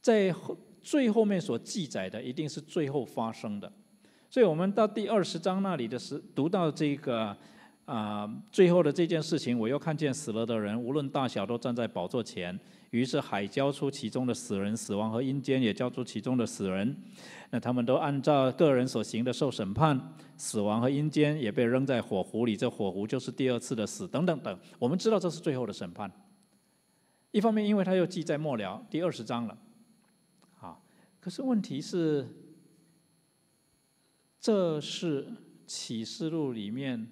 [0.00, 0.34] 在
[0.82, 3.72] 最后面所记载的一定是最后发生的，
[4.28, 7.36] 所以我们到第二十章那里的时，读到这个
[7.84, 12.58] 啊最后的这件事情，我又看见死了的人，无论大小，都站在宝座前。
[12.90, 16.96] 于是海交出其中的死人，死亡和阴间也交出其中的死人。
[17.50, 22.56] 那他们都按照个人所行的受审判，死亡和阴间也被扔在火湖里。
[22.56, 24.58] 这火湖就是第二次的死，等等等。
[24.78, 26.10] 我们知道这是最后的审判。
[27.30, 29.56] 一方面，因为他又记在末了第二十章了，
[30.58, 30.76] 啊，
[31.20, 32.26] 可是问题是，
[34.40, 35.28] 这是
[35.64, 37.06] 启示录里面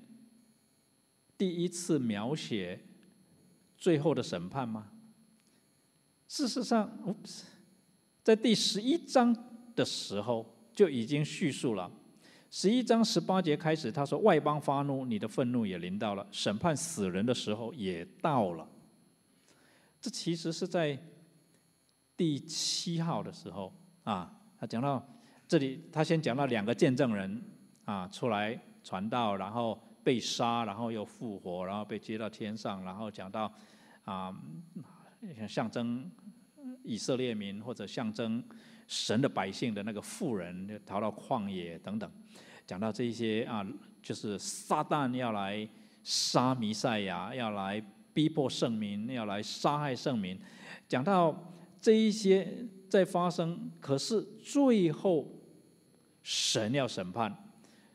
[1.37, 2.81] 第一次描写
[3.77, 4.91] 最后的审判吗？
[6.29, 6.89] 事实上，
[8.23, 9.35] 在第十一章
[9.75, 10.45] 的时候
[10.75, 11.91] 就已经叙述了。
[12.51, 18.69] 十一章十八节开始，他说：“外邦发怒，你的愤怒也临到了；审判死人的时候也到了。”
[20.01, 20.99] 这其实是在
[22.15, 23.73] 第七号的时候
[24.05, 25.03] 啊，他讲到
[25.47, 27.43] 这里，他先讲到两个见证人
[27.87, 33.51] 啊出来传道，然后被杀，然后又复活，然后被接到天上，然后讲到
[34.05, 34.31] 啊。
[35.49, 36.11] 象征
[36.85, 38.43] 以色列民或者象征
[38.87, 42.11] 神的百姓的那个妇人逃到旷野等等，
[42.67, 43.67] 讲到这一些啊，
[44.03, 45.69] 就是撒旦要来
[46.03, 47.83] 杀弥赛亚，要来
[48.15, 50.39] 逼迫圣民，要来杀害圣民，
[50.89, 55.31] 讲到这一些在发生，可是最后
[56.23, 57.37] 神要审判，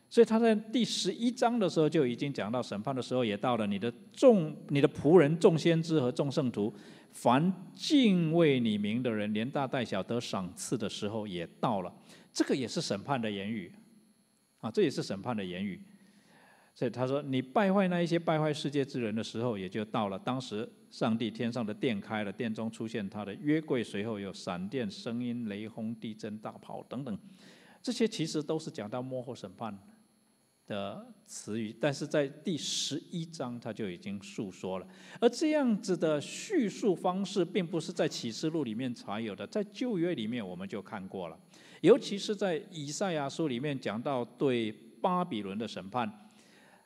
[0.10, 6.72] 所以他在第十一章的时候就已经讲到审判的时候也到了，你的众、你的仆人、众先知和众圣徒。
[7.14, 11.94] 凡敬畏你名的人，连大带小得赏赐的时候也到了。
[12.34, 13.72] 这个也是审判的言语，
[14.60, 15.80] 啊，这也是审判的言语。
[16.76, 20.18] 所以他说：“你败坏那一些败坏世界之人的时候，也就到了。
[20.18, 27.16] 当时上帝天上的殿开了，殿中出现他的约柜，随后有闪电、声音、雷轰、地震、大炮等等。
[27.80, 29.78] 这些其实都是讲到幕后审判。”
[30.66, 34.88] 的词语，但是在第十一章他就已经述说了，
[35.20, 41.38] 而这样子的叙述方式，并不是在启示录里面才有的，在旧约里面我们就看过了，
[41.82, 44.72] 尤其是在以赛亚书里面讲到对
[45.02, 46.10] 巴比伦的审判，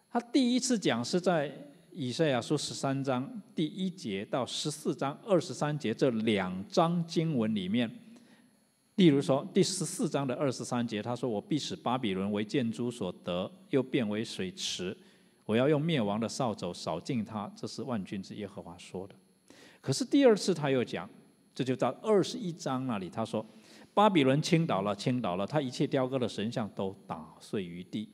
[0.09, 1.51] 他第一次讲是在
[1.91, 7.89] 以赛亚书十三章第一节到十四章二十三节这两章经文里面。
[8.97, 14.97] 例如说，第十四章的二十三节，他说：“我必使巴比伦为建筑所得，又变为水池。
[15.45, 19.13] 我要用灭亡的扫帚扫尽它。”这是万军之耶和华说的。
[19.81, 21.07] 可是第二次他又讲，
[21.53, 23.45] 这就到二十一章那里，他说
[23.93, 28.09] ：“巴比伦倾倒了，倾倒了，他一切雕刻的神像都打碎于地。”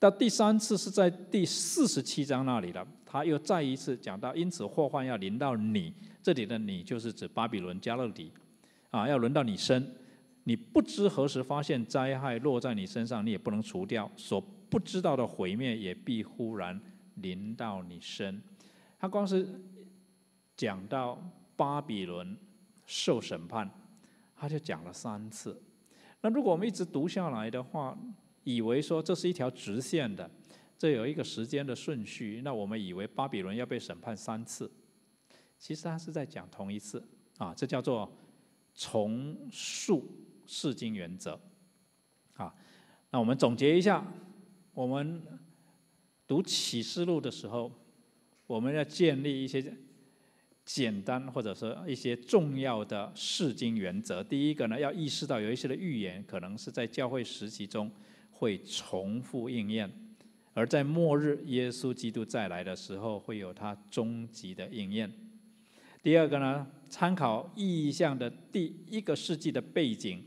[0.00, 5.94] 到第三次是在第四十七章那里了，他又再一次讲到，因此祸患要临到你。
[6.20, 8.32] 这里的你就是指巴比伦加勒底。
[8.94, 9.92] 啊，要轮到你身，
[10.44, 14.08] 你不知何时发现灾害落在你身上，你也不能除掉。
[14.16, 14.40] 所
[14.70, 16.80] 不知道的毁灭也必忽然
[17.16, 18.40] 临到你身。
[18.96, 19.60] 他光是
[20.56, 21.20] 讲到
[21.56, 22.36] 巴比伦
[22.86, 23.68] 受审判，
[24.36, 25.60] 他就讲了三次。
[26.20, 27.98] 那如果我们一直读下来的话，
[28.44, 30.30] 以为说这是一条直线的，
[30.78, 34.70] 这有一个时间的顺序，那我们以为巴比伦要被审判三次，
[35.58, 37.02] 其实他是在讲同一次
[37.38, 38.08] 啊，这叫做。
[38.74, 40.04] 重塑
[40.46, 41.40] 释经原则
[42.34, 42.52] 啊，
[43.10, 44.04] 那我们总结一下，
[44.72, 45.22] 我们
[46.26, 47.70] 读启示录的时候，
[48.46, 49.74] 我们要建立一些
[50.64, 54.24] 简单或者说一些重要的释经原则。
[54.24, 57.90] 第一个呢，要意识到有一些的预言可能是在教会时期中
[58.30, 59.90] 会重复应验，
[60.52, 65.12] 而在末日耶稣基督再来的时候，会有他终极的应验。
[66.04, 70.22] 第二个呢，参考意象的第一个世纪的背景，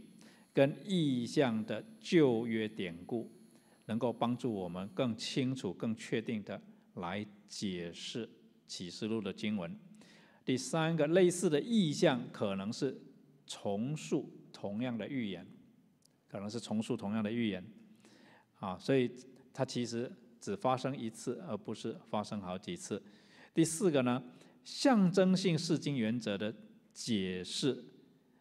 [0.51, 3.31] 跟意象的旧约典故，
[3.85, 6.59] 能够帮助我们更清楚、更确定的
[6.95, 8.27] 来解释
[8.65, 9.77] 启示录的经文。
[10.43, 12.99] 第三个，类似的意象可能是
[13.45, 15.45] 重述同样的预言，
[16.27, 17.63] 可能是重述同样的预言，
[18.55, 19.11] 啊，所以
[19.53, 22.99] 它其实只发生一次，而不是发生好几次。
[23.53, 24.23] 第四个呢？
[24.67, 26.53] 象征性释经原则的
[26.91, 27.85] 解释，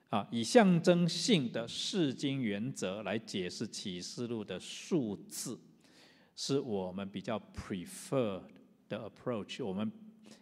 [0.08, 5.56] 啊，以象征性的释经原则来解释启示录的数字，
[6.34, 8.42] 是我们比较 prefer
[8.88, 9.90] 的 approach，我们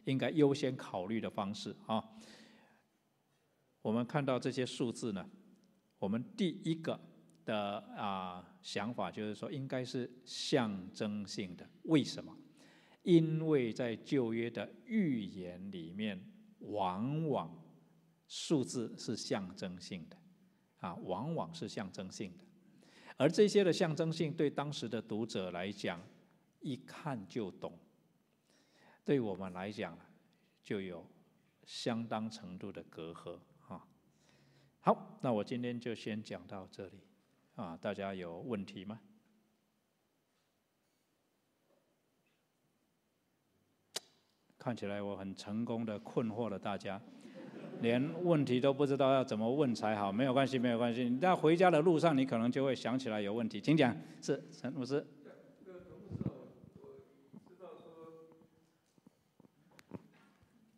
[0.06, 2.02] 应该优先考虑的方式啊。
[3.82, 5.28] 我们看到这些数字呢，
[5.98, 6.98] 我们第一个
[7.44, 11.69] 的啊想法就是说，应该是象征性的。
[11.82, 12.35] 为什么？
[13.05, 16.20] 因为在旧约的预言里面，
[16.59, 17.62] 往往
[18.26, 20.16] 数字是象征性的，
[20.78, 22.44] 啊，往往是象征性的，
[23.18, 26.01] 而这些的象征性对当时的读者来讲，
[26.60, 27.72] 一看就懂；
[29.05, 29.98] 对我们来讲，
[30.62, 31.06] 就有
[31.64, 33.86] 相当程度的隔阂啊。
[34.81, 37.01] 好，那我今天就先讲到这里，
[37.55, 38.98] 啊，大家有问题吗？
[44.65, 46.99] 看起来我很成功的困惑了大家，
[47.82, 50.11] 连问题都不知道要怎么问才好。
[50.11, 51.07] 没有关系，没有关系。
[51.07, 53.61] 你在回家的路上，你可能就会想起来有问题。
[53.61, 55.07] 请讲，是陈牧师。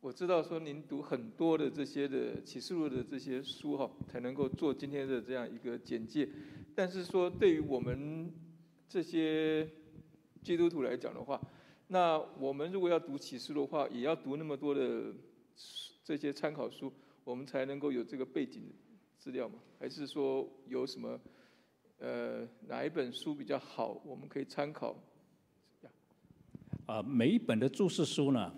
[0.00, 6.28] 我知道说您读很多的这些的启示录的这些书哈，才能够做今天的这样一个简介。
[6.74, 8.34] 但是说对于我们
[8.88, 9.68] 这些
[10.42, 11.40] 基督徒来讲的话，
[11.88, 15.14] 那我们如果要读启示的话，也要读那么多的
[16.02, 16.92] 这些参考书，
[17.22, 18.72] 我们才能够有这个背景
[19.16, 19.54] 资料吗？
[19.78, 21.20] 还是说有什么
[21.98, 24.96] 呃哪一本书比较好，我们可以参考？
[26.86, 28.52] 啊，每一本的注释书呢，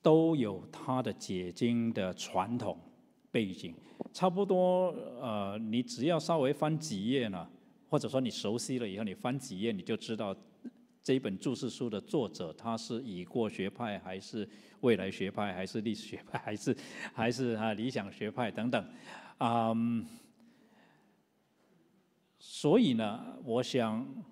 [0.00, 2.78] 都有它的解经的传统
[3.32, 3.74] 背景，
[4.12, 7.48] 差不多呃，你只要稍微翻几页呢，
[7.88, 10.36] 或者说你熟悉了以后，你翻几页你就知道。
[11.04, 14.48] 这一本注释书的作者，他是已过学派，还是
[14.80, 16.76] 未来学派，还是历史学派，还是
[17.12, 18.88] 还是啊理想学派等等，
[19.36, 19.74] 啊，
[22.38, 24.24] 所以呢，我想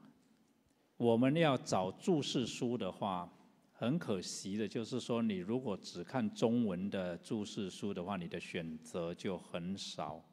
[0.97, 3.31] 我们要找注释书的话，
[3.75, 10.25] 很可惜的就是说，你如果只看中文的注释书的话，你的选择就很少。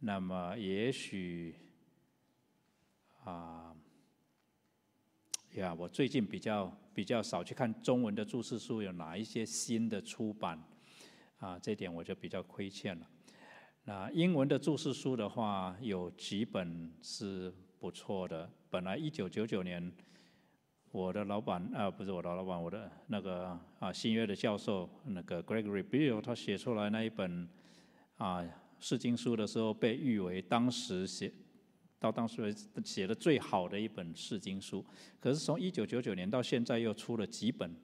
[0.00, 1.54] 那么也许
[3.24, 3.69] 啊。
[5.54, 10.62] 呀，我最近比较比较少去看中文的注释书，有哪一些新的出版？
[11.38, 13.06] 啊，这点我就比较亏欠了。
[13.84, 18.48] 那英文的注释书的话，有几本是不错的。
[18.68, 19.92] 本来一九九九年，
[20.92, 27.48] 我的老板啊，不是我的老板，我的那个啊新约的教授那个 Gregory Bill，他写出来那一本
[28.18, 28.44] 啊
[28.78, 31.32] 释经书的时候，被誉为当时写。
[32.00, 32.52] 到当时
[32.82, 34.82] 写的最好的一本释经书，
[35.20, 37.76] 可是从一九九九年到现在又出了几本，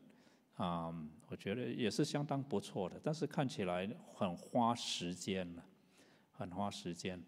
[0.54, 0.90] 啊，
[1.28, 5.62] 我觉得也是相当不错的，但是看起来很花时间了，
[6.32, 7.22] 很花时间，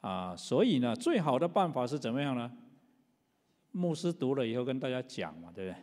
[0.00, 2.50] 啊，所以呢，最好的办法是怎么样呢？
[3.72, 5.82] 牧师读了以后跟大家讲嘛，对不对？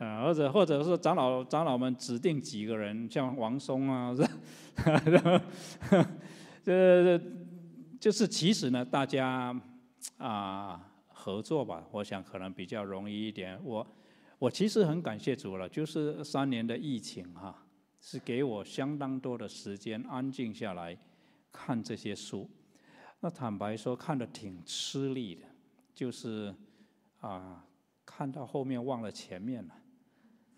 [0.06, 4.22] 啊，或者或者是长老长老们指定几个人，像王松啊，是
[5.18, 5.42] 吧？
[6.70, 7.20] 这
[7.98, 9.60] 就是其实呢，大家
[10.18, 13.58] 啊合作吧，我想可能比较容易一点。
[13.64, 13.84] 我
[14.38, 17.66] 我其实很感谢主了，就是三年的疫情哈，
[18.00, 20.96] 是给我相当多的时间安静下来
[21.50, 22.48] 看这些书。
[23.18, 25.42] 那坦白说，看的挺吃力的，
[25.92, 26.54] 就是
[27.18, 27.66] 啊
[28.06, 29.74] 看到后面忘了前面了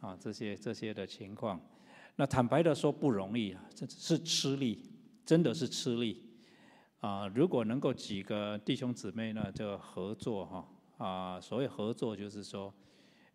[0.01, 1.59] 啊这些这些的情况。
[2.17, 4.91] 那坦白的说不容易啊，这是吃力。
[5.25, 6.23] 真的是吃力
[7.01, 7.27] 啊！
[7.29, 10.69] 如果能够几个弟兄姊妹呢，就合作哈
[10.99, 12.73] 啊，所谓合作就是说，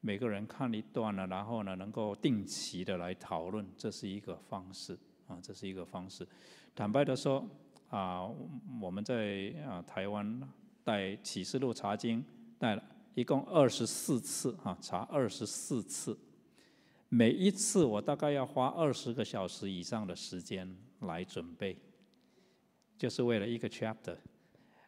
[0.01, 4.97] 每个人看一段呢，然后呢，能够定期的来讨论，这是一个方式
[5.27, 6.27] 啊，这是一个方式。
[6.75, 7.45] 坦白的说，
[7.89, 8.25] 啊，
[8.81, 10.41] 我们在啊台湾
[10.83, 12.23] 带启示录查经
[12.59, 12.83] 带了
[13.15, 16.17] 一共二十四次啊，查二十四次，
[17.09, 21.77] 每一次我大概要花二十个小时以上的时间来准备，
[22.97, 24.17] 就是为了一个 chapter。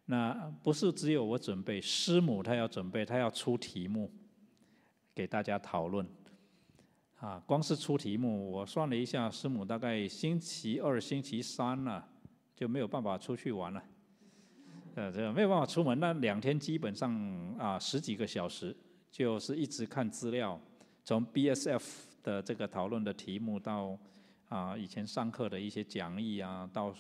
[0.06, 0.34] 那
[0.64, 4.12] 不是只有我准备，师母她要准备，她要出题目
[5.14, 6.06] 给大家讨论。
[7.20, 12.04] 啊，光是出题目，我算了一下，师母大概星期二、星期三呢
[12.56, 13.84] 就没有办法出去玩了，
[14.96, 16.00] 呃，这没有办法出门。
[16.00, 17.14] 那两天基本上
[17.58, 18.76] 啊十几个小时，
[19.12, 20.60] 就是一直看资料，
[21.04, 21.82] 从 BSF
[22.24, 23.98] 的这个讨论的题目到
[24.48, 26.94] 啊以前上课的一些讲义啊，到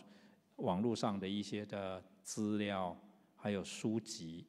[0.57, 2.95] 网络上的一些的资料，
[3.35, 4.45] 还有书籍，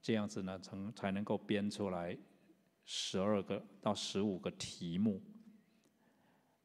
[0.00, 2.16] 这样子呢，才才能够编出来。
[2.92, 5.22] 十二个到十五个题目，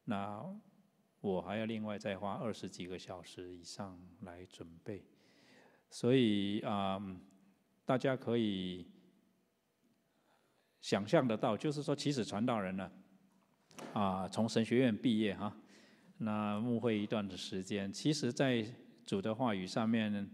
[0.05, 0.43] 那
[1.21, 5.05] 我还要另外再花二十几个小时以上来准备，
[5.87, 6.99] 所以啊，
[7.85, 8.87] 大家可以
[10.81, 12.91] 想象得到，就是说，其实传道人呢，
[13.93, 15.55] 啊从神学院毕业哈，
[16.17, 18.65] 那牧会一段的时间，其实在
[19.05, 20.29] 主的话语上面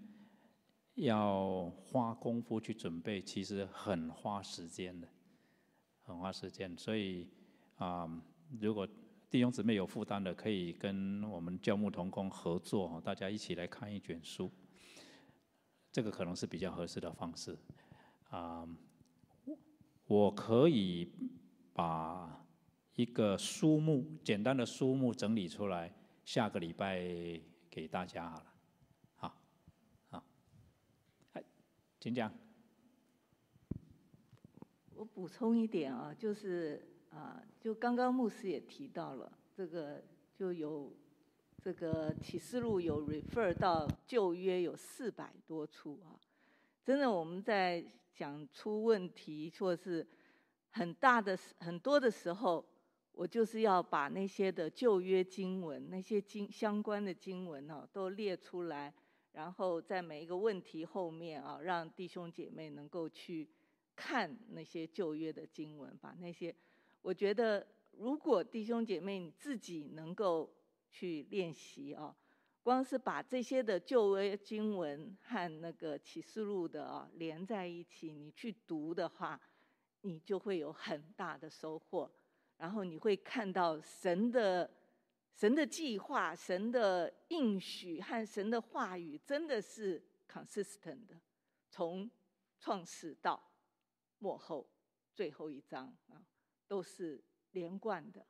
[0.96, 5.08] 要花功夫去准备，其实很花时间的。
[6.04, 7.30] 很花时间，所以
[7.76, 8.10] 啊，
[8.60, 8.86] 如果
[9.30, 14.52] 弟兄姊妹有负担的，可以跟我们教牧同工合作，大家一起来看一卷书，
[15.92, 17.58] 这个可能是比较合适的方式。
[18.30, 18.68] 啊，
[20.06, 21.10] 我可以
[21.72, 22.41] 把
[22.96, 25.94] 一个书目简单的书目整理出来，
[26.26, 27.00] 下个礼拜
[27.70, 28.54] 给大家好了。
[29.16, 29.34] 好，
[30.10, 30.24] 好，
[31.32, 31.44] 哎，
[32.02, 32.30] 请讲。
[34.94, 40.04] 我补充一点啊，就是啊，就刚刚牧师也提到了，这个
[40.36, 40.94] 就有
[41.64, 46.20] 这个启示录有 refer 到旧约有四百多处啊，
[46.84, 50.06] 真的我们在讲出问题或是
[50.72, 52.64] 很大的很多的时候，
[53.14, 58.94] 我就是要把那些的旧约经文那些经相关的经文啊都列出来，
[59.34, 63.48] 然后在每一个问题后面啊，让弟兄姐妹能够去。
[63.94, 66.56] 看那些旧约的经文，把那些，
[67.04, 70.50] 我觉得如果弟兄姐妹你自己能够
[70.90, 72.16] 去练习啊，
[72.64, 79.40] 光是把这些的旧约经文和那个启示录的啊连在一起，你去读的话，
[80.02, 82.10] 你就会有很大的收获。
[82.62, 84.70] 然后你会看到神的
[85.34, 90.00] 神的计划、神的应许和神的话语真的是
[90.32, 91.20] consistent 的，
[91.72, 92.10] 从
[92.60, 93.42] 创始到。
[94.20, 94.70] 幕后
[95.16, 96.22] 最后一章啊，
[96.68, 97.20] 都是
[97.54, 98.24] 连贯的，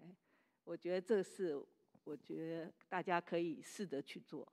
[0.00, 0.16] 哎，
[0.64, 1.56] 我觉得这是
[2.02, 4.52] 我觉得大家可以试着去做。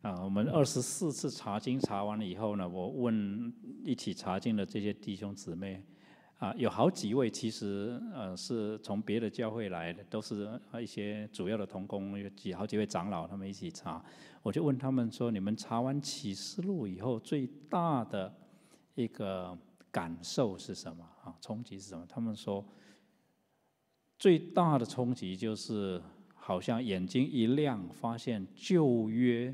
[0.00, 3.52] 啊，我们二十四次查经查完了以后呢，我问
[3.84, 5.84] 一起查经的这些弟兄姊妹，
[6.44, 14.04] 啊，有好几位其实呃是从别的教会来的，都是一些主要的同工，有几好几位长老他们一起查，
[14.42, 18.34] 我就问他们说：你们查完启示录以后最大的？
[18.94, 19.58] 一个
[19.90, 21.34] 感受是什么啊？
[21.40, 22.06] 冲击是什么？
[22.06, 22.62] 他们说，
[24.18, 26.00] 最大的冲击就是
[26.34, 29.52] 好像眼睛一亮，发现旧约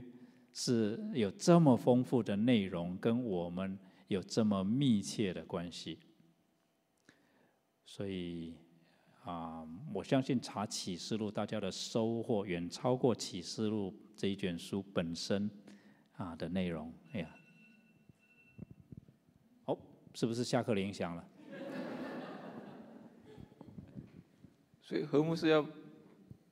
[0.52, 6.00] 是有这么丰富的内容，跟我们有这么密切的关系。
[7.92, 8.54] 所以
[9.24, 15.50] 啊，我相信查启示录，大家的收获远超过启示录这一卷书本身
[16.12, 16.94] 啊的内容。
[17.12, 17.28] 哎呀。
[19.64, 19.76] 哦
[20.14, 21.28] 是不是下课铃响了？
[24.80, 25.66] 所以何牧师要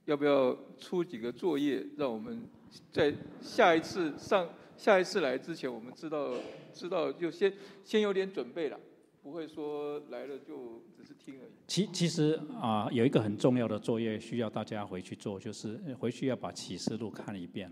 [0.07, 2.43] 要不要出几个作业，让我们
[2.91, 6.35] 在下一次上下一次来之前，我们知道
[6.73, 7.55] 知道就先
[7.85, 8.81] 先有点准备了，
[9.29, 11.51] 不会说来了就只是听而已。
[11.67, 17.71] 其其实啊，有一个很重要的作业需要大家回去做，就是回去要把启示录看一遍，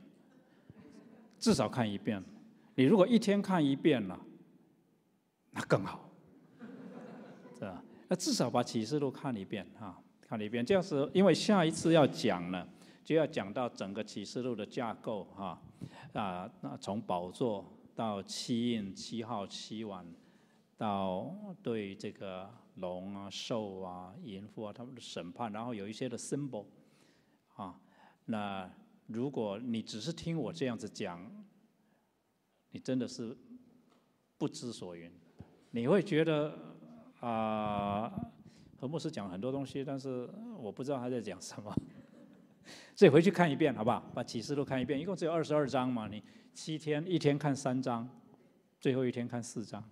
[1.39, 2.23] 至少看一遍。
[2.75, 4.21] 你如果一天看一遍了。
[5.53, 6.11] 那更好，
[7.59, 7.83] 是吧？
[8.09, 10.63] 那至少把启示录看一遍啊，看一遍。
[10.63, 12.69] 这样是因为下一次要讲呢，
[13.03, 15.59] 就要讲到整个启示录的架构哈
[16.13, 17.65] 啊，那从宝座
[17.95, 20.07] 到七印、七号、七碗，
[20.77, 26.67] 到对这个龙啊、兽啊、淫妇啊他们的审判，然后有一些的 symbol
[27.55, 27.81] 啊。
[28.27, 28.71] 那
[29.07, 31.29] 如果你只是听我这样子讲，
[32.71, 33.37] 你真的是
[34.37, 35.11] 不知所云。
[35.71, 36.53] 你会觉得
[37.21, 38.13] 啊，
[38.79, 40.29] 何牧师讲很多东西，但是
[40.59, 41.75] 我不知道他在讲什么。
[42.95, 44.01] 所以回去看一遍，好不好？
[44.15, 46.23] 把启示录看一遍，一共只有二十二章嘛，你
[46.53, 48.09] 七天一天看三章，
[48.81, 49.83] 最后一天看四章，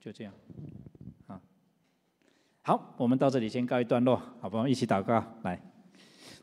[0.00, 0.32] 就这样，
[1.26, 1.40] 啊。
[2.62, 4.66] 好，我们到这里先告一段落，好不好？
[4.66, 5.60] 一起祷告，来，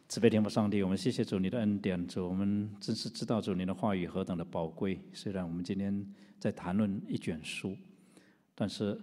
[0.07, 4.99] 慈悲天父上帝，我们谢谢主你的恩典，主我们真是知道主你的话语何等的宝贵。
[5.13, 6.05] 虽然我们今天
[6.39, 7.77] 在谈论一卷书，
[8.53, 8.99] 但是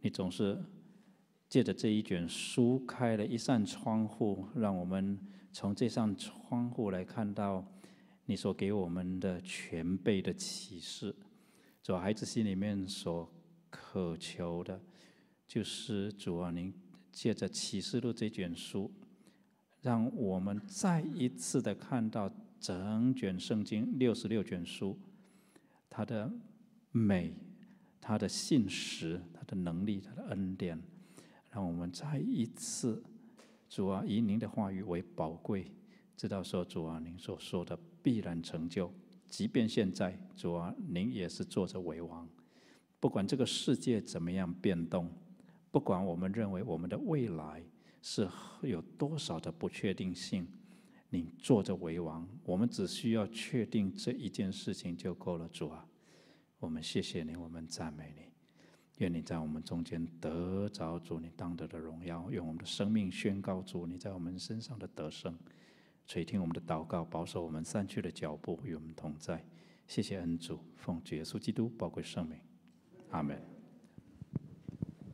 [0.00, 0.62] 你总是。
[1.46, 5.16] 借着这一卷书，开了一扇窗户，让我们
[5.52, 7.64] 从这扇窗户来看到
[8.24, 11.14] 你所给我们的全备的启示。
[11.80, 13.30] 主孩子心里面所
[13.74, 14.80] 渴求的，
[15.48, 16.72] 就是主啊，您
[17.10, 18.88] 借着启示录这卷书，
[19.82, 22.30] 让我们再一次的看到
[22.60, 24.96] 整卷圣经六十六卷书，
[25.90, 26.32] 它的
[26.92, 27.34] 美、
[28.00, 30.80] 它的信实、它的能力、它的恩典。
[31.50, 33.02] 让我们再一次，
[33.68, 35.72] 主啊，以您的话语为宝贵，
[36.16, 38.92] 知道说主啊，您所说的必然成就。
[39.28, 42.28] 即便现在，主啊，您也是坐着为王。
[43.04, 45.10] 不管这个世界怎么样变动，
[45.70, 47.62] 不管我们认为我们的未来
[48.00, 48.26] 是
[48.62, 50.48] 有多少的不确定性，
[51.10, 55.46] 你坐着为王，我们只需要确定这一件事情就够了。
[55.48, 55.86] 主啊，
[56.58, 58.22] 我们谢谢你，我们赞美你。
[58.96, 65.38] 愿你在我们中间得着主你当得的荣耀，用我们的生命宣告主你在我们身上的得胜，
[66.06, 69.44] 垂听我们的祷告，保守我们散去的脚步与我们同在。
[69.86, 72.38] 谢谢恩主，奉耶稣基督宝贵圣名，
[73.14, 73.53] 阿门。